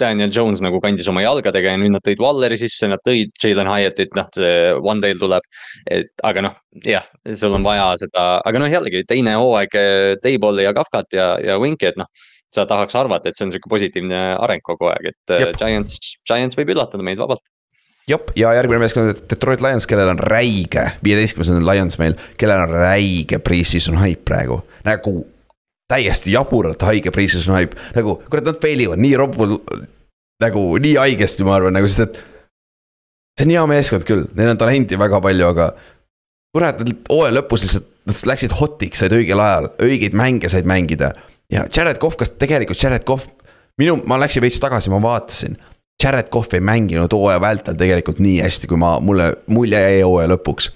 [0.00, 3.70] Daniel Jones nagu kandis oma jalgadega ja nüüd nad tõid Walleri sisse, nad tõid Jalen
[3.70, 5.46] Hyatt'it, noh see One Dale tuleb.
[5.90, 9.78] et aga noh, jah, sul on vaja seda, aga noh, jällegi teine hooaeg
[10.24, 12.10] Table'i ja Kafkat ja, ja Winki, et noh.
[12.50, 15.52] sa tahaks arvata, et see on sihuke positiivne areng kogu aeg, et Jep.
[15.60, 17.44] Giants, Giants võib üllatada meid vabalt
[18.10, 22.64] jop, ja järgmine meeskond on Detroit Lions, kellel on räige, viieteistkümnes on Lions meil, kellel
[22.64, 25.20] on räige pre-season hype praegu, nagu
[25.90, 29.56] täiesti jaburalt haige pre-season hype, nagu kurat, nad fail ivad nii robul,
[30.42, 32.20] nagu nii haigesti, ma arvan, nagu sest et.
[33.38, 35.70] see on hea meeskond küll, neil on talenti väga palju, aga
[36.54, 41.14] kurat, nad hooaja lõpus lihtsalt, nad läksid hot'iks, said õigel ajal, õigeid mänge said mängida.
[41.52, 43.26] ja Jared Cough, kas tegelikult Jared Cough,
[43.80, 45.56] minu, ma läksin veits tagasi, ma vaatasin.
[46.00, 50.30] Jared Cough ei mänginud hooaja vältel tegelikult nii hästi, kui ma, mulle mulje jäi hooaja
[50.32, 50.70] lõpuks.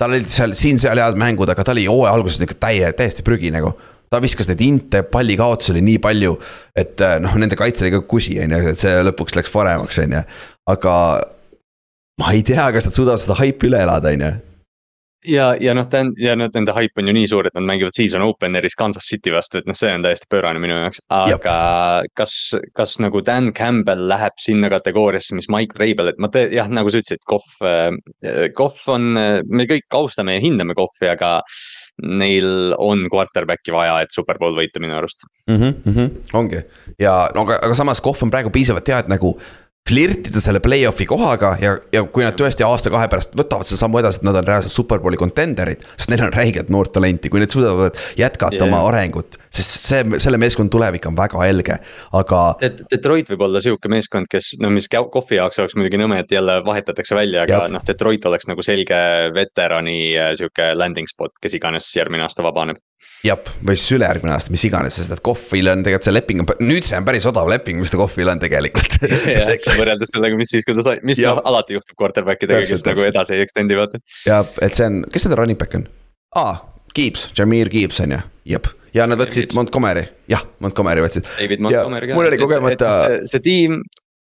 [0.00, 3.50] tal olid seal siin-seal head mängud, aga ta oli hooaja alguses nihuke täie, täiesti prügi
[3.52, 3.74] nagu
[4.10, 6.36] ta viskas neid inte, pallikaotusi oli nii palju,
[6.78, 10.00] et äh, noh, nende kaitse oli ka kusi, on ju, et see lõpuks läks paremaks,
[10.02, 10.22] on ju,
[10.74, 10.94] aga.
[12.20, 14.32] ma ei tea, kas nad suudavad seda haipi üle elada, on ju
[15.26, 17.66] ja, ja noh, ta on ja noh, nende hype on ju nii suur, et nad
[17.68, 21.02] mängivad season opener'is Kansas City vastu, et noh, see on täiesti pöörane minu jaoks.
[21.12, 22.10] aga Jab.
[22.20, 22.36] kas,
[22.76, 26.92] kas nagu Dan Campbell läheb sinna kategooriasse, mis Mike Vrabel, et ma te, jah, nagu
[26.92, 29.12] sa ütlesid, Kohv, äh, Kohv on,
[29.46, 31.38] me kõik austame ja hindame Kohvi, aga
[32.02, 35.56] neil on quarterback'i vaja, et superbowl võita minu arust mm.
[35.56, 36.62] -hmm, mm -hmm, ongi
[36.98, 39.36] ja no aga, aga samas Kohv on praegu piisavalt hea, et nagu
[39.90, 44.20] flirtida selle play-off'i kohaga ja, ja kui nad tõesti aasta-kahe pärast võtavad selle sammu edasi,
[44.20, 45.84] et nad on reaalselt superbowli contender'id.
[45.96, 48.66] sest neil on räigelt noort talenti, kui nad suudavad jätkata yeah.
[48.68, 51.78] oma arengut, sest see, selle meeskonna tulevik on väga helge,
[52.20, 52.42] aga.
[52.92, 56.60] Detroit võib olla sihuke meeskond, kes no mis Kohvi jaoks oleks muidugi nõme, et jälle
[56.66, 59.00] vahetatakse välja, aga noh, Detroit oleks nagu selge
[59.34, 62.78] veterani äh, sihuke landing spot, kes iganes järgmine aasta vabaneb
[63.26, 66.50] jah, või siis ülejärgmine aasta, mis iganes, sest et Kohvil on tegelikult see leping on,
[66.64, 68.98] nüüd see on päris odav leping, mis ta Kohvil on tegelikult
[69.76, 71.36] võrreldes sellega, mis siis, kui ta sai, mis ja.
[71.36, 74.02] no, alati juhtub quarterback idega, kes nagu edasi ei extend'i vaata.
[74.28, 75.88] ja, et see on, kes nende running back on?
[76.40, 76.58] aa,
[76.96, 78.20] Gibbs, Jameer Gibbs on ju,
[78.56, 81.28] jep ja nad võtsid Montgomery, jah, Montgomery võtsid.
[81.60, 82.94] Mul oli kogemata.
[83.04, 83.76] see, see tiim,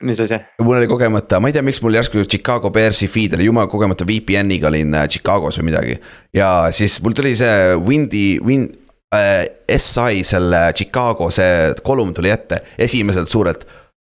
[0.05, 0.38] mis asi?
[0.64, 4.07] mul oli kogemata, ma ei tea, miks mul järsku Chicago Bearsi feed oli, jumala kogemata
[4.09, 5.99] VPN-iga olin äh, Chicagos või midagi.
[6.36, 8.84] ja siis mul tuli see Windy, Wind
[9.78, 13.66] SI selle Chicago see kolum tuli ette esimeselt suurelt.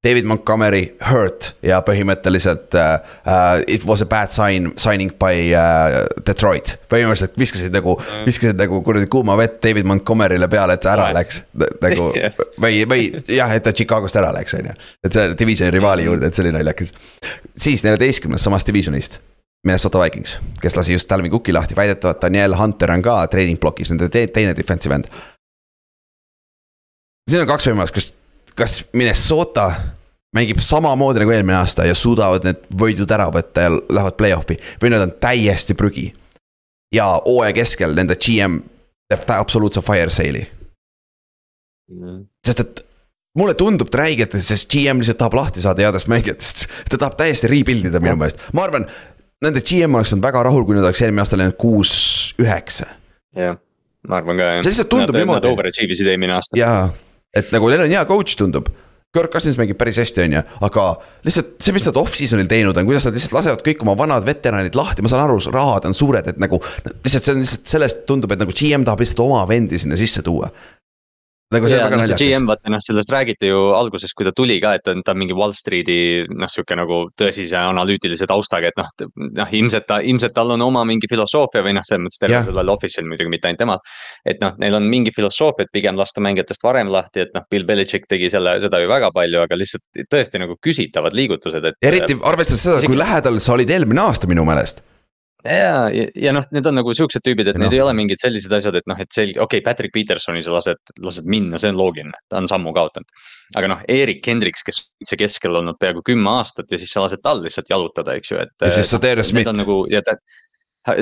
[0.04, 6.06] David Montgomery hurt ja põhimõtteliselt uh, uh, it was a bad sign, signing by uh,
[6.24, 6.78] Detroit.
[6.88, 11.10] põhimõtteliselt viskasid nagu mm., viskasid nagu kuradi kuuma vett David Montgomery'le peale, et ta ära
[11.18, 11.42] läks.
[11.84, 12.14] nagu
[12.64, 14.78] või, või jah, et ta Chicagost ära läks, on ju.
[15.04, 16.96] et see divisioni rivaali juurde, et see oli naljakas.
[17.60, 19.20] siis neljateistkümnes samast divisionist
[19.68, 23.92] Minnesota Vikings, kes lasi just Talvin Cooki lahti, väidetavalt Daniel Hunter on ka treening plokis,
[23.92, 25.10] nende te teine defensive end.
[27.30, 28.14] siin on kaks võimalust, kas,
[28.56, 29.72] kas Minnesota
[30.36, 34.94] mängib samamoodi nagu eelmine aasta ja suudavad need võidud ära võtta ja lähevad play-off'i või
[34.94, 36.14] nad on täiesti prügi.
[36.96, 38.62] ja hooaja keskel nende GM
[39.10, 40.46] teeb ta absoluutse fire sale'i
[41.92, 42.24] mm..
[42.46, 42.86] sest et
[43.38, 46.68] mulle tundub räigelt, et sest GM lihtsalt tahab lahti saada headest mängijatest.
[46.90, 48.88] ta tahab täiesti rebuild ida minu meelest, ma arvan,
[49.46, 51.94] nende GM oleks olnud väga rahul, kui nad oleks eelmine aasta läinud kuus,
[52.42, 52.90] üheksa.
[53.38, 53.58] jah,
[54.08, 54.62] ma arvan ka jah.
[54.66, 55.48] see lihtsalt tundub nad, niimoodi.
[55.48, 56.60] Nad overachieve isid eelmine aasta.
[56.60, 56.86] jaa,
[57.36, 58.72] et nagu neil on hea coach, tundub.
[59.10, 60.84] Kirk Cousins mängib päris hästi, on ju, aga
[61.26, 64.78] lihtsalt see, mis nad off-season'il teinud on, kuidas nad lihtsalt lasevad kõik oma vanad veteranid
[64.78, 66.60] lahti, ma saan aru, rahad on suured, et nagu.
[66.92, 70.22] lihtsalt see on lihtsalt sellest tundub, et nagu GM tahab lihtsalt oma vendi sinna sisse
[70.26, 70.52] tuua
[71.54, 72.22] nagu see on väga naljakas.
[72.22, 75.16] GM vaata noh, sellest räägiti ju alguses, kui ta tuli ka, et ta on, ta
[75.16, 78.92] on mingi Wall Street'i noh, sihuke nagu tõsise analüütilise taustaga, et noh.
[79.40, 82.74] noh, ilmselt ta, ilmselt tal on oma mingi filosoofia või noh, selles mõttes tervel sellel
[82.76, 83.82] office'il muidugi mitte ainult temal.
[84.30, 87.66] et noh, neil on mingi filosoofia, et pigem lasta mängijatest varem lahti, et noh, Bill
[87.66, 91.82] Belichik tegi selle, seda ju väga palju, aga lihtsalt tõesti nagu küsitavad liigutused, et.
[91.82, 94.86] eriti arvestades seda, kui lähedal sa olid eelmine aasta minu meelest
[95.46, 97.64] ja, ja, ja noh, need on nagu siuksed tüübid, et no.
[97.64, 100.54] need ei ole mingid sellised asjad, et noh, et selge, okei okay,, Patrick Petersoni sa
[100.56, 103.24] lased, lased minna, see on loogiline, ta on sammu kaotanud.
[103.60, 107.06] aga noh, Erik Hendriks, kes on see keskel olnud peaaegu kümme aastat ja siis sa
[107.06, 108.54] lased tal lihtsalt jalutada, eks ju, et.
[108.62, 109.52] ja siis Sadarius Smith.
[109.56, 110.20] nagu ja ta,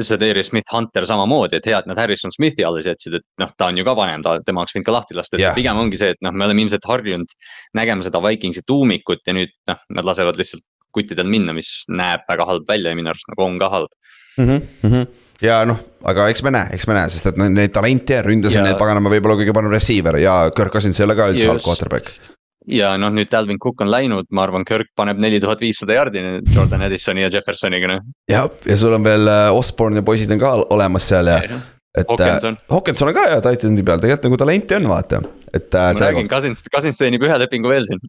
[0.04, 3.72] Sadarius Smith Hunter samamoodi, et hea, et nad Harrison Smithi alles jätsid, et noh, ta
[3.72, 5.58] on ju ka vanem, ta, tema oleks võinud ka lahti lasta, et yeah.
[5.58, 7.36] pigem ongi see, et noh, me oleme ilmselt harjunud
[7.78, 10.66] nägema seda Vikingsi tuumikut ja nüüd noh, nad lasevad lihtsalt
[10.96, 13.94] kuttidel minna, mis näeb väga halb välja ja minu arust nagu on ka halb
[14.38, 14.62] mm.
[14.84, 15.06] -hmm.
[15.42, 18.56] ja noh, aga eks me näe, eks me näe, sest et neid talente on ründas
[18.56, 21.64] ja need paganama võib-olla kõige parem receiver ja Kirk Cousins ei ole ka üldse halb
[21.66, 22.34] quarterback
[22.68, 26.24] ja noh, nüüd Dalvin Cook on läinud, ma arvan, Kirk paneb neli tuhat viissada jardi
[26.54, 28.06] Jordan Addisoni ja Jeffersoniga noh.
[28.32, 31.60] jah, ja sul on veel äh, Osborne ja poisid on ka olemas seal ja, ja
[31.98, 32.58] et äh, Hawkinson.
[32.70, 35.70] Hawkinson on ka hea titan'i peal, tegelikult nagu talenti on, vaata, et.
[35.72, 38.04] Äh, ma räägin, Cousins, Cousins teenib ühe lepingu veel siin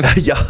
[0.28, 0.40] jah,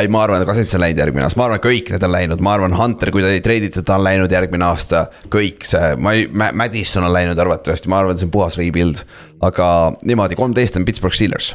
[0.00, 2.42] ei, ma arvan, et Cousins on läinud järgmine aasta, ma arvan, kõik need on läinud,
[2.42, 5.06] ma arvan, Hunter, kui ta ei treidita, ta on läinud järgmine aasta.
[5.30, 9.04] kõik see, ma ei, Madison on läinud arvatavasti, ma arvan, see on puhas rebuild.
[9.46, 9.68] aga
[10.02, 11.54] niimoodi, kolmteist on Pittsburgh Steelers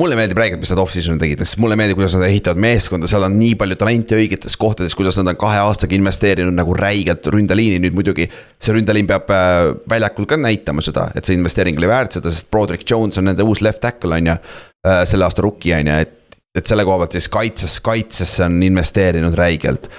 [0.00, 3.26] mulle meeldib räigelt, mis nad off-season'il tegid, sest mulle meeldib, kuidas nad ehitavad meeskonda, seal
[3.26, 7.80] on nii palju talenti õigetes kohtades, kuidas nad on kahe aastaga investeerinud nagu räigelt ründeliini,
[7.84, 8.28] nüüd muidugi.
[8.60, 12.48] see ründeliin peab äh, väljakul ka näitama seda, et see investeering oli väärt seda, sest
[12.50, 14.38] Broderick Jones on nende uus left tackle on ju.
[14.86, 18.62] Äh, selle aasta rookie on ju, et, et selle koha pealt siis kaitses, kaitsesse on
[18.64, 19.90] investeerinud räigelt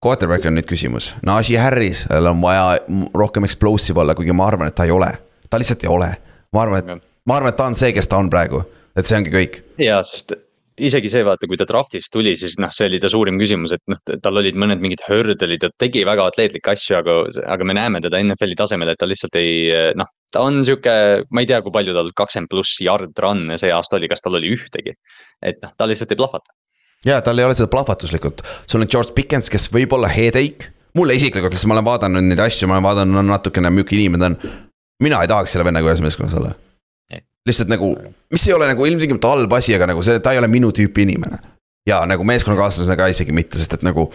[0.00, 2.80] quarterback on nüüd küsimus, Najee Harris, tal on vaja
[3.14, 5.10] rohkem explosive olla, kuigi ma arvan, et ta ei ole,
[5.50, 6.08] ta lihtsalt ei ole.
[6.56, 8.62] ma arvan, et, ma arvan, et ta on see, kes ta on praegu
[8.96, 9.60] et see ongi kõik.
[9.82, 10.34] ja, sest
[10.80, 13.82] isegi see vaata, kui ta draft'ist tuli, siis noh, see oli ta suurim küsimus, et
[13.90, 17.16] noh, tal olid mõned mingid hõrdelid, ta tegi väga atleetlikke asju, aga,
[17.54, 20.08] aga me näeme teda NFL-i tasemel, et ta lihtsalt ei noh.
[20.32, 20.94] ta on sihuke,
[21.30, 24.38] ma ei tea, kui palju tal kakskümmend pluss yard run'e see aasta oli, kas tal
[24.40, 24.96] oli ühtegi.
[25.42, 26.56] et noh, ta lihtsalt ei plahvata.
[27.06, 30.72] ja tal ei ole seda plahvatuslikult, sul on George Pickens, kes võib olla headache.
[30.96, 34.32] mulle isiklikult, sest ma olen vaadanud neid asju, ma olen vaadanud natukene, milline inimene ta
[34.32, 34.58] on.
[35.00, 36.56] mina ei tahaks selle vennaga ühes meeskonnas olla
[37.48, 37.94] lihtsalt nagu,
[38.32, 41.06] mis ei ole nagu ilmtingimata halb asi, aga nagu see, ta ei ole minu tüüpi
[41.06, 41.40] inimene.
[41.88, 44.10] ja nagu meeskonnakaaslasena ka isegi mitte, sest et nagu.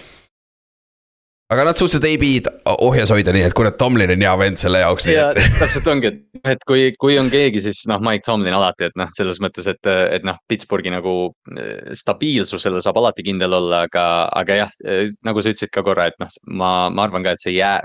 [1.50, 5.08] aga nad ei pidanud ohjes hoida nii, et kurat, Tomlin on hea vend selle jaoks.
[5.10, 5.42] ja et...
[5.62, 6.22] täpselt ongi, et,
[6.54, 9.90] et kui, kui on keegi, siis noh, Mike Tomlin alati, et noh, selles mõttes, et,
[9.90, 11.16] et noh, Pittsburghi nagu
[11.58, 14.06] eh, stabiilsusele saab alati kindel olla, aga,
[14.38, 17.46] aga jah, eh, nagu sa ütlesid ka korra, et noh, ma, ma arvan ka, et
[17.46, 17.82] see jää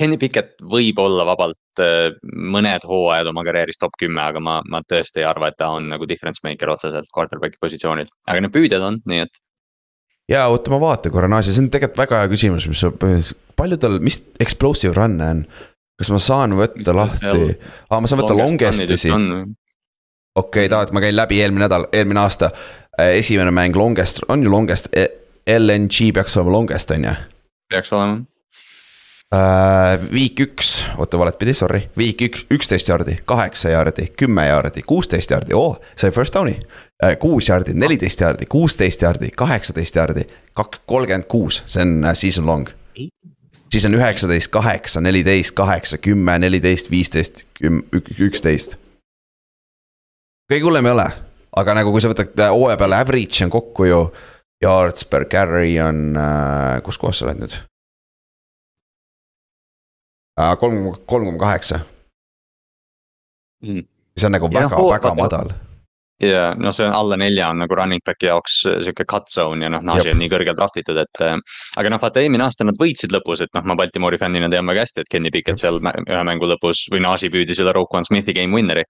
[0.00, 4.80] Kenny Pickett võib olla vabalt äh, mõned hooajad oma karjääris top kümme, aga ma, ma
[4.88, 8.86] tõesti ei arva, et ta on nagu difference maker otseselt quarterback'i positsioonil, aga need püüdjad
[8.86, 9.42] on, nii et.
[10.32, 14.00] ja oota, ma vaatan korra Naasi, see on tegelikult väga hea küsimus, mis, palju tal,
[14.04, 15.44] mis explosive run'e on?
[16.00, 17.58] kas ma saan võtta lahti,
[17.90, 18.96] aa, ma saan võtta longest'i.
[19.12, 19.44] okei
[20.40, 22.54] okay,, tahad, ma käin läbi eelmine nädal, eelmine aasta.
[22.96, 25.04] Äh, esimene mäng longest, on ju longest, e,
[25.58, 27.14] LNG peaks olema longest, on ju?
[27.70, 28.29] peaks olema
[30.10, 35.54] viik üks, oota valetpidi, sorry, viik üks, üksteist jaardi, kaheksa jaardi, kümme jaardi, kuusteist jaardi,
[35.54, 37.14] oo, sai first down'i uh,.
[37.22, 42.46] kuus jaardi, neliteist jaardi, kuusteist jaardi, kaheksateist jaardi, kaks, kolmkümmend kuus, see on uh, season
[42.46, 42.66] long.
[43.70, 47.44] siis on üheksateist, kaheksa, neliteist, kaheksa, kümme, neliteist, viisteist,
[48.18, 48.76] üksteist.
[50.50, 51.08] kõige hullem ei ole,
[51.56, 54.04] aga nagu kui sa võtad äh, hooaja peale average on kokku ju.
[54.60, 57.54] Yards per carry on äh,, kus kohas sa oled nüüd?
[60.38, 61.80] Äh, kolm, kolm koma kaheksa.
[63.62, 63.80] Mhm.
[64.14, 65.48] mis on nagu väga-väga madal
[66.20, 69.64] ja noh, see on alla nelja on nagu running back'i jaoks äh, sihuke cut zone
[69.64, 71.22] ja noh, Najee on nii kõrgelt draft itud, et.
[71.24, 71.38] Äh,
[71.80, 74.84] aga noh, vaata eelmine aasta nad võitsid lõpus, et noh, ma Baltimoori fännina tean väga
[74.84, 78.56] hästi, et Kenny Pickett seal ühe mängu lõpus või Najee püüdis üle Roquan Smithi game
[78.56, 78.84] winner'i.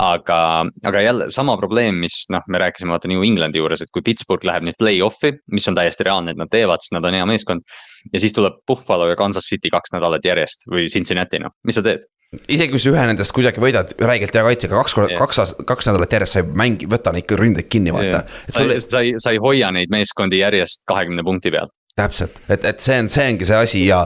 [0.00, 0.40] aga,
[0.86, 4.46] aga jälle sama probleem, mis noh, me rääkisime vaata New Englandi juures, et kui Pittsburgh
[4.46, 7.66] läheb nüüd play-off'i, mis on täiesti reaalne, et nad teevad, sest nad on hea meeskond.
[8.12, 11.82] ja siis tuleb Buffalo ja Kansas City kaks nädalat järjest või Cincinnati noh, mis sa
[11.82, 12.06] teed?
[12.48, 16.16] Isegi kui sa ühe nendest kuidagi võidad räigelt hea kaitsega, kaks korda kaks, kaks nädalat
[16.16, 18.24] järjest sa ei mängi, võta neid ründeid kinni, vaata.
[18.50, 21.70] Sa ei, sa ei, sa ei hoia neid meeskondi järjest kahekümne punkti peal.
[21.96, 24.02] täpselt, et, et see on, see ongi see asi ja,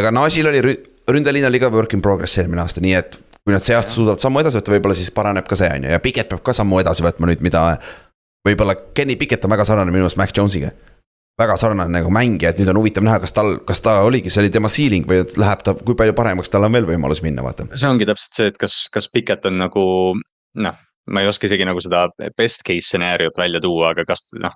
[0.00, 0.62] aga Nasil oli,
[1.06, 4.22] ründeliin oli ka work in progress eelmine aasta, nii et kui nad see aasta suudavad
[4.24, 6.80] sammu edasi võtta, võib-olla siis paraneb ka see, on ju, ja Piket peab ka sammu
[6.82, 7.62] edasi võtma nüüd, mida.
[8.46, 10.72] võib-olla Kenny Piket on väga sarnane minu arust Mac Jones'iga
[11.40, 14.44] väga sarnane nagu mängija, et nüüd on huvitav näha, kas tal, kas ta oligi, see
[14.44, 17.70] oli tema ceiling või läheb ta, kui palju paremaks, tal on veel võimalus minna, vaata.
[17.74, 19.82] see ongi täpselt see, et kas, kas Piket on nagu
[20.60, 20.78] noh,
[21.10, 22.04] ma ei oska isegi nagu seda
[22.38, 24.54] best case stsenaariumit välja tuua, aga kas noh,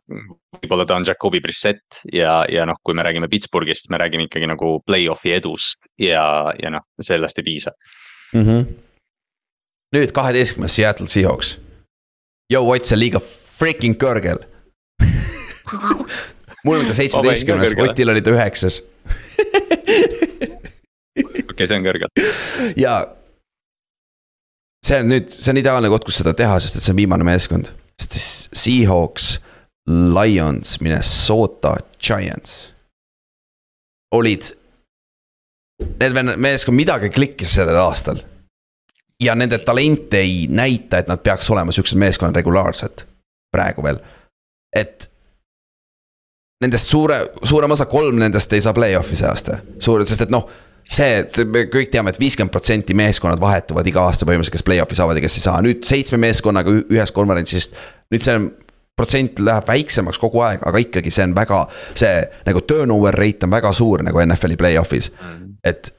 [0.58, 4.48] võib-olla ta on Jakobi Brissett ja, ja noh, kui me räägime Pittsburghist, me räägime ikkagi
[4.50, 7.74] nagu play-off'i edust ja, ja noh, sellest ei piisa
[8.34, 8.44] mm.
[8.44, 8.66] -hmm.
[9.96, 11.58] nüüd kaheteistkümnes Seattle Seahawks.
[12.52, 13.20] Yo, Ott, see on liiga
[13.58, 14.44] freaking kõrgel
[16.64, 18.82] mul on ta seitsmeteistkümnes, Otil oli ta üheksas
[21.54, 22.24] okei, see on kõrgelt.
[22.80, 22.98] ja
[24.84, 27.26] see on nüüd, see on ideaalne koht, kus seda teha, sest et see on viimane
[27.26, 27.72] meeskond.
[28.00, 28.30] sest siis
[28.64, 29.38] Seahawks,
[29.88, 32.74] Lions, Minnesota Giants
[34.14, 34.52] olid.
[35.98, 38.22] Need meeskond midagi klikkis sellel aastal.
[39.22, 43.06] ja nende talent ei näita, et nad peaks olema siuksed meeskonnad regulaarselt,
[43.54, 43.98] praegu veel.
[44.76, 45.10] et
[46.64, 50.48] nendest suure, suurem osa, kolm nendest ei saa play-off'i see aasta, suur, sest et noh
[50.90, 54.98] see, me kõik teame et, et viiskümmend protsenti meeskonnad vahetuvad iga aasta põhimõtteliselt, kes play-off'i
[54.98, 57.76] saavad ja kes ei saa, nüüd seitsme meeskonnaga ühest konverentsist.
[58.12, 58.36] nüüd see
[58.94, 61.64] protsent läheb väiksemaks kogu aeg, aga ikkagi see on väga,
[61.98, 65.10] see nagu turnover rate on väga suur nagu NFL-i play-off'is,
[65.64, 65.90] et.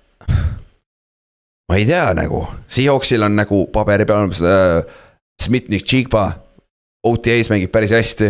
[1.65, 4.97] ma ei tea nagu, Seahawksil on nagu paberi peal äh,
[5.41, 6.29] Smitnik, Chigba,
[7.05, 8.29] OTA-s mängib päris hästi.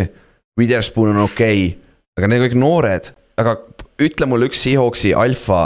[0.58, 1.85] Witherspoon on okei okay
[2.16, 3.10] aga need kõik noored,
[3.40, 3.56] aga
[4.02, 5.62] ütle mulle üks Seahawksi alfa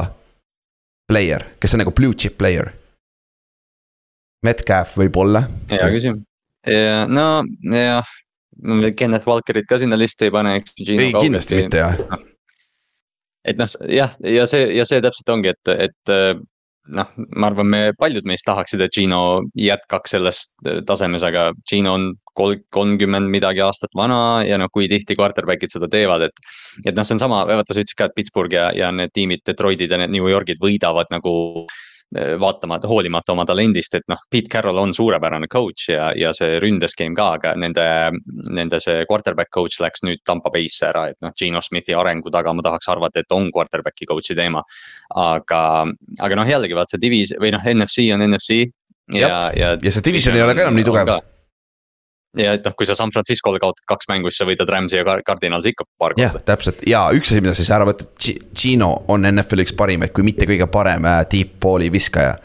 [1.11, 2.73] player, kes on nagu blue chip player.
[4.47, 5.45] Metcalf võib-olla.
[5.71, 6.25] hea küsimus,
[6.67, 7.43] ja no
[7.75, 8.15] jah,
[8.97, 10.77] Kenneth Walkerit ka sinna listi ei pane, eks.
[10.87, 12.19] ei, kindlasti mitte jah no..
[13.49, 16.15] et noh, jah, ja see, ja see täpselt ongi, et, et
[16.97, 20.53] noh, ma arvan, me paljud meist tahaksid, et Gino jätkaks sellest
[20.89, 25.91] tasemes, aga Gino on kolm, kolmkümmend midagi aastat vana ja noh, kui tihti quarterback'id seda
[25.91, 26.49] teevad, et.
[26.85, 29.45] et noh, see on sama, vaata sa ütlesid ka, et Pittsburgh ja, ja need tiimid,
[29.47, 31.33] Detroitid ja need New Yorgid võidavad nagu
[32.17, 36.59] eh, vaatamata, hoolimata oma talendist, et noh, Pete Carroll on suurepärane coach ja, ja see
[36.63, 37.87] ründeskeem ka, aga nende,
[38.51, 42.55] nende see quarterback coach läks nüüd Tampa Bay'sse ära, et noh, Gino Smithi arengu taga
[42.55, 44.63] ma tahaks arvata, et on quarterback'i coach'i teema.
[45.11, 45.63] aga,
[46.23, 48.63] aga noh, jällegi vaat see divis- või noh, NFC on NFC
[49.19, 49.75] ja, ja.
[49.83, 51.15] ja see division ei ole ka enam nii tugev
[52.39, 55.19] ja et noh, kui sa San Francisco'le kaotad kaks mängu, siis sa võidad Rams'i ja
[55.27, 56.29] Cardinalsi ikka paar korda.
[56.29, 58.07] jah, täpselt ja üks asi, mida siis ära võtta,
[58.55, 62.37] Gino on NFL-i üks parimaid, kui mitte kõige parem äh, deep ball'i viskaja.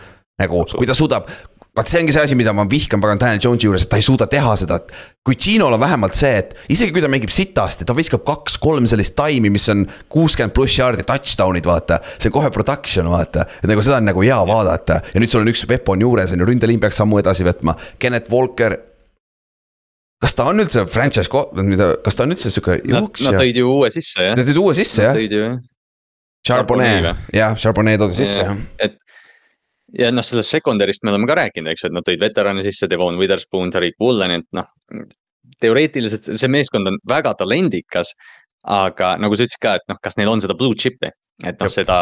[0.41, 1.29] nagu, kui ta suudab,
[1.75, 4.03] vaat see ongi see asi, mida ma vihkan pagan Daniel Jones'i juures, et ta ei
[4.03, 4.79] suuda teha seda,
[5.25, 9.15] kui Ginol on vähemalt see, et isegi kui ta mängib sitasti, ta viskab kaks-kolm sellist
[9.19, 12.01] taimi, mis on kuuskümmend pluss jaardi touchdown'id, vaata.
[12.17, 15.45] see on kohe production, vaata, et nagu seda on nagu hea vaadata ja nüüd sul
[15.45, 17.77] on üks weapon juures on ju, ründeliin peaks sammu edasi võtma.
[17.99, 18.79] Kennet Walker
[20.26, 21.30] kas ta on üldse franchise,
[21.61, 23.34] mida, kas ta on üldse sihuke jooksja?
[23.36, 24.38] Nad tõid ju uue sisse jah.
[24.38, 25.17] Nad tõid uue sisse jah?
[25.17, 25.57] tõid ju jah.
[26.45, 28.55] Charbonnet, jah, Charbonnet toodi sisse jah.
[28.82, 28.97] et
[29.99, 32.89] ja noh, sellest secondary'st me oleme ka rääkinud, eks ju, et nad tõid veterane sisse,
[32.91, 34.71] Devon Witherspoon, Tariq Woolen, et noh.
[35.61, 38.16] teoreetiliselt see meeskond on väga talendikas,
[38.66, 41.13] aga nagu sa ütlesid ka, et noh, kas neil on seda blue chip'i,
[41.45, 42.00] et noh, seda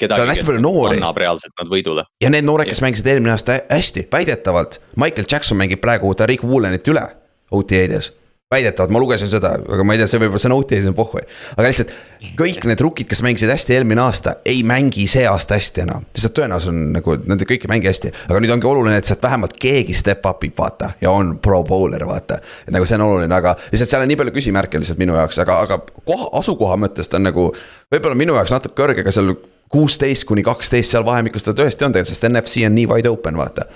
[0.00, 0.24] kedagi.
[0.24, 0.98] on hästi palju noori.
[0.98, 2.08] annab reaalselt nad võidule.
[2.24, 6.88] ja need noored, kes mängisid eelmine aasta hästi, väidetavalt, Michael Jackson mängib praegu Tariq Woolenit
[6.90, 7.06] üle
[7.50, 8.16] OTA-des.
[8.50, 11.20] väidetavalt, ma lugesin seda, aga ma ei tea, see võib-olla see note on pohhu.
[11.54, 11.92] aga lihtsalt
[12.34, 16.08] kõik need rookid, kes mängisid hästi eelmine aasta, ei mängi see aasta hästi enam.
[16.10, 19.22] lihtsalt tõenäosus on nagu, nad kõik ei mängi hästi, aga nüüd ongi oluline, et sealt
[19.22, 20.90] vähemalt keegi step up ib, vaata.
[21.00, 22.40] ja on pro bowler, vaata.
[22.66, 25.38] et nagu see on oluline, aga lihtsalt seal on nii palju küsimärke lihtsalt minu jaoks,
[25.46, 27.52] aga, aga koha, asukoha mõttes ta on nagu.
[27.94, 29.36] võib-olla minu jaoks natuke kõrge, aga seal
[29.70, 33.38] kuusteist kuni kaksteist seal vahemikus ta tõesti on tegelikult, sest NFC on nii wide open,
[33.38, 33.70] vaata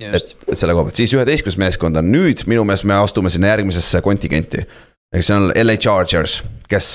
[0.00, 3.52] et, et selle koha pealt, siis üheteistkümnes meeskond on nüüd minu meelest me astume sinna
[3.52, 4.64] järgmisesse kontingenti.
[5.14, 6.40] ehk see on LA Chargers,
[6.70, 6.90] kes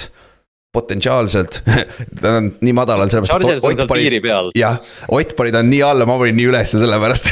[0.76, 1.62] potentsiaalselt
[2.22, 4.22] ta on nii madalal, sellepärast et Ott pani.
[4.60, 7.32] jah, Ott pani ta nii alla, ma panin nii ülesse sellepärast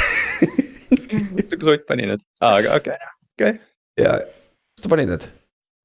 [1.60, 3.00] kus Ott pani need, aa, aga okei,
[3.38, 3.56] okei.
[4.04, 4.20] ja,
[4.76, 5.26] kus ta pani need?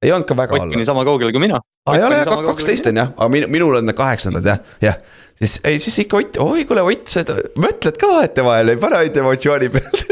[0.04, 0.68] ei olnud ka väga alla.
[0.68, 1.62] Ott pani sama kaugele kui mina.
[1.88, 5.00] aa ei ole, kaksteist on jah, aga minul on kaheksandad jah, jah
[5.38, 7.24] siis, ei siis ikka Ott, oi kuule Ott, sa
[7.60, 10.04] mõtled ka vahetevahel, ei pane ainult emotsiooni pealt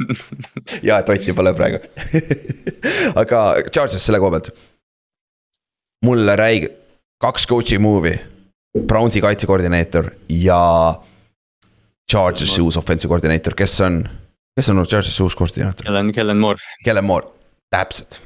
[0.88, 1.82] ja, et Otti pole praegu
[3.22, 4.52] aga Charges selle koha pealt.
[6.06, 6.72] mulle räige,
[7.20, 8.16] kaks coach'i movie,
[8.86, 10.62] Brownsi kaitsekoordineetor ja.
[12.10, 14.00] Charges'i uus offensive koordineetor, kes on,
[14.58, 15.86] kes on Charges'i uus koordineetor?
[15.86, 16.58] Kellen, Kellen Moore.
[16.82, 17.28] Kellen Moore,
[17.70, 18.18] täpselt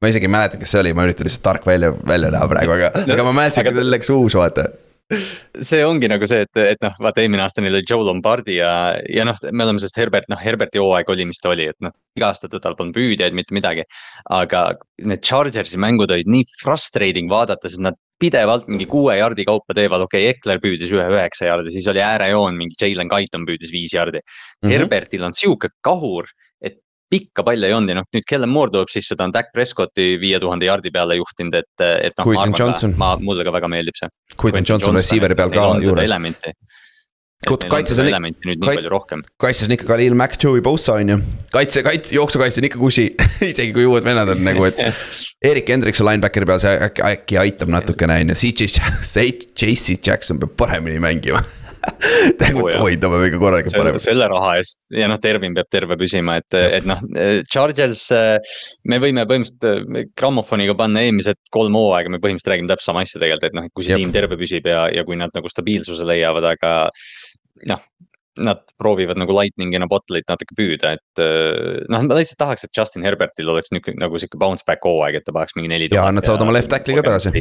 [0.00, 2.72] ma isegi ei mäleta, kes see oli, ma üritan lihtsalt tark välja, välja näha praegu,
[2.72, 4.64] aga, aga ma mäletasin, et tal läks uus, vaata
[5.70, 8.72] see ongi nagu see, et, et noh, vaata eelmine aasta neil oli Joe Lombardi ja,
[9.10, 11.94] ja noh, me oleme sellest Herbert, noh Herberti hooaeg oli, mis ta oli, et noh.
[12.18, 13.86] iga aasta tal polnud püüdjaid, mitte midagi.
[14.30, 14.64] aga
[15.06, 20.04] need Chargersi mängud olid nii frustrating vaadata, sest nad pidevalt mingi kuue jardi kaupa teevad,
[20.04, 23.94] okei okay,, Ekler püüdis ühe üheksa jardi, siis oli äärejoon, mingi Jalen Guyton püüdis viis
[23.96, 24.28] jardi mm.
[24.62, 24.74] -hmm.
[24.74, 26.28] Herbertil on sihuke kahur,
[27.10, 30.12] pikka palli ei olnud ja noh, nüüd Kellen Moore tuleb sisse, ta on Dak Prescotti
[30.22, 32.30] viie tuhande jaardi peale juhtinud, et, et noh.
[32.36, 34.10] ma arvan, ma, mulle ka väga meeldib see.
[34.40, 36.14] Quentin Johnson receiver'i peal ka juures.
[37.72, 38.10] kaitses on,
[39.40, 41.20] kaitses on ikka Khalil Mack, Joey Bosa on ju.
[41.54, 43.08] kaitse, kaitse, jooksukaitse on ikka kusi
[43.50, 44.78] isegi kui uued vennad on nagu, et.
[45.50, 48.84] Erik Hendrikson linebackeri peal, see äkki, äkki aitab natukene on ju, CJ,
[49.56, 51.42] JC Jackson peab paremini mängima
[52.40, 53.98] tegelikult oh, hoidame ikka korralikult parem.
[54.02, 57.02] selle raha eest ja noh, Tervin peab terve püsima, et, et noh,
[57.50, 58.06] Chargers.
[58.90, 63.50] me võime põhimõtteliselt grammofoniga panna eelmised kolm hooaega, me põhimõtteliselt räägime täpselt sama asja tegelikult,
[63.50, 64.04] et noh, et kui see Jep.
[64.04, 66.74] tiim terve püsib ja, ja kui nad nagu stabiilsuse leiavad, aga.
[67.70, 67.82] noh,
[68.40, 71.22] nad proovivad nagu lightning'ina bot'lit natuke püüda, et
[71.92, 75.26] noh, ma lihtsalt tahaks, et Justin Herbertil oleks nihuke nagu sihuke bounce back hooaeg, et
[75.26, 75.90] ta paneks mingi neli.
[75.94, 77.34] ja nad saavad oma left tackle'i ka tagasi.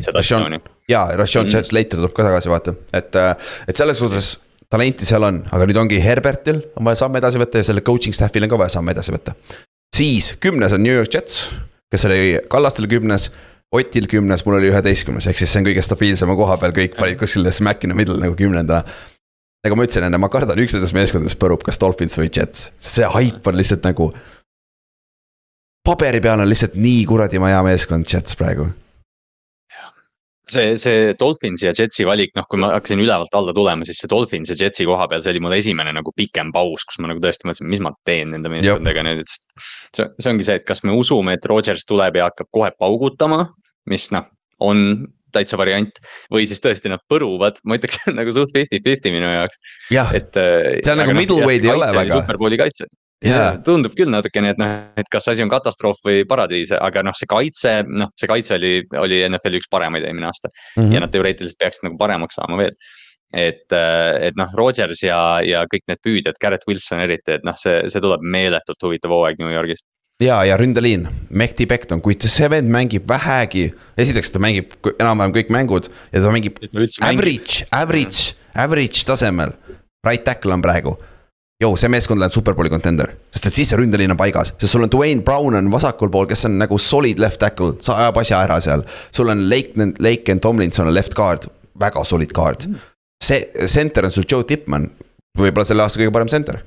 [0.92, 1.72] ja, Rashon mm.
[1.72, 3.20] Slater tuleb ka tagasi, vaata, et,
[3.72, 4.38] et selles suhtes
[4.70, 8.16] talenti seal on, aga nüüd ongi Herbertil on vaja samme edasi võtta ja selle coaching
[8.16, 9.36] staff'il on ka vaja samme edasi võtta.
[9.96, 11.48] siis kümnes on New York Jets,
[11.92, 13.32] kes oli Kallastel kümnes.
[13.70, 17.20] Otil kümnes, mul oli üheteistkümnes, ehk siis see on kõige stabiilsema koha peal, kõik panid
[17.22, 18.82] kuskile smack in the middle nagu kümnendana
[19.66, 23.08] nagu ma ütlesin enne, ma kardan, üks nendest meeskondadest põrub, kas Dolphins või Jets, see
[23.16, 24.12] haip on lihtsalt nagu.
[25.86, 28.70] paberi peal on lihtsalt nii kuradi hea meeskond Jets praegu
[30.50, 34.10] see, see Dolphinsi ja Jetsi valik, noh, kui ma hakkasin ülevalt alla tulema, siis see
[34.12, 37.22] Dolphins ja Jetsi koha peal, see oli mul esimene nagu pikem paus, kus ma nagu
[37.24, 39.64] tõesti mõtlesin, mis ma teen nende meeskondadega nüüd, et.
[39.96, 43.46] see, see ongi see, et kas me usume, et Rodgers tuleb ja hakkab kohe paugutama,
[43.90, 44.30] mis noh,
[44.66, 46.00] on täitsa variant.
[46.34, 49.62] või siis tõesti nad põruvad, ma ütleks nagu suht fifty-fifty minu jaoks.
[49.94, 52.24] jah, see on nagu no, middleweight'i ei ole väga.
[52.24, 52.90] superbowli kaitse
[53.26, 53.58] yeah..
[53.66, 57.30] tundub küll natukene, et noh, et kas asi on katastroof või paradiis, aga noh, see
[57.30, 60.82] kaitse, noh, see kaitse oli, oli NFL-i üks paremaid eelmine aasta mm.
[60.82, 60.96] -hmm.
[60.96, 62.76] ja nad teoreetiliselt peaksid nagu paremaks saama veel.
[63.34, 63.68] et,
[64.26, 68.02] et noh, Rodgers ja, ja kõik need püüdjad, Garrett Wilson eriti, et noh, see, see
[68.02, 69.84] tuleb meeletult huvitav hooaeg New Yorgis
[70.24, 73.70] ja, ja ründeliin, Mehti Becton, kui see vend mängib vähegi,
[74.00, 76.60] esiteks ta mängib enam-vähem kõik mängud ja ta mängib
[77.06, 79.56] average, average, average tasemel.
[80.06, 80.94] Right tackle on praegu
[81.60, 84.86] Jou, see meeskond läheb superbowli contender, sest et siis see ründeliin on paigas, sest sul
[84.86, 88.40] on Dwayne Brown on vasakul pool, kes on nagu solid left tackle, sa ajab asja
[88.46, 88.86] ära seal.
[89.12, 92.64] sul on Lake, Lake and Tomlinson on left guard, väga solid guard.
[93.20, 94.88] see center on sul Joe Tippmann,
[95.36, 96.62] võib-olla selle aasta kõige parem center.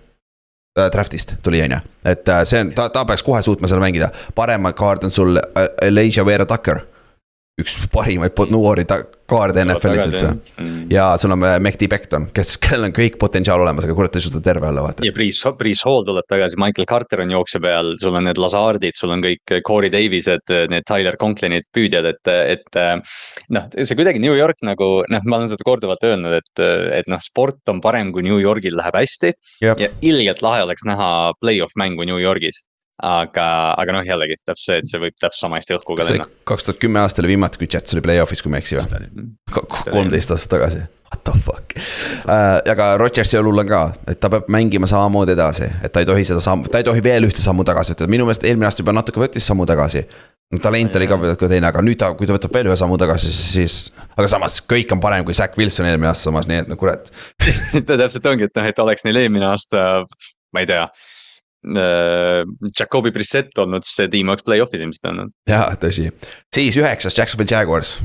[0.76, 4.08] Draftist tuli, on ju, et äh, see on, ta, ta peaks kohe suutma seal mängida,
[4.34, 6.80] parem guard on sul äh, Elijah Vera Tucker
[7.60, 8.84] üks parimaid noori
[9.28, 10.86] kaarde NFL-is üldse mm..
[10.92, 14.24] ja sul on äh, Mehdi Becton, kes, kellel on kõik potentsiaal olemas, aga kurat ei
[14.24, 15.04] suuda terve olla, vaata.
[15.04, 18.96] ja Priis, Priis Hall tuleb tagasi, Michael Carter on jookse peal, sul on need Lazardid,
[18.96, 22.80] sul on kõik Corey Davised, need Tyler Conklinid, püüdjad, et, et.
[23.52, 26.66] noh, see kuidagi New York nagu noh, ma olen seda korduvalt öelnud, et,
[27.02, 29.36] et noh, sport on parem, kui New Yorgil läheb hästi.
[29.60, 32.64] ja ilgelt lahe oleks näha play-off mängu New Yorgis
[33.02, 33.46] aga,
[33.82, 36.38] aga noh, jällegi täpselt see, et see võib täpselt sama hästi õhku ka see lennata.
[36.48, 39.24] kaks tuhat kümme aasta oli viimati, kui Jets oli play-off'is, kui ma ei eksi või?
[39.90, 42.60] kolmteist aastat tagasi, what the fuck uh,.
[42.72, 46.26] aga Rodgersi õlul on ka, et ta peab mängima samamoodi edasi, et ta ei tohi
[46.28, 48.94] seda sammu, ta ei tohi veel ühte sammu tagasi võtta, minu meelest eelmine aasta juba
[48.94, 50.06] natuke võttis sammu tagasi.
[50.62, 53.54] talent oli ka teine, aga nüüd ta, kui ta võtab veel ühe sammu tagasi, siis,
[53.56, 56.78] siis, aga samas kõik on parem kui Zack Wilson eelmine aasta samas, nii et no
[56.78, 57.10] kurat.
[57.88, 60.04] ta täpselt ongi, et noh, et oleks neil eelmine aasta,
[60.52, 60.86] ma ei tea.
[61.62, 65.34] Jakobi Brissett olnud, siis see tiim oleks play-off'is ilmselt olnud.
[65.48, 66.08] jaa, tõsi,
[66.54, 68.00] siis üheksas Jacksonville Jaguars.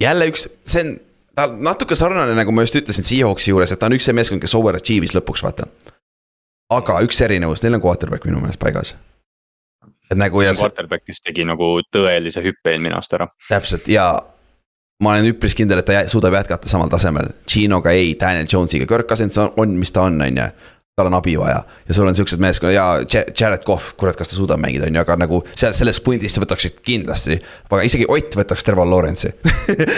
[0.00, 0.92] jälle üks, see on,
[1.34, 4.16] ta on natuke sarnane, nagu ma just ütlesin Seahawksi juures, et ta on üks see
[4.16, 5.70] meeskond, kes overachieve'is lõpuks, vaata.
[6.74, 8.94] aga üks erinevus, neil on quarterback minu meelest paigas.
[10.10, 13.32] et nagu ja Quarterback, kes tegi nagu tõelise hüppe eelmine aasta ära.
[13.48, 14.10] täpselt ja
[15.02, 19.08] ma olen üpris kindel, et ta suudab jätkata samal tasemel, Ginoga ei, Daniel Jones'iga, Kirk
[19.10, 20.48] Cousins on, on, mis ta on, on ju.
[20.94, 21.58] Tal on abi vaja
[21.88, 22.84] ja sul on siuksed meeskonnad ja
[23.14, 26.34] Ja- Jared Cough, kurat, kas ta suudab mängida, on ju, aga nagu seal selles pundis
[26.34, 27.40] sa võtaksid kindlasti.
[27.70, 29.32] aga isegi Ott võtaks Trevor Lawrence'i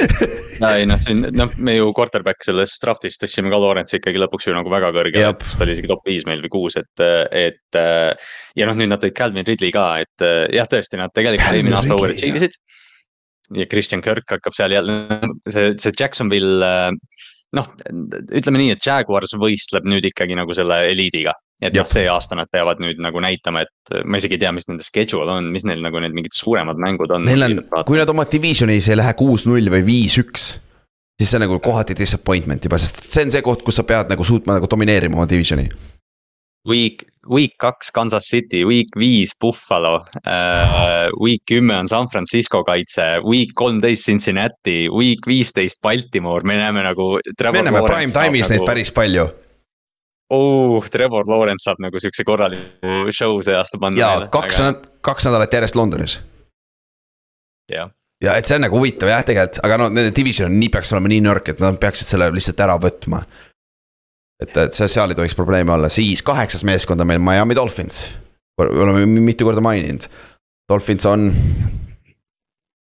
[0.73, 4.57] ei noh, siin noh, me ju quarterback sellest draft'ist tõstsime ka Lawrence'i ikkagi lõpuks ju
[4.57, 7.81] nagu väga kõrgele ta oli isegi top viis meil või kuus, et, et.
[8.57, 11.93] ja noh, nüüd nad tõid Calvin Ridley ka, et jah, tõesti nad tegelikult eelmine aasta
[11.93, 12.57] Ridley, overachieve isid.
[13.61, 14.97] ja Christian Kirk hakkab seal jälle,
[15.53, 16.73] see, see Jacksonville
[17.57, 17.69] noh,
[18.35, 21.37] ütleme nii, et Jaguars võistleb nüüd ikkagi nagu selle eliidiga.
[21.63, 24.67] et noh, see aasta nad peavad nüüd nagu näitama, et ma isegi ei tea, mis
[24.69, 27.25] nende schedule on, mis neil nagu need mingid suuremad mängud on.
[27.25, 30.51] Neil on, kui nad oma divisionis ei lähe kuus-null või viis-üks.
[31.17, 34.13] siis see on nagu kohati disappointment juba, sest see on see koht, kus sa pead
[34.13, 35.65] nagu suutma nagu domineerima oma divisioni.
[36.69, 43.07] Week, week kaks Kansas City, week viis Buffalo uh,, week kümme on San Francisco kaitse,
[43.27, 47.19] week kolmteist Cincinnati, week viisteist Baltimore, me näeme nagu.
[47.19, 49.27] me näeme prime time'is neid nagu, päris palju
[50.31, 50.89] oh,.
[50.91, 54.01] Trevor Lawrence saab nagu siukse korraliku show see aasta panna.
[54.01, 54.63] ja kaks,
[55.01, 56.19] kaks nädalat järjest Londonis
[57.73, 57.91] jah,
[58.23, 61.13] ja et see on nagu huvitav jah, tegelikult, aga no nende division nii peaks olema
[61.13, 63.23] nii nõrk, et nad peaksid selle lihtsalt ära võtma.
[64.43, 68.15] et, et see, seal ei tohiks probleeme olla, siis kaheksas meeskond on meil Miami Dolphins.
[68.61, 70.09] oleme mitu korda maininud,
[70.69, 71.31] Dolphins on,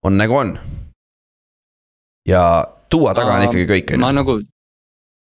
[0.05, 0.59] on nagu on.
[2.29, 4.41] ja tuua taga on Ma- ikkagi kõik, on ma ju, nagu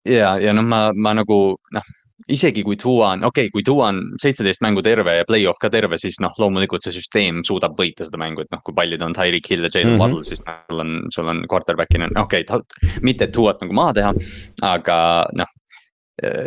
[0.07, 1.39] ja, ja noh, ma, ma nagu
[1.75, 1.95] noh,
[2.33, 5.71] isegi kui Tua on, okei okay,, kui Tua on seitseteist mängu terve ja play-off ka
[5.71, 9.09] terve, siis noh, loomulikult see süsteem suudab võita seda mängu, et noh, kui palju ta
[9.09, 10.03] on Tyreek Hill ja Jalen mm -hmm.
[10.03, 14.15] Waddle, siis noh, sul on, sul on quarterback'ina, okei okay,, mitte Tuat nagu maha teha,
[14.63, 14.99] aga
[15.39, 15.53] noh.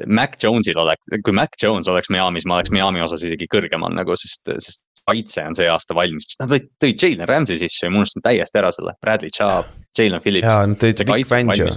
[0.08, 4.16] Mac Jones'il oleks, kui Mac Jones oleks Miami's, ma oleks Miami osas isegi kõrgemal nagu,
[4.18, 8.02] sest, sest kaitse on see aasta valmis, nad võid- tõid Jalen Ramsey sisse ja ma
[8.02, 10.48] unustasin täiesti ära selle, Bradley Chubb, Jalen Phillips.
[10.48, 11.72] ja nad tõid on Fangio.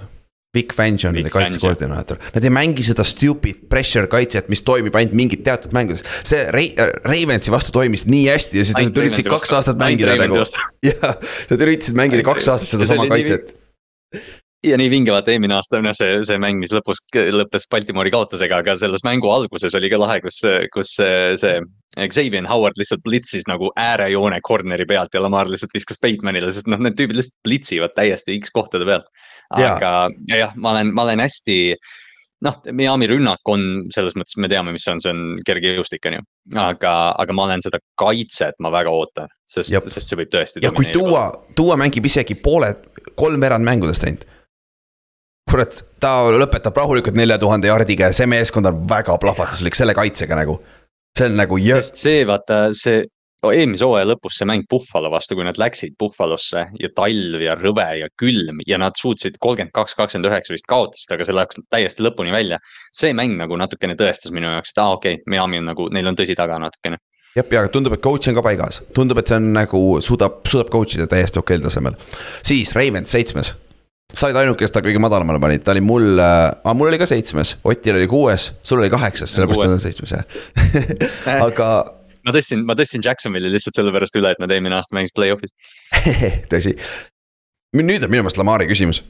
[0.52, 5.14] Vic Fangio on nende kaitsekoordinaator, nad ei mängi seda stupid pressure kaitset, mis toimib ainult
[5.16, 6.04] mingid teatud mängudes.
[6.28, 10.42] see Ra-, Ravensi vastu toimis nii hästi ja siis nad üritasid kaks aastat mängida nagu
[10.84, 11.16] jah,
[11.54, 13.56] nad üritasid mängida kaks aastat sedasama kaitset.
[14.66, 18.60] Ja nii vinge, vaata eelmine aasta, noh, see, see mäng, mis lõpus lõppes Baltimori kaotusega,
[18.62, 20.38] aga selles mängu alguses oli ka lahe, kus,
[20.74, 21.56] kus see,
[21.98, 26.80] Xavier Howard lihtsalt blitsis nagu äärejoone corner'i pealt ja Lamar lihtsalt viskas Batemanile, sest noh,
[26.82, 29.10] need tüübid lihtsalt blitsivad täiesti X kohtade pealt.
[29.52, 31.58] Aga ja jah, ma olen, ma olen hästi
[32.42, 33.64] noh, Miami rünnak on
[33.94, 36.24] selles mõttes, me teame, mis see on, see on kergejõustik, on ju.
[36.58, 40.62] aga, aga ma olen seda kaitset, ma väga ootan, sest sest see võib tõesti.
[40.64, 41.28] ja kui tuua,
[41.58, 42.82] tuua mängib isegi pooled,
[43.18, 44.26] kolmveerand mängudest ainult.
[45.52, 50.38] kurat, ta lõpetab rahulikult nelja tuhande jardiga ja see meeskond on väga plahvatuslik selle kaitsega
[50.38, 50.60] nagu.
[51.18, 53.02] see on nagu jõ-, see vaata see
[53.50, 57.86] eelmise hooaja lõpus see mäng Buffalo vastu, kui nad läksid Buffalosse ja talv ja rõve
[57.98, 62.06] ja külm ja nad suutsid kolmkümmend kaks, kakskümmend üheksa vist kaotasid, aga see läks täiesti
[62.06, 62.60] lõpuni välja.
[62.94, 65.88] see mäng nagu natukene tõestas minu jaoks, et aa ah, okei okay,, Miami on nagu,
[65.90, 67.00] neil on tõsi taga natukene.
[67.34, 70.70] jah, ja tundub, et coach on ka paigas, tundub, et see on nagu suudab, suudab
[70.70, 71.98] coach ida täiesti okeil tasemel.
[72.46, 73.56] siis Ravens seitsmes,
[74.12, 77.08] sa olid ainuke, kes ta kõige madalamale panid, ta oli mul äh,, mul oli ka
[77.08, 80.38] seitsmes, Otil oli kuues, sul oli kaheksas, sellepärast ta on seitsmes jah.
[81.48, 81.72] aga
[82.26, 85.52] ma tõstsin, ma tõstsin Jacksonville'i lihtsalt sellepärast üle, et nad eelmine aasta mängisid play-off'is.
[86.52, 86.76] tõsi.
[87.78, 89.02] nüüd on minu meelest Lamari küsimus.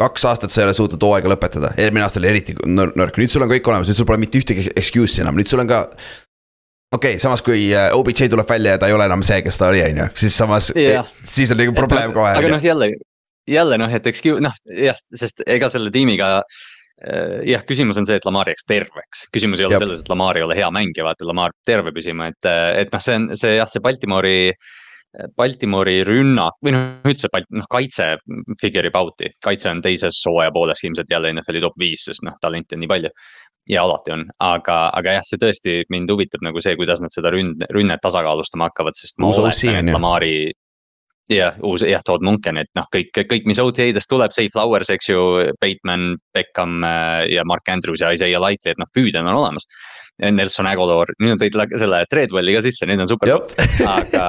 [0.00, 3.32] kaks aastat sa ei ole suutnud hooaega lõpetada, eelmine aasta oli eriti nõr- nõrk, nüüd
[3.32, 5.82] sul on kõik olemas, nüüd sul pole mitte ühtegi excuse'i enam, nüüd sul on ka.
[6.94, 9.60] okei okay,, samas kui äh, OBJ tuleb välja ja ta ei ole enam see, kes
[9.60, 11.08] ta oli, on ju, siis samas Jah.
[11.22, 12.32] siis on nagu probleem kohe.
[12.32, 12.92] aga noh, jälle,
[13.50, 16.40] jälle noh, et eks noh jah, sest ega selle tiimiga.
[17.48, 19.86] jah, küsimus on see, et Lamar jääks terveks, küsimus ei ole Jep.
[19.86, 23.00] selles, et Lamar ei ole hea mängija, vaata Lamar peab terve püsima, et, et noh,
[23.00, 24.52] see on see jah, see Baltimori.
[25.34, 28.12] Baltimori rünnak või noh, üldse noh kaitse
[28.60, 32.36] figure ib out'i, kaitse on teises hooaja pooles ilmselt jälle NFL-i top viis, sest noh,
[32.44, 33.10] talenti on nii palju.
[33.70, 37.32] ja alati on, aga, aga jah, see tõesti mind huvitab nagu see, kuidas nad seda
[37.34, 39.94] ründ-, rünnet tasakaalustama hakkavad, sest ma Uus oletan, et.
[39.94, 40.34] Lamari.
[41.30, 45.10] Jah, uus jah, Todd Munken, et noh, kõik, kõik, mis OTA-dest tuleb, Safe Flowers, eks
[45.12, 45.22] ju,
[45.62, 49.66] Bateman, Beckham äh, ja Mark Andrews ja Isaiah Lightly, et noh, püüdjad on olemas.
[50.20, 53.30] Nelson Aguilar, nüüd nad tõid selle Treadwelli ka sisse, nüüd on super.
[53.88, 54.24] Aga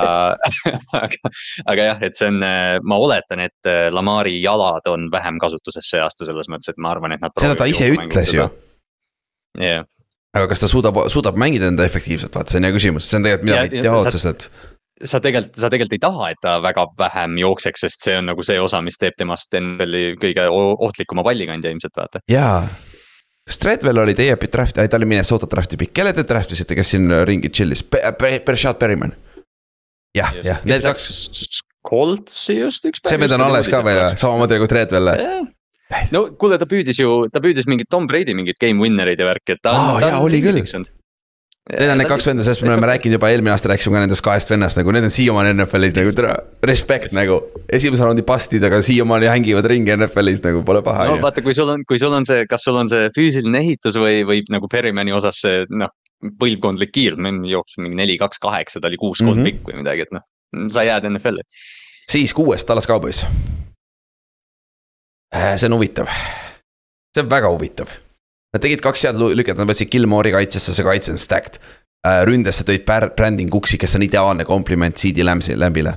[1.02, 1.32] aga,
[1.68, 2.40] aga jah, et see on,
[2.88, 6.94] ma oletan, et äh, Lamari jalad on vähem kasutuses see aasta selles mõttes, et ma
[6.96, 7.36] arvan, et nad.
[7.42, 8.48] seda ta ise ütles ju,
[9.60, 9.84] jah,
[10.32, 13.28] aga kas ta suudab, suudab mängida enda efektiivselt, vaat see on hea küsimus, see on
[13.28, 14.71] tegelikult mida Ja- me ei ja tea
[15.04, 18.44] sa- tegelikult, sa tegelikult ei taha, et ta väga vähem jookseks, sest see on nagu
[18.46, 22.22] see osa, mis teeb temast NFL-i kõige ohtlikuma pallikandja ilmselt vaata.
[22.32, 22.68] jaa.
[23.48, 26.94] kas Treadwell oli teie draft, ta oli Minnesota draft'i pikk, kelle te draft isite, kes
[26.96, 29.16] siin ringi chill'is, Bershad Berryman?
[30.18, 33.02] jah, jah, need kaks, Coltsi just üks.
[33.08, 35.12] see vend on alles ka veel, samamoodi nagu Treadwell.
[36.14, 39.58] no kuule, ta püüdis ju, ta püüdis mingit Tom Brady mingit game winner'id ja värki,
[39.58, 40.62] et ta Aa, ta jaa, oli küll.
[41.70, 44.24] Need on need kaks venda, sellest me oleme rääkinud juba eelmine aasta rääkisime ka nendest
[44.26, 46.32] kahest vennast nagu need on siiamaani NFL-is nagu tere,
[46.66, 47.38] respekt nagu.
[47.70, 51.22] esimese raundi pastid, aga siiamaani hängivad ringi NFL-is nagu pole paha no ju.
[51.22, 54.24] vaata, kui sul on, kui sul on see, kas sul on see füüsiline ehitus või,
[54.26, 55.94] või nagu Perrimani osas see noh,
[56.42, 59.46] põlvkondlik kiirus, meil jooksis mingi neli, kaks, kaheksa, ta oli kuus kolm Mhm.
[59.52, 60.26] pikk või midagi, et noh,
[60.74, 61.46] sa jääd NFL-i.
[62.10, 63.22] siis kuues Tallas Cowboys.
[65.32, 66.10] see on huvitav,
[67.14, 67.88] see on väga huvitav.
[68.52, 71.62] Nad tegid kaks head lüket, nad võtsid Gilmore'i kaitsesse, see kaitse on stacked.
[72.26, 75.94] ründesse tõid Brandon Cooksi, kes on ideaalne kompliment CD Lambsi, Lambile.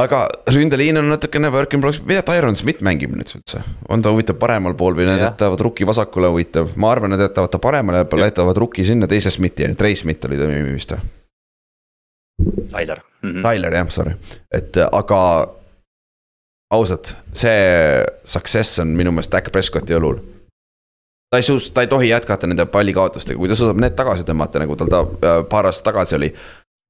[0.00, 3.60] aga ründeliin on natukene work in progress, mida Tyron Smith mängib nüüd üldse,
[3.92, 7.52] on ta huvitav paremal pool või nad jätavad rukki vasakule huvitav, ma arvan, nad jätavad
[7.52, 11.04] ta paremale poole, jätavad rukki sinna teise Smithi, Trey Smith oli ta nimi vist või?
[12.72, 13.30] Tyler mm.
[13.30, 13.42] -hmm.
[13.42, 14.16] Tyler jah, sorry,
[14.50, 15.20] et äh, aga
[16.72, 20.31] ausalt, see success on minu meelest Dak Prescotti õlul.
[21.32, 24.60] Ta ei suus-, ta ei tohi jätkata nende pallikaotustega, kui ta suudab need tagasi tõmmata,
[24.62, 26.34] nagu tal ta äh, paar aastat tagasi oli.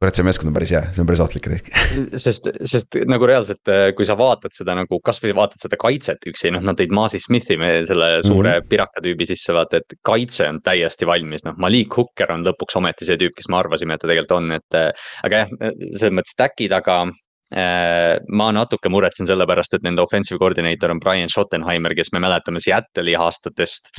[0.03, 1.69] kurat, see meeskond on päris hea, see on päris ohtlik risk.
[2.25, 6.65] sest, sest nagu reaalselt, kui sa vaatad seda nagu kasvõi vaatad seda kaitset üksi, noh,
[6.67, 7.55] nad tõid Maasi Smithi,
[7.87, 8.69] selle suure mm -hmm.
[8.73, 13.07] piraka tüübi sisse, vaata, et kaitse on täiesti valmis, noh, Malik Hooker on lõpuks ometi
[13.07, 14.99] see tüüp, kes me arvasime, et ta tegelikult on, et.
[15.23, 17.15] aga jah, selles mõttes stack'id, aga äh,
[17.53, 22.63] ma natuke muretsen selle pärast, et nende offensive coordinator on Brian Schottenheimer, kes me mäletame
[22.65, 23.91] Seattle'i aastatest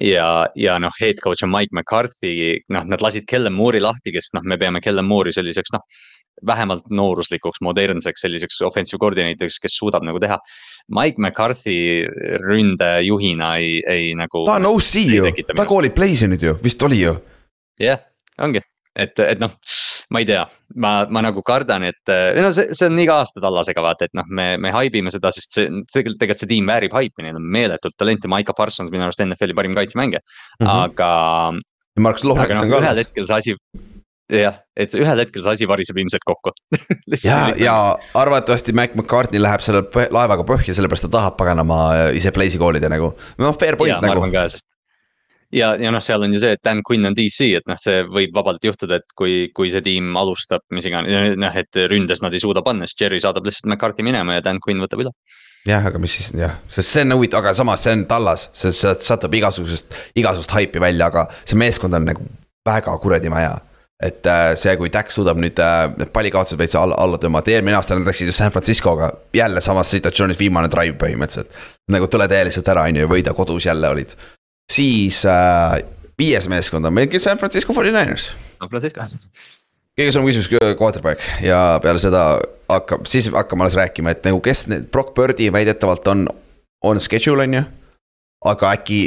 [0.00, 4.32] ja, ja noh, head coach on Mike McCarthy, noh, nad lasid Kellen Moore'i lahti, kes
[4.36, 5.84] noh, me peame Kellen Moore'i selliseks noh.
[6.46, 10.36] vähemalt nooruslikuks, modernseks selliseks offensive coordinator'iks, kes suudab nagu teha.
[10.94, 12.04] Mike McCarthy
[12.44, 14.44] ründejuhina ei, ei nagu.
[14.46, 17.16] ta on OC ju, ta koolib nüüd ju, vist oli ju.
[17.82, 17.98] jah,
[18.38, 18.62] ongi,
[18.98, 19.54] et, et noh,
[20.14, 20.42] ma ei tea,
[20.82, 24.26] ma, ma nagu kardan, et no see, see on iga aasta tallasega vaata, et noh,
[24.28, 27.96] me, me haibime seda, sest see tegelikult, tegelikult see tiim väärib haipi, neil on meeletult
[27.98, 30.72] talenti, Maiko Parsons minu arust NFL-i parim kaitsemängija mm, -hmm.
[30.88, 33.54] aga Markus aga Lohrets noh, on ka ühel hetkel see asi,
[34.38, 36.54] jah, et see ühel hetkel see asi variseb ilmselt kokku
[37.28, 37.76] ja, ja
[38.18, 39.84] arvatavasti Mac McCartney läheb selle
[40.14, 43.14] laevaga põhja, sellepärast ta tahab paganama äh, ise play'si koolida nagu.
[43.38, 44.34] noh, fair point ja ma nagu arvan.
[44.34, 44.66] ka, sest.
[45.54, 48.02] ja, ja noh, seal on ju see, et Dan Quinn on DC, et noh, see
[48.06, 52.34] võib vabalt juhtuda, et kui, kui see tiim alustab, mis iganes, noh, et ründes nad
[52.34, 55.14] ei suuda panna, siis Jerry saadab lihtsalt McCarthy minema ja Dan Quinn võtab üle.
[55.68, 58.74] jah, aga mis siis jah, sest see on huvitav, aga samas see on tallas, see
[58.76, 62.28] sealt satub igasugusest, igasugust haipi välja, aga see meeskond on nagu
[62.68, 63.58] väga kuradi maja.
[63.98, 67.74] et äh, see, kui Dak suudab nüüd äh, need pallikaotused veits alla, alla tõmmata, eelmine
[67.74, 71.50] aasta nad läksid ju San Franciscoga jälle samas situatsioonis viimane drive põhimõtteliselt.
[71.90, 74.14] nagu tule tee lihtsalt ära, on ju, ja võida kodus jälle olid.
[74.72, 75.78] Siis äh,
[76.18, 79.08] viies meeskond on meil San Francisco 49ers San Francisco.
[79.98, 82.38] kõige suurem küsimus quarterback ja peale seda
[82.68, 86.26] hakkab, siis hakkame alles rääkima, et nagu kes need, Brock Birdi väidetavalt on,
[86.84, 87.62] on schedule on ju.
[88.44, 89.00] aga äkki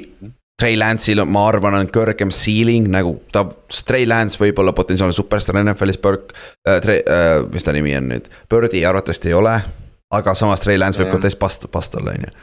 [0.61, 3.47] Trey Lance'il, ma arvan, on kõrgem ceiling nagu ta,
[3.87, 6.35] Trey Lance võib olla potentsiaalne superstaar NFL-is, Burke
[6.67, 9.55] äh,, Trey äh,, mis ta nimi on nüüd, Birdi arvatavasti ei ole.
[10.11, 12.33] aga samas Trey Lance võib ka täis past-, past olla, on ju.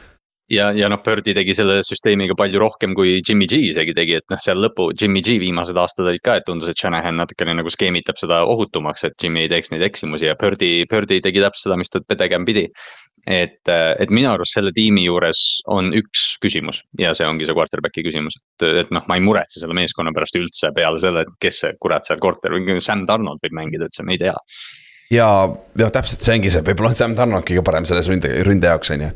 [0.53, 4.25] ja, ja noh, Birdi tegi selle süsteemiga palju rohkem kui Jimmy G isegi tegi, et
[4.33, 7.71] noh, seal lõpu Jimmy G viimased aastad olid ka, et tundus, et Shanahan natukene nagu
[7.73, 11.79] skeemitab seda ohutumaks, et Jimmy ei teeks neid eksimusi ja Birdi, Birdi tegi täpselt seda,
[11.79, 12.67] mis ta tegema pidi.
[13.29, 15.39] et, et minu arust selle tiimi juures
[15.69, 19.59] on üks küsimus ja see ongi see quarterback'i küsimus, et, et noh, ma ei muretse
[19.59, 23.57] selle meeskonna pärast üldse peale selle, et kes see kurat seal quarter, Sam Donald võib
[23.59, 24.37] mängida üldse, me ei tea.
[25.11, 25.27] ja,
[25.77, 28.95] ja täpselt see ongi see, võib-olla on Sam Donald kõige parem selles ründe, ründe jaoks
[28.95, 29.11] on ju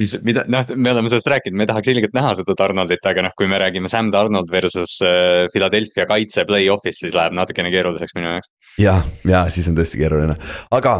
[0.00, 3.34] mis, mida, noh, me oleme sellest rääkinud, me tahaks ilgelt näha seda Donaldit, aga noh,
[3.38, 8.36] kui me räägime Sam Donald versus äh, Philadelphia kaitse play-off'is, siis läheb natukene keeruliseks minu
[8.36, 8.52] jaoks.
[8.82, 10.38] ja, ja siis on tõesti keeruline,
[10.76, 10.96] aga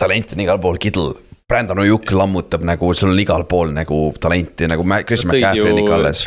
[0.00, 1.16] talent on igal pool, Kittle
[1.48, 5.96] Brandon Ojuk lammutab nagu, sul on igal pool nagu talenti nagu Christian McCaffrey on ikka
[5.96, 6.24] alles.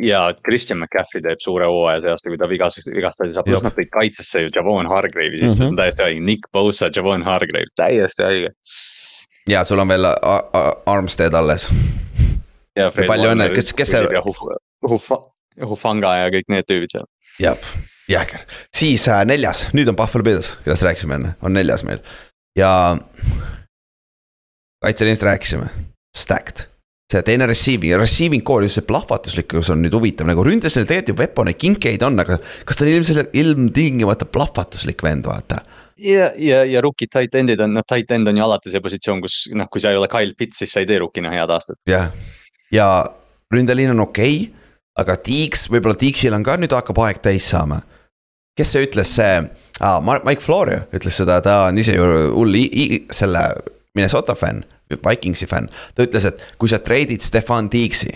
[0.00, 3.76] ja Christian McCaffrey teeb suure hooaja see aasta, kui ta vigastas, vigastati saab, pluss nad
[3.76, 5.60] tõid kaitsesse ju Javon Hargrave'i sisse mm, -hmm.
[5.60, 8.50] see on täiesti haige, Nick Bosa, Javon Hargrave, täiesti haige.
[9.48, 10.08] Ja sul on veel
[10.86, 11.68] Armstead alles.
[13.06, 14.22] palju õnne, kes, kes see.
[15.66, 17.08] Hufanga ja kõik need tüübid seal.
[17.40, 17.74] jah,
[18.10, 22.02] jääger, siis äh, neljas, nüüd on Buffalo Bills, kellest rääkisime enne, on neljas meil
[22.56, 22.70] ja
[24.84, 25.68] kaitseliinist rääkisime,
[26.16, 26.66] stacked
[27.12, 31.12] see teine receiving, receiving core, just see plahvatuslikkus on nüüd huvitav, nagu ründes neil tegelikult
[31.12, 35.60] ju Weaponi, Kinkeid on, aga kas ta on ilmselt ilmtingimata plahvatuslik vend, vaata.
[35.96, 39.22] Ja, ja, ja rookie tight end'id on, noh tight end on ju alati see positsioon,
[39.24, 41.78] kus noh, kui sa ei ole Kyle Pitts, siis sa ei tee rookina head aastat.
[41.88, 42.12] jah,
[42.72, 42.88] ja
[43.52, 44.64] ründeliin on okei okay,,
[45.00, 47.82] aga Tiiks, võib-olla Tiiksil on ka nüüd hakkab aeg täis saama.
[48.56, 49.34] kes see ütles, see
[49.80, 52.06] ah,, Mike Florio ütles seda, ta on ise ju
[52.36, 52.56] hull
[53.12, 53.48] selle
[53.96, 58.12] Minnesota fänn, Vikingsi fänn, ta ütles, et kui sa treidid Stefan Tiiksi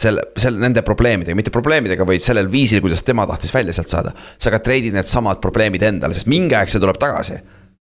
[0.00, 4.12] selle, selle, nende probleemidega, mitte probleemidega, vaid sellel viisil, kuidas tema tahtis välja sealt saada.
[4.38, 7.40] sa ka treidid needsamad probleemid endale, sest mingi aeg see tuleb tagasi.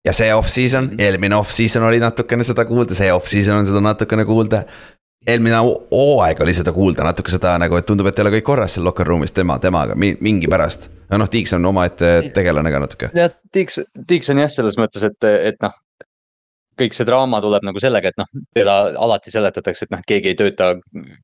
[0.06, 1.00] ja see off-season, mhm.
[1.02, 4.64] eelmine off-season oli natukene seda kuulda, see off-season on seda natukene kuulda.
[5.26, 8.76] eelmine hooaeg oli seda kuulda, natuke seda nagu, et tundub, et ei ole kõik korras
[8.76, 10.88] seal locker room'is tema, temaga mingi pärast.
[11.10, 13.10] no noh, Tiiks on omaette tegelane ka natuke.
[13.14, 15.74] jah, Tiiks, Tiiks on jah, selles mõttes, et, et noh,
[16.76, 20.36] kõik see draama tuleb nagu sellega, et noh, teda alati seletatakse, et noh, keegi ei
[20.38, 20.72] tööta,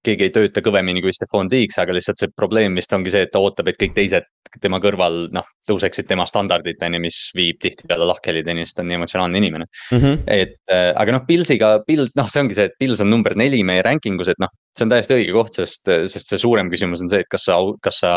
[0.07, 3.33] keegi ei tööta kõvemini kui Stefan Tiiks, aga lihtsalt see probleem vist ongi see, et
[3.35, 4.29] ta ootab, et kõik teised
[4.63, 8.91] tema kõrval noh, tõuseksid tema standardit, on ju, mis viib tihtipeale lahkhelideni, sest ta on
[8.91, 9.99] nii emotsionaalne inimene mm.
[9.99, 10.19] -hmm.
[10.27, 13.63] et äh, aga noh, Pilsiga, Pils, noh, see ongi see, et Pils on number neli
[13.65, 15.85] meie ranking us, et noh, see on täiesti õige koht, sest,
[16.15, 18.15] sest see suurem küsimus on see, et kas sa, kas sa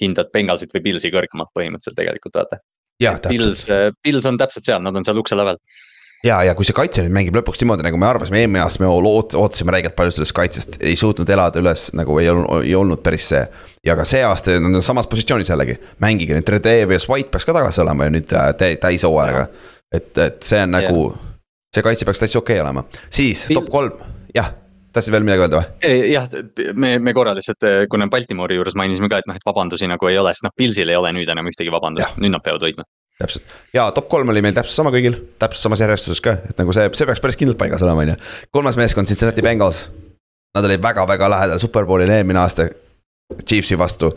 [0.00, 2.60] hindad Bengalsit või Pilsi kõrgemalt põhimõtteliselt tegelikult vaata.
[3.28, 3.66] Pils,
[4.04, 5.58] Pils on täpselt seal, nad on seal ukse lävel
[6.24, 8.88] ja, ja kui see kaitse nüüd mängib lõpuks niimoodi, nagu me arvasime, eelmine aasta me
[8.90, 13.28] ootasime räigelt palju sellest kaitsest, ei suutnud elada üles, nagu ei olnud, ei olnud päris
[13.32, 13.44] see.
[13.86, 17.56] ja ka see aasta nad on samas positsioonis jällegi, mängige nüüd, Tredevius White peaks ka
[17.56, 19.46] tagasi olema ju nüüd äh, täis hooajaga.
[19.94, 21.06] et, et see on nagu,
[21.74, 24.52] see kaitse peaks täitsa okei okay olema, siis top kolm, jah
[24.94, 25.94] tahtsid veel midagi öelda või?
[26.12, 26.28] jah,
[26.78, 30.08] me, me korra lihtsalt, äh, kuna Baltimori juures mainisime ka, et noh, et vabandusi nagu
[30.08, 32.86] ei ole, sest noh, Pilsil ei ole nüüd enam ühtegi vabandust, nüüd nad peavad võitma
[33.20, 36.74] täpselt ja top kolm oli meil täpselt sama kõigil, täpselt samas järjestuses ka, et nagu
[36.74, 38.16] see, see peaks päris kindlalt paigas olema, on ju.
[38.54, 39.88] kolmas meeskond, Cincinnati Bengals.
[40.54, 42.68] Nad olid väga-väga lähedal superbowlile eelmine aasta
[43.42, 44.12] Chiefsi vastu.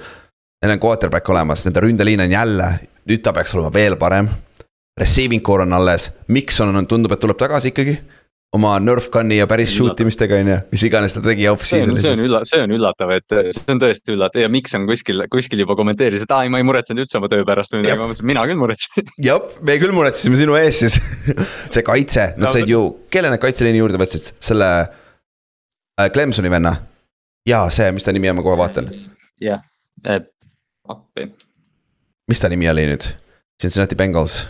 [0.62, 2.68] Neil on quarterback olemas, nende ründeliin on jälle,
[3.10, 4.30] nüüd ta peaks olema veel parem.
[4.98, 7.98] Receiving core on alles, Mikson on, tundub, et tuleb tagasi ikkagi
[8.56, 12.04] oma Nerf gun'i ja päris shoot imistega on ju, mis iganes ta tegi off-season'is.
[12.04, 15.26] see on ülla-, see on üllatav, et see on tõesti üllatav ja miks on kuskil,
[15.32, 18.00] kuskil juba kommenteeris, et aa ei, ma ei muretsenud üldse oma töö pärast või midagi,
[18.00, 19.12] ma mõtlesin, mina küll muretsesin.
[19.28, 20.98] jah, me küll muretsesime sinu ees siis
[21.76, 22.84] see kaitse, nad no, said ju,
[23.14, 26.78] kelle nad kaitseliini juurde võtsid, selle äh, Clemsoni venna.
[27.48, 28.94] ja see, mis ta nimi on, ma kohe vaatan.
[29.44, 29.66] jah,
[30.08, 30.24] äh,
[30.88, 31.34] appi.
[32.32, 33.12] mis ta nimi oli nüüd?
[33.58, 34.46] Cincinnati Bengals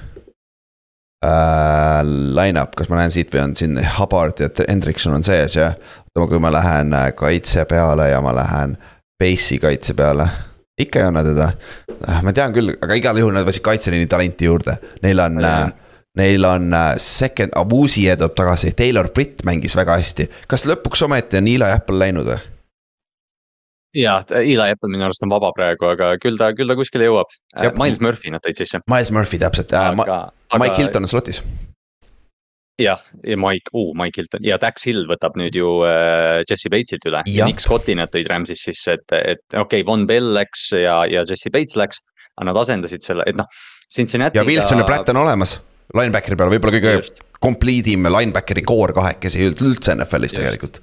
[1.26, 2.02] äh,
[2.38, 5.72] line-up, kas ma näen siit või on siin Hubbard ja Hendrikson on sees ja.
[6.16, 8.78] oota, kui ma lähen äh, kaitse peale ja ma lähen
[9.20, 10.28] base'i kaitse peale.
[10.78, 11.52] ikka ei anna teda,
[11.98, 15.68] äh, ma tean küll, aga igal juhul nad võtsid kaitseliini talenti juurde, neil on äh,
[16.18, 20.26] Neil on second, Avusi tuleb tagasi, Taylor Britt mängis väga hästi.
[20.50, 22.40] kas lõpuks ometi on Eli Apple läinud või?
[23.98, 27.32] Ja, Eli Apple minu arust on vaba praegu, aga küll ta, küll ta kuskile jõuab.
[27.56, 28.82] Äh, Miles Murphy nad tõid sisse.
[28.92, 30.20] Miles Murphy täpselt äh,, aga...
[30.58, 31.42] Mike Hilton on slotis.
[32.82, 37.08] jah, ja Mike uh,, Mike Hilton ja Dax Hill võtab nüüd ju äh, Jesse Batesilt
[37.10, 37.24] üle.
[37.50, 41.26] Nick Scotti nad tõid Rams'is sisse, et, et okei okay,, Von Bell läks ja, ja
[41.26, 42.04] Jesse Bates läks.
[42.38, 43.50] aga nad asendasid selle, et noh,
[43.90, 44.38] Cincinnati.
[44.38, 45.58] ja Wilson ja Pratt on olemas
[45.98, 46.94] linebackeri peal, võib-olla kõige
[47.42, 50.82] complete im linebackeri core kahekesi üldse NFL-is tegelikult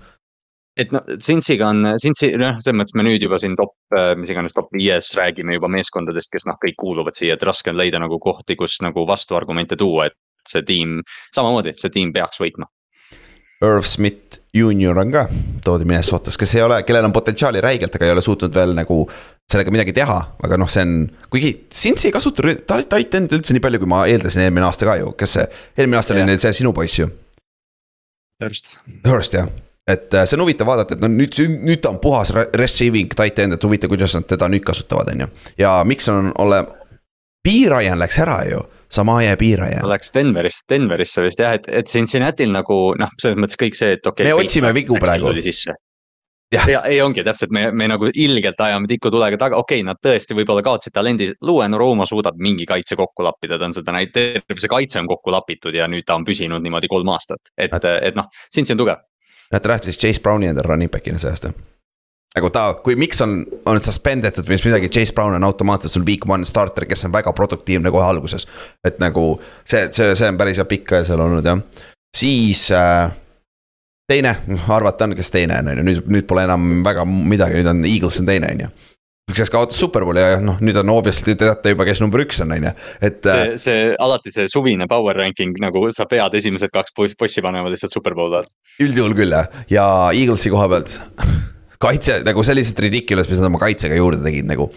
[0.81, 4.33] et noh, Cincy'ga on, Cincy, noh, selles mõttes me nüüd juba siin top, äh, mis
[4.35, 8.01] iganes top viies räägime juba meeskondadest, kes noh, kõik kuuluvad siia, et raske on leida
[8.03, 10.19] nagu kohti, kus nagu vastuargumente tuua, et
[10.49, 10.99] see tiim,
[11.35, 12.69] samamoodi, see tiim peaks võitma.
[13.65, 15.23] Irv Smith juunior on ka,
[15.65, 18.99] toodi Minnesotas, kes ei ole, kellel on potentsiaali räigelt, aga ei ole suutnud veel nagu
[19.49, 20.97] sellega midagi teha, aga noh, see on,
[21.33, 24.99] kuigi Cincy ei kasuta tight end üldse nii palju, kui ma eeldasin eelmine aasta ka
[25.01, 25.47] ju, kes see,
[25.79, 27.09] eelmine aasta oli neil see sinu poiss ju.
[28.43, 28.75] Hurst.
[29.07, 29.49] Hurst jah
[29.91, 33.39] et äh, see on huvitav vaadata, et no nüüd, nüüd ta on puhas receiving tight
[33.43, 35.31] end, et huvitav, kuidas nad teda nüüd kasutavad, on ju.
[35.61, 36.65] ja miks on ole,
[37.45, 39.85] Piirajan läks ära ju, Samaje Piirajan.
[39.89, 44.07] Läks Denverisse, Denverisse vist jah, et, et Cincinnati'l nagu noh, selles mõttes kõik see, et
[44.07, 44.33] okei okay,.
[44.33, 45.35] me otsime vigu praegu.
[46.55, 46.69] Jah.
[46.71, 50.37] ja ei ongi täpselt, me, me nagu ilgelt ajame tikutulega taga, okei okay,, nad tõesti
[50.39, 54.61] võib-olla kaotasid talendi, Luen Roma suudab mingi kaitse kokku lappida, ta on seda näinud, terve
[54.63, 58.17] see kaitse on kokku lapitud ja nüüd ta on püsinud niimoodi kolm aastat, et, et
[58.17, 59.03] noh, Cincy on tugev.
[59.55, 61.55] Nad draftisid Chase Browni endale running back'ina see aasta
[62.35, 63.37] nagu ta, kui miks on,
[63.71, 67.13] on suspend etud või midagi, Chase Brown on automaatselt sul week one starter, kes on
[67.15, 68.47] väga produktiivne kohe alguses.
[68.85, 71.61] et nagu see, see, see on päris hea pikk seal olnud jah,
[72.17, 73.13] siis äh,
[74.11, 74.35] teine,
[74.69, 77.87] arvata on, kes teine on, on ju, nüüd, nüüd pole enam väga midagi, nüüd on
[77.87, 78.73] Eagles on teine, on ju
[79.33, 82.53] kes kaotas superbowli ja noh, nüüd on obviously te teate juba, kes number üks on,
[82.55, 82.73] on ju,
[83.09, 83.25] et.
[83.25, 87.97] see, see alati see suvine power ranking nagu sa pead esimesed kaks bossi panema lihtsalt
[87.97, 88.53] superbowli alt.
[88.85, 90.99] üldjuhul küll jah, ja Eaglesi koha pealt
[91.85, 94.69] kaitse nagu sellised ridiculous, mis nad oma kaitsega juurde tegid nagu.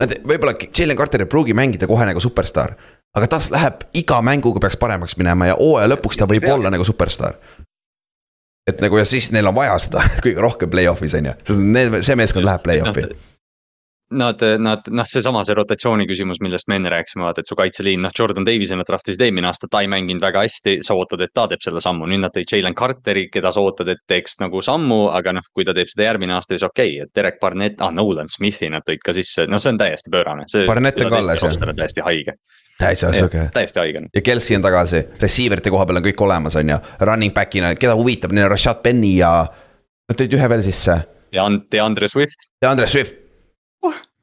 [0.00, 2.76] Nad võib-olla Jalen Carter ei pruugi mängida kohe nagu superstaar.
[3.10, 6.84] aga tas läheb iga mänguga peaks paremaks minema ja hooaja lõpuks ta võib olla nagu
[6.86, 7.36] superstaar.
[8.70, 12.00] et nagu ja siis neil on vaja seda kõige rohkem play-off'is on ju, sest need,
[12.06, 13.10] see meeskond läheb play-off'i
[14.10, 18.00] Nad, nad noh, seesama see rotatsiooni küsimus, millest me enne rääkisime, vaata, et su kaitseliin,
[18.02, 21.30] noh, Jordan Davis'i nad draftisid eelmine aasta, ta ei mänginud väga hästi, sa ootad, et
[21.36, 24.64] ta teeb selle sammu, nüüd nad tõid Jalen Carteri, keda sa ootad, et teeks nagu
[24.66, 27.78] sammu, aga noh, kui ta teeb seda järgmine aasta, siis okei okay,, et Derek Barnett,
[27.86, 30.48] ah, Nolan Smithi nad tõid ka sisse, no see on täiesti pöörane.
[30.66, 31.72] Barnett on ka alles jah.
[31.84, 32.36] täiesti haige.
[32.82, 33.46] täitsa sihuke.
[33.54, 34.04] täiesti haige.
[34.10, 37.76] ja Kelsey on tagasi, receiver ite koha peal on kõik olemas, on ju, running back'ina,
[37.78, 39.32] keda huvitab, neil on Rashad Penny ja.
[40.10, 41.02] Nad tõid ühe veel sisse.
[41.30, 42.48] ja DeAndre Swift.
[42.58, 43.29] DeAndre Swift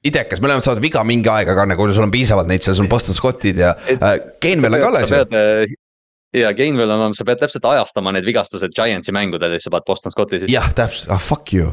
[0.08, 2.88] idekas, me oleme saanud viga mingi aeg, aga nagu sul on piisavalt neid seal, sul
[2.88, 5.22] on Boston Scottid ja äh, Gainwell on ka alles ju.
[5.38, 5.76] Äh,
[6.36, 9.88] ja Gainwell on, sa pead täpselt ajastama need vigastused Giantsi mängudel ja siis sa paned
[9.88, 10.54] Boston Scotti sisse.
[10.54, 11.72] jah, täpselt, ah fuck you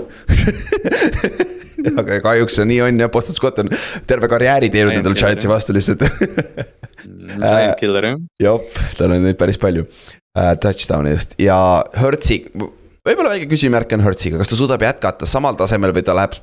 [2.00, 3.72] aga kahjuks see nii on jah, Boston Scott on
[4.08, 8.22] terve karjääri teinud endale Giantsi vastu lihtsalt mm, Giant killer jah.
[8.46, 11.58] jop, tal on neid päris palju uh,, touchdown'e just ja
[11.98, 16.38] Hertzi, võib-olla väike küsimärk on Hertziga, kas ta suudab jätkata samal tasemel või ta läheb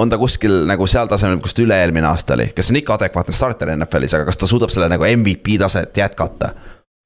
[0.00, 3.36] on ta kuskil nagu seal tasemel, kus ta üle-eelmine aasta oli, kes on ikka adekvaatne
[3.36, 6.54] starter NFL-is, aga kas ta suudab selle nagu MVP taset jätkata?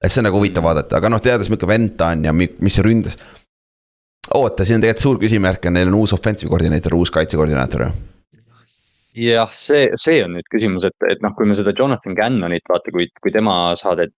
[0.05, 2.75] et see on nagu huvitav vaadata, aga noh, teades, milline vend ta on ja mis
[2.77, 3.17] see ründas.
[4.35, 7.95] oota, siin on tegelikult suur küsimärk on, neil on uus offensive koordineeter, uus kaitsekoordinaator ju
[9.15, 12.93] jah, see, see on nüüd küsimus, et, et noh, kui me seda Jonathan Cannonit vaata,
[12.95, 14.15] kui, kui tema saadet.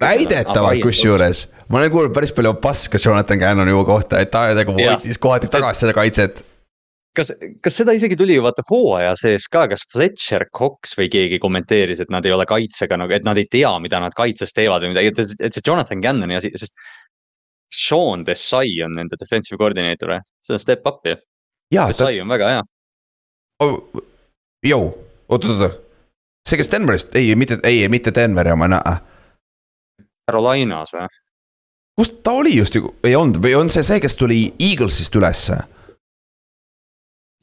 [0.00, 5.20] väidetavalt kusjuures, ma olen kuulnud päris palju paska Jonathan Cannoni kohta, et ta nagu võitis
[5.20, 6.40] kohati tagasi seda kaitset
[7.18, 7.32] kas,
[7.64, 12.12] kas seda isegi tuli vaata hooaja sees ka, kas Fletcher Cox või keegi kommenteeris, et
[12.14, 15.12] nad ei ole kaitsega nagu, et nad ei tea, mida nad kaitses teevad või midagi,
[15.12, 16.78] et, et see Jonathan Cannoni asi, sest.
[17.68, 21.18] Sean Desai on nende defensive coordinator või, see on step up ju.
[21.74, 22.22] Desai ta...
[22.22, 22.62] on väga hea
[23.66, 24.04] oh,.
[24.64, 24.88] Jou,
[25.28, 25.76] oot-oot-oot,
[26.48, 28.94] see, kes Denverist, ei, mitte, ei, mitte Denveri oma, näe.
[30.26, 31.06] Carolinas või?
[31.98, 35.60] kus ta oli just ju, ei olnud või on see see, kes tuli Eaglesist ülesse?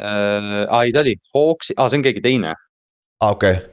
[0.02, 0.66] Äh,.
[0.70, 2.54] aa ei, ta oli Hawksi, aa see on keegi teine.
[3.22, 3.72] aa okei okay.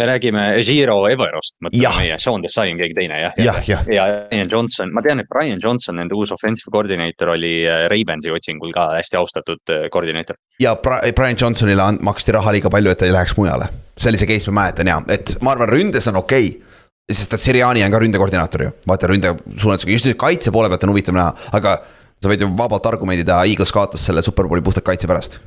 [0.00, 3.36] me räägime Zero Everost, mõtleme meie, Sean Desai on keegi teine jah.
[3.44, 3.84] jah, jah.
[3.92, 8.32] ja Brian Johnson, ma tean, et Brian Johnson, nende uus offensive koordinaator oli äh, Ravensi
[8.32, 10.38] otsingul ka hästi austatud äh, koordinaator.
[10.62, 13.68] ja Brian Johnsonile maksti raha liiga palju, et ta ei läheks mujale.
[14.00, 16.70] sellise case ma mäletan ja, et ma arvan, ründes on okei okay
[17.10, 20.86] sest et Siriani on ka ründekoordinaator ju, vaata ründe suunatusega, just nüüd kaitse poole pealt
[20.86, 21.76] on huvitav näha, aga
[22.20, 25.40] sa võid ju vabalt argumendida, Eagles kaotas selle superbowli puhtalt kaitse pärast.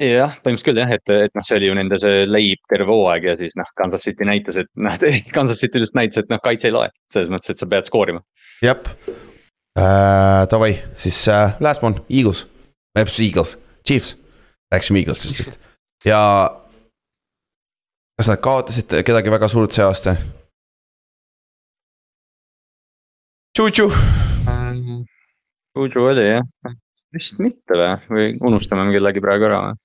[0.00, 3.26] jah, põhimõtteliselt küll jah, et, et noh, see oli ju nende see leib terve hooaeg
[3.28, 4.96] ja siis noh, Kansas City näitas, et noh,
[5.36, 6.88] Kansas City lihtsalt näitas, et noh, kaitse ei loe.
[7.12, 8.24] selles mõttes, et sa pead skoorima.
[8.64, 8.80] jah
[9.76, 12.46] äh,, davai, siis äh, last one, Eagles,
[12.96, 14.16] Eagles, Chiefs,
[14.72, 15.60] rääkisime Eaglesist just
[16.04, 16.20] ja.
[18.16, 20.16] kas nad kaotasid kedagi väga suurt see aasta?
[23.56, 24.29] Tšu-tšu
[25.76, 26.74] Juju oli jah,
[27.14, 29.78] vist mitte või, või unustame me kellegi praegu ära või?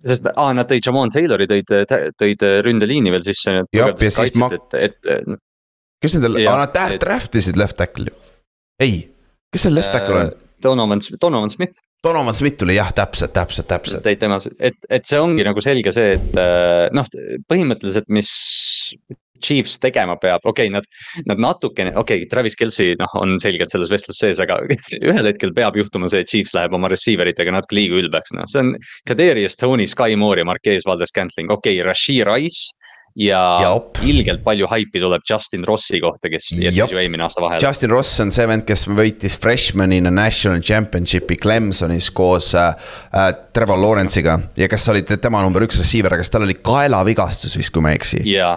[0.00, 1.70] sest aa, nad tõid Jamon Taylori, tõid,
[2.16, 3.58] tõid ründeliini veel sisse.
[3.76, 4.48] jah, ja siis ma.
[4.56, 5.36] et, et.
[6.00, 8.14] kes nendel, aa nad draft isid left tackle'i
[8.80, 9.02] ei,
[9.52, 10.32] kes see left tackle on?
[10.60, 11.78] Donovan, Donovan Smith.
[12.04, 14.02] Donovan Smith tuli jah, täpselt, täpselt, täpselt.
[14.04, 16.38] tõid tema, et, et see ongi nagu selge see, et
[16.96, 17.08] noh,
[17.48, 18.30] põhimõtteliselt, mis
[19.44, 20.86] Chiefs tegema peab, okei okay,, nad,
[21.30, 24.60] nad natukene, okei okay,, Travis Kelci noh, on selgelt selles vestluses sees, aga
[25.10, 28.48] ühel hetkel peab juhtuma see, et Chiefs läheb oma receiver itega natuke liiga ülbeks, noh,
[28.50, 28.74] see on.
[29.08, 32.74] Kadarius, Tony, Sky Moore ja Marquez Valdes Scantling, okei okay,, Rashid Rice
[33.16, 33.98] ja Jop.
[34.06, 37.62] ilgelt palju haipi tuleb Justin Rossi kohta, kes jättis ju eelmine aasta vahele.
[37.64, 42.74] Justin Ross on see vend, kes võitis freshman'ina national championship'i Clemsonis koos äh,
[43.52, 47.72] Trevor Lawrence'iga ja kes oli tema number üks receiver, aga kas tal oli kaelavigastus vist,
[47.74, 48.22] kui ma ei eksi.
[48.30, 48.52] ja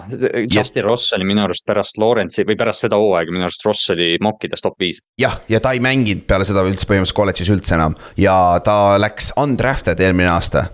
[0.52, 4.14] Justin Ross oli minu arust pärast Lawrence'i või pärast seda hooaega, minu arust Ross oli
[4.22, 5.02] mokkides top viis.
[5.20, 9.32] jah, ja ta ei mänginud peale seda üldse põhimõtteliselt kolledžis üldse enam ja ta läks
[9.40, 10.68] undrafted eelmine aasta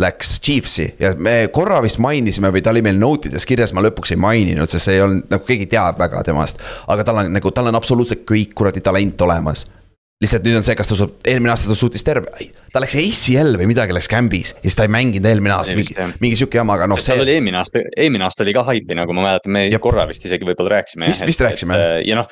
[0.00, 3.84] läks Chiefsi ja me korra vist mainisime või ta oli meil note ides kirjas, ma
[3.84, 6.60] lõpuks ei maininud, sest see ei olnud nagu keegi teab väga temast.
[6.92, 9.64] aga tal on nagu, tal on absoluutselt kõik kuradi talent olemas.
[10.20, 12.28] lihtsalt nüüd on see, kas ta suut-, eelmine aasta ta suutis terve,
[12.72, 15.96] ta läks ACL või midagi läks kämbis ja siis ta ei mänginud eelmine aasta, mingi,
[16.20, 17.16] mingi sihuke jama, aga noh, see.
[17.20, 19.80] oli eelmine aasta, eelmine aasta oli ka haipi, nagu ma mäletan, me Jep.
[19.84, 21.08] korra vist isegi võib-olla rääkisime.
[21.08, 21.80] Vist- vist rääkisime.
[22.04, 22.28] ja noh,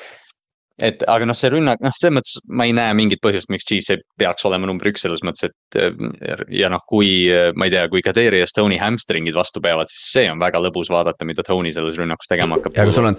[0.82, 3.92] et aga noh, see rünnak, noh, selles mõttes ma ei näe mingit põhjust, miks Chiefs
[3.94, 7.74] ei peaks olema number üks selles mõttes, et äh, ja noh, kui äh, ma ei
[7.74, 11.46] tea, kui Kadri ja Stone'i hamstringid vastu peavad, siis see on väga lõbus vaadata, mida
[11.46, 12.74] Tony selles rünnakus tegema hakkab.
[12.74, 13.18] Ja aga sul on.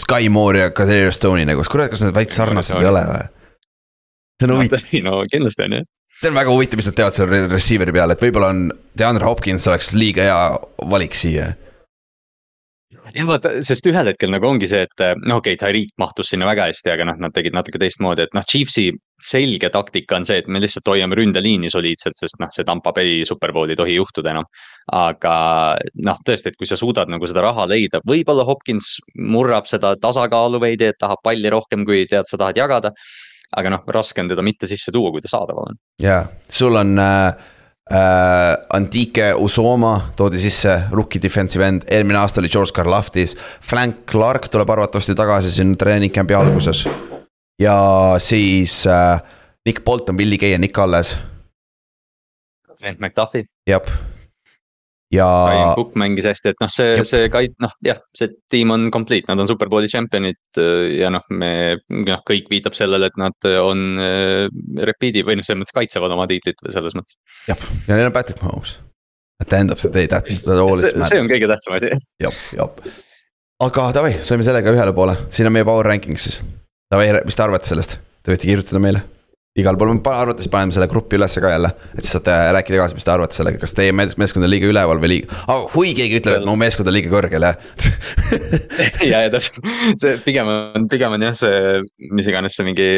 [0.00, 3.24] Sky Moore ja Kadri Stone'i nagu, kurat, kas need veits sarnased ei ole või?
[4.34, 5.84] see on huvitav, no kindlasti on jah.
[6.20, 8.64] see on väga huvitav, mis nad teevad selle receiver'i peale, et võib-olla on,
[8.98, 10.40] DeAndre Hopkins oleks liiga hea
[10.90, 11.52] valik siia
[13.14, 16.48] jah, vaata, sest ühel hetkel nagu ongi see, et no okei okay,, Tyreek mahtus sinna
[16.48, 18.90] väga hästi, aga noh, nad tegid natuke teistmoodi, et noh, Chiefsi
[19.24, 23.22] selge taktika on see, et me lihtsalt hoiame ründeliini soliidselt, sest noh, see Tampa Bay
[23.26, 24.48] superbowl ei tohi juhtuda enam.
[24.92, 25.34] aga
[26.04, 30.60] noh, tõesti, et kui sa suudad nagu seda raha leida, võib-olla Hopkins murrab seda tasakaalu
[30.60, 32.92] veidi, et tahab palli rohkem, kui tead, sa tahad jagada.
[33.54, 35.76] aga noh, raske on teda mitte sisse tuua, kui ta saadaval on.
[36.02, 37.53] jaa, sul on äh,
[37.90, 37.98] äh,
[38.76, 43.36] Antike Usoma toodi sisse, rookie defensive end, eelmine aasta oli George Karlaftis.
[43.62, 46.86] Frank Clark tuleb arvatavasti tagasi siin treening camp'i alguses.
[47.60, 47.76] ja
[48.18, 49.20] siis äh,
[49.66, 51.18] Nick Bolton, Billy Gay ja Nick alles,
[52.78, 54.13] Trent McDuffi, jah.
[55.14, 58.88] Ja Ryan Cook mängis hästi, et noh, see, see kait-, noh jah, see tiim on
[58.94, 61.52] complete, nad on superbowli champion'id äh, ja noh, me
[61.88, 64.48] noh, kõik viitab sellele, et nad on äh,
[64.90, 67.16] repeat'i või noh, selles mõttes kaitsevad oma tiitlit selles mõttes.
[67.50, 68.78] jah, ja neil on Patrick Mahomes.
[69.42, 71.22] At the end of the day, that, that all is see matter.
[71.24, 71.90] on kõige tähtsam asi.
[72.22, 72.84] jop, jop.
[73.66, 76.40] aga davai, saime sellega ühele poole, siin on meie power ranking siis.
[76.92, 77.98] Davai, mis te arvate sellest?
[78.24, 79.02] Te võite kirjutada meile.
[79.54, 82.96] Igal pool, me arvates paneme selle gruppi ülesse ka jälle, et siis saate rääkida kaasa,
[82.98, 85.68] mis te arvate sellega, kas teie mees- meeskond on liiga üleval või liiga oh,.
[85.70, 87.60] kui keegi ütleb, et mu meeskond on liiga kõrgel, jah.
[89.12, 89.60] Ja, ja täpselt,
[90.00, 91.78] see pigem on, pigem on jah, see,
[92.10, 92.88] mis iganes see mingi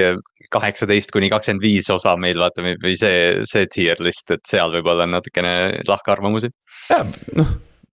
[0.54, 5.04] kaheksateist kuni kakskümmend viis osa meil vaata või see, see tier list, et seal võib-olla
[5.04, 5.52] on natukene
[5.88, 6.52] lahkarvamusi.
[6.88, 7.04] jaa,
[7.36, 7.56] noh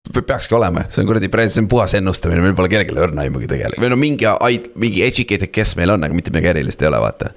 [0.08, 3.82] peakski olema, see on kuradi, see on puhas ennustamine, meil pole kellelgi õrna aimugi tegelikult,
[3.84, 4.26] või no mingi,
[4.80, 7.34] mingi educated guess meil on, aga mitte midagi erilist ei ole, vaata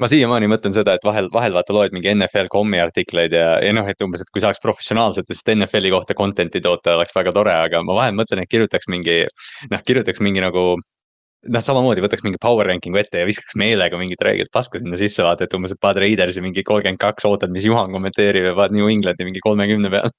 [0.00, 3.88] ma siiamaani mõtlen seda, et vahel, vahel vaata loed mingi NFL.com'i artikleid ja, ja noh,
[3.90, 7.98] et umbes, et kui saaks professionaalsetest NFL-i kohta content'i toota, oleks väga tore, aga ma
[7.98, 9.22] vahel mõtlen, et kirjutaks mingi.
[9.70, 14.24] noh, kirjutaks mingi nagu noh, samamoodi võtaks mingi power ranking'u ette ja viskaks meelega mingit
[14.24, 17.68] räiget paska sinna sisse, vaata, et umbes, et paned Raidersi mingi kolmkümmend kaks, ootad, mis
[17.68, 20.12] Juhan kommenteerib ja paned New Englandi mingi kolmekümne peale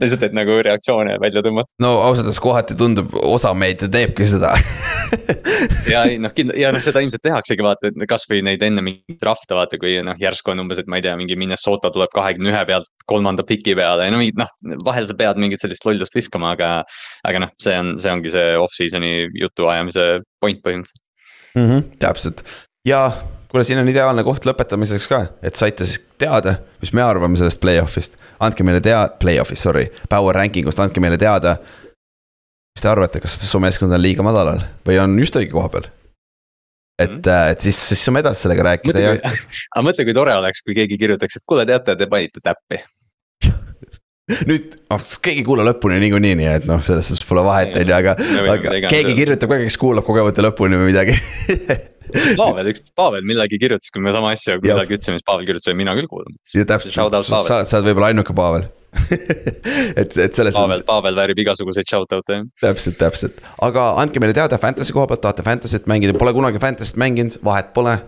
[0.00, 1.70] lihtsalt, et nagu reaktsioone välja tõmmata.
[1.82, 4.54] no ausalt öeldes kohati tundub, osa meedia teebki seda
[5.92, 9.56] ja ei noh, ja noh, seda ilmselt tehaksegi vaata, et kasvõi neid enne mingit draft'e
[9.56, 12.64] vaata, kui noh, järsku on umbes, et ma ei tea, mingi Minnesota tuleb kahekümne ühe
[12.68, 14.52] pealt kolmanda piki peale ja no mingid noh,
[14.86, 16.72] vahel sa pead mingit sellist lollust viskama, aga.
[17.28, 20.08] aga noh, see on, see ongi see off-season'i jutuajamise
[20.42, 21.04] point põhimõtteliselt
[21.54, 21.66] mm.
[21.66, 22.44] -hmm, täpselt
[22.88, 23.02] ja
[23.48, 27.60] kuule, siin on ideaalne koht lõpetamiseks ka, et saite siis teada, mis me arvame sellest
[27.62, 28.18] play-off'ist.
[28.44, 31.56] andke meile tea-, play-off'ist, sorry, power ranking ust, andke meile teada.
[32.76, 35.88] mis te arvate, kas su meeskond on liiga madalal või on just õige koha peal?
[36.98, 37.50] et mm, -hmm.
[37.52, 39.10] et siis, siis saame edasi sellega rääkida ja.
[39.74, 42.80] aga mõtle, kui tore oleks, kui keegi kirjutaks, et kuule, teate, te panite täppi
[44.50, 47.86] nüüd, noh, keegi ei kuula lõpuni niikuinii, nii et noh, selles suhtes pole vahet, on
[47.86, 48.16] ju, aga,
[48.54, 51.14] aga keegi kirjutab ka, kes kuulab kogemata lõpuni või midagi
[52.38, 55.78] Pavel, üks Pavel millegi kirjutas, kui me sama asja millalgi ütlesime, siis Pavel kirjutas, et
[55.78, 56.36] mina küll kuulan.
[56.54, 56.98] täpselt,
[57.28, 58.68] sa, sa oled võib-olla ainuke Pavel
[60.00, 62.40] et, et selles Pavel, Pavel väärib igasuguseid shout out'e.
[62.62, 66.98] täpselt, täpselt, aga andke meile teada fantasy koha pealt, tahate fantasy't mängida, pole kunagi fantasy't
[67.00, 67.98] mänginud, vahet pole.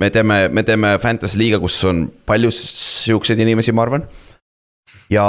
[0.00, 4.08] me teeme, me teeme fantasy liiga, kus on palju siukseid inimesi, ma arvan.
[5.12, 5.26] ja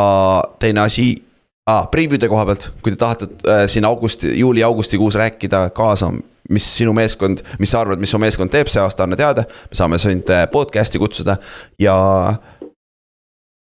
[0.60, 1.14] teine asi
[1.70, 6.12] ah,, preview'de koha pealt, kui te tahate äh, siin augusti, juuli-augustikuus rääkida kaasa
[6.52, 9.46] mis sinu meeskond, mis sa arvad, mis su meeskond teeb see aasta, anna teada.
[9.70, 11.38] me saame sind podcast'i kutsuda
[11.80, 11.96] ja.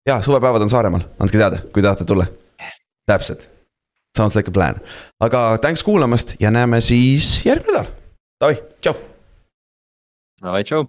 [0.09, 2.27] ja suvepäevad on Saaremaal, andke teada, kui tahate tulla.
[3.09, 3.49] täpselt,
[4.17, 4.81] sounds like a plan,
[5.21, 7.93] aga thanks kuulamast ja näeme siis järgmine nädal.
[8.41, 8.95] Davai, tšau.
[10.43, 10.87] Davai, tšau.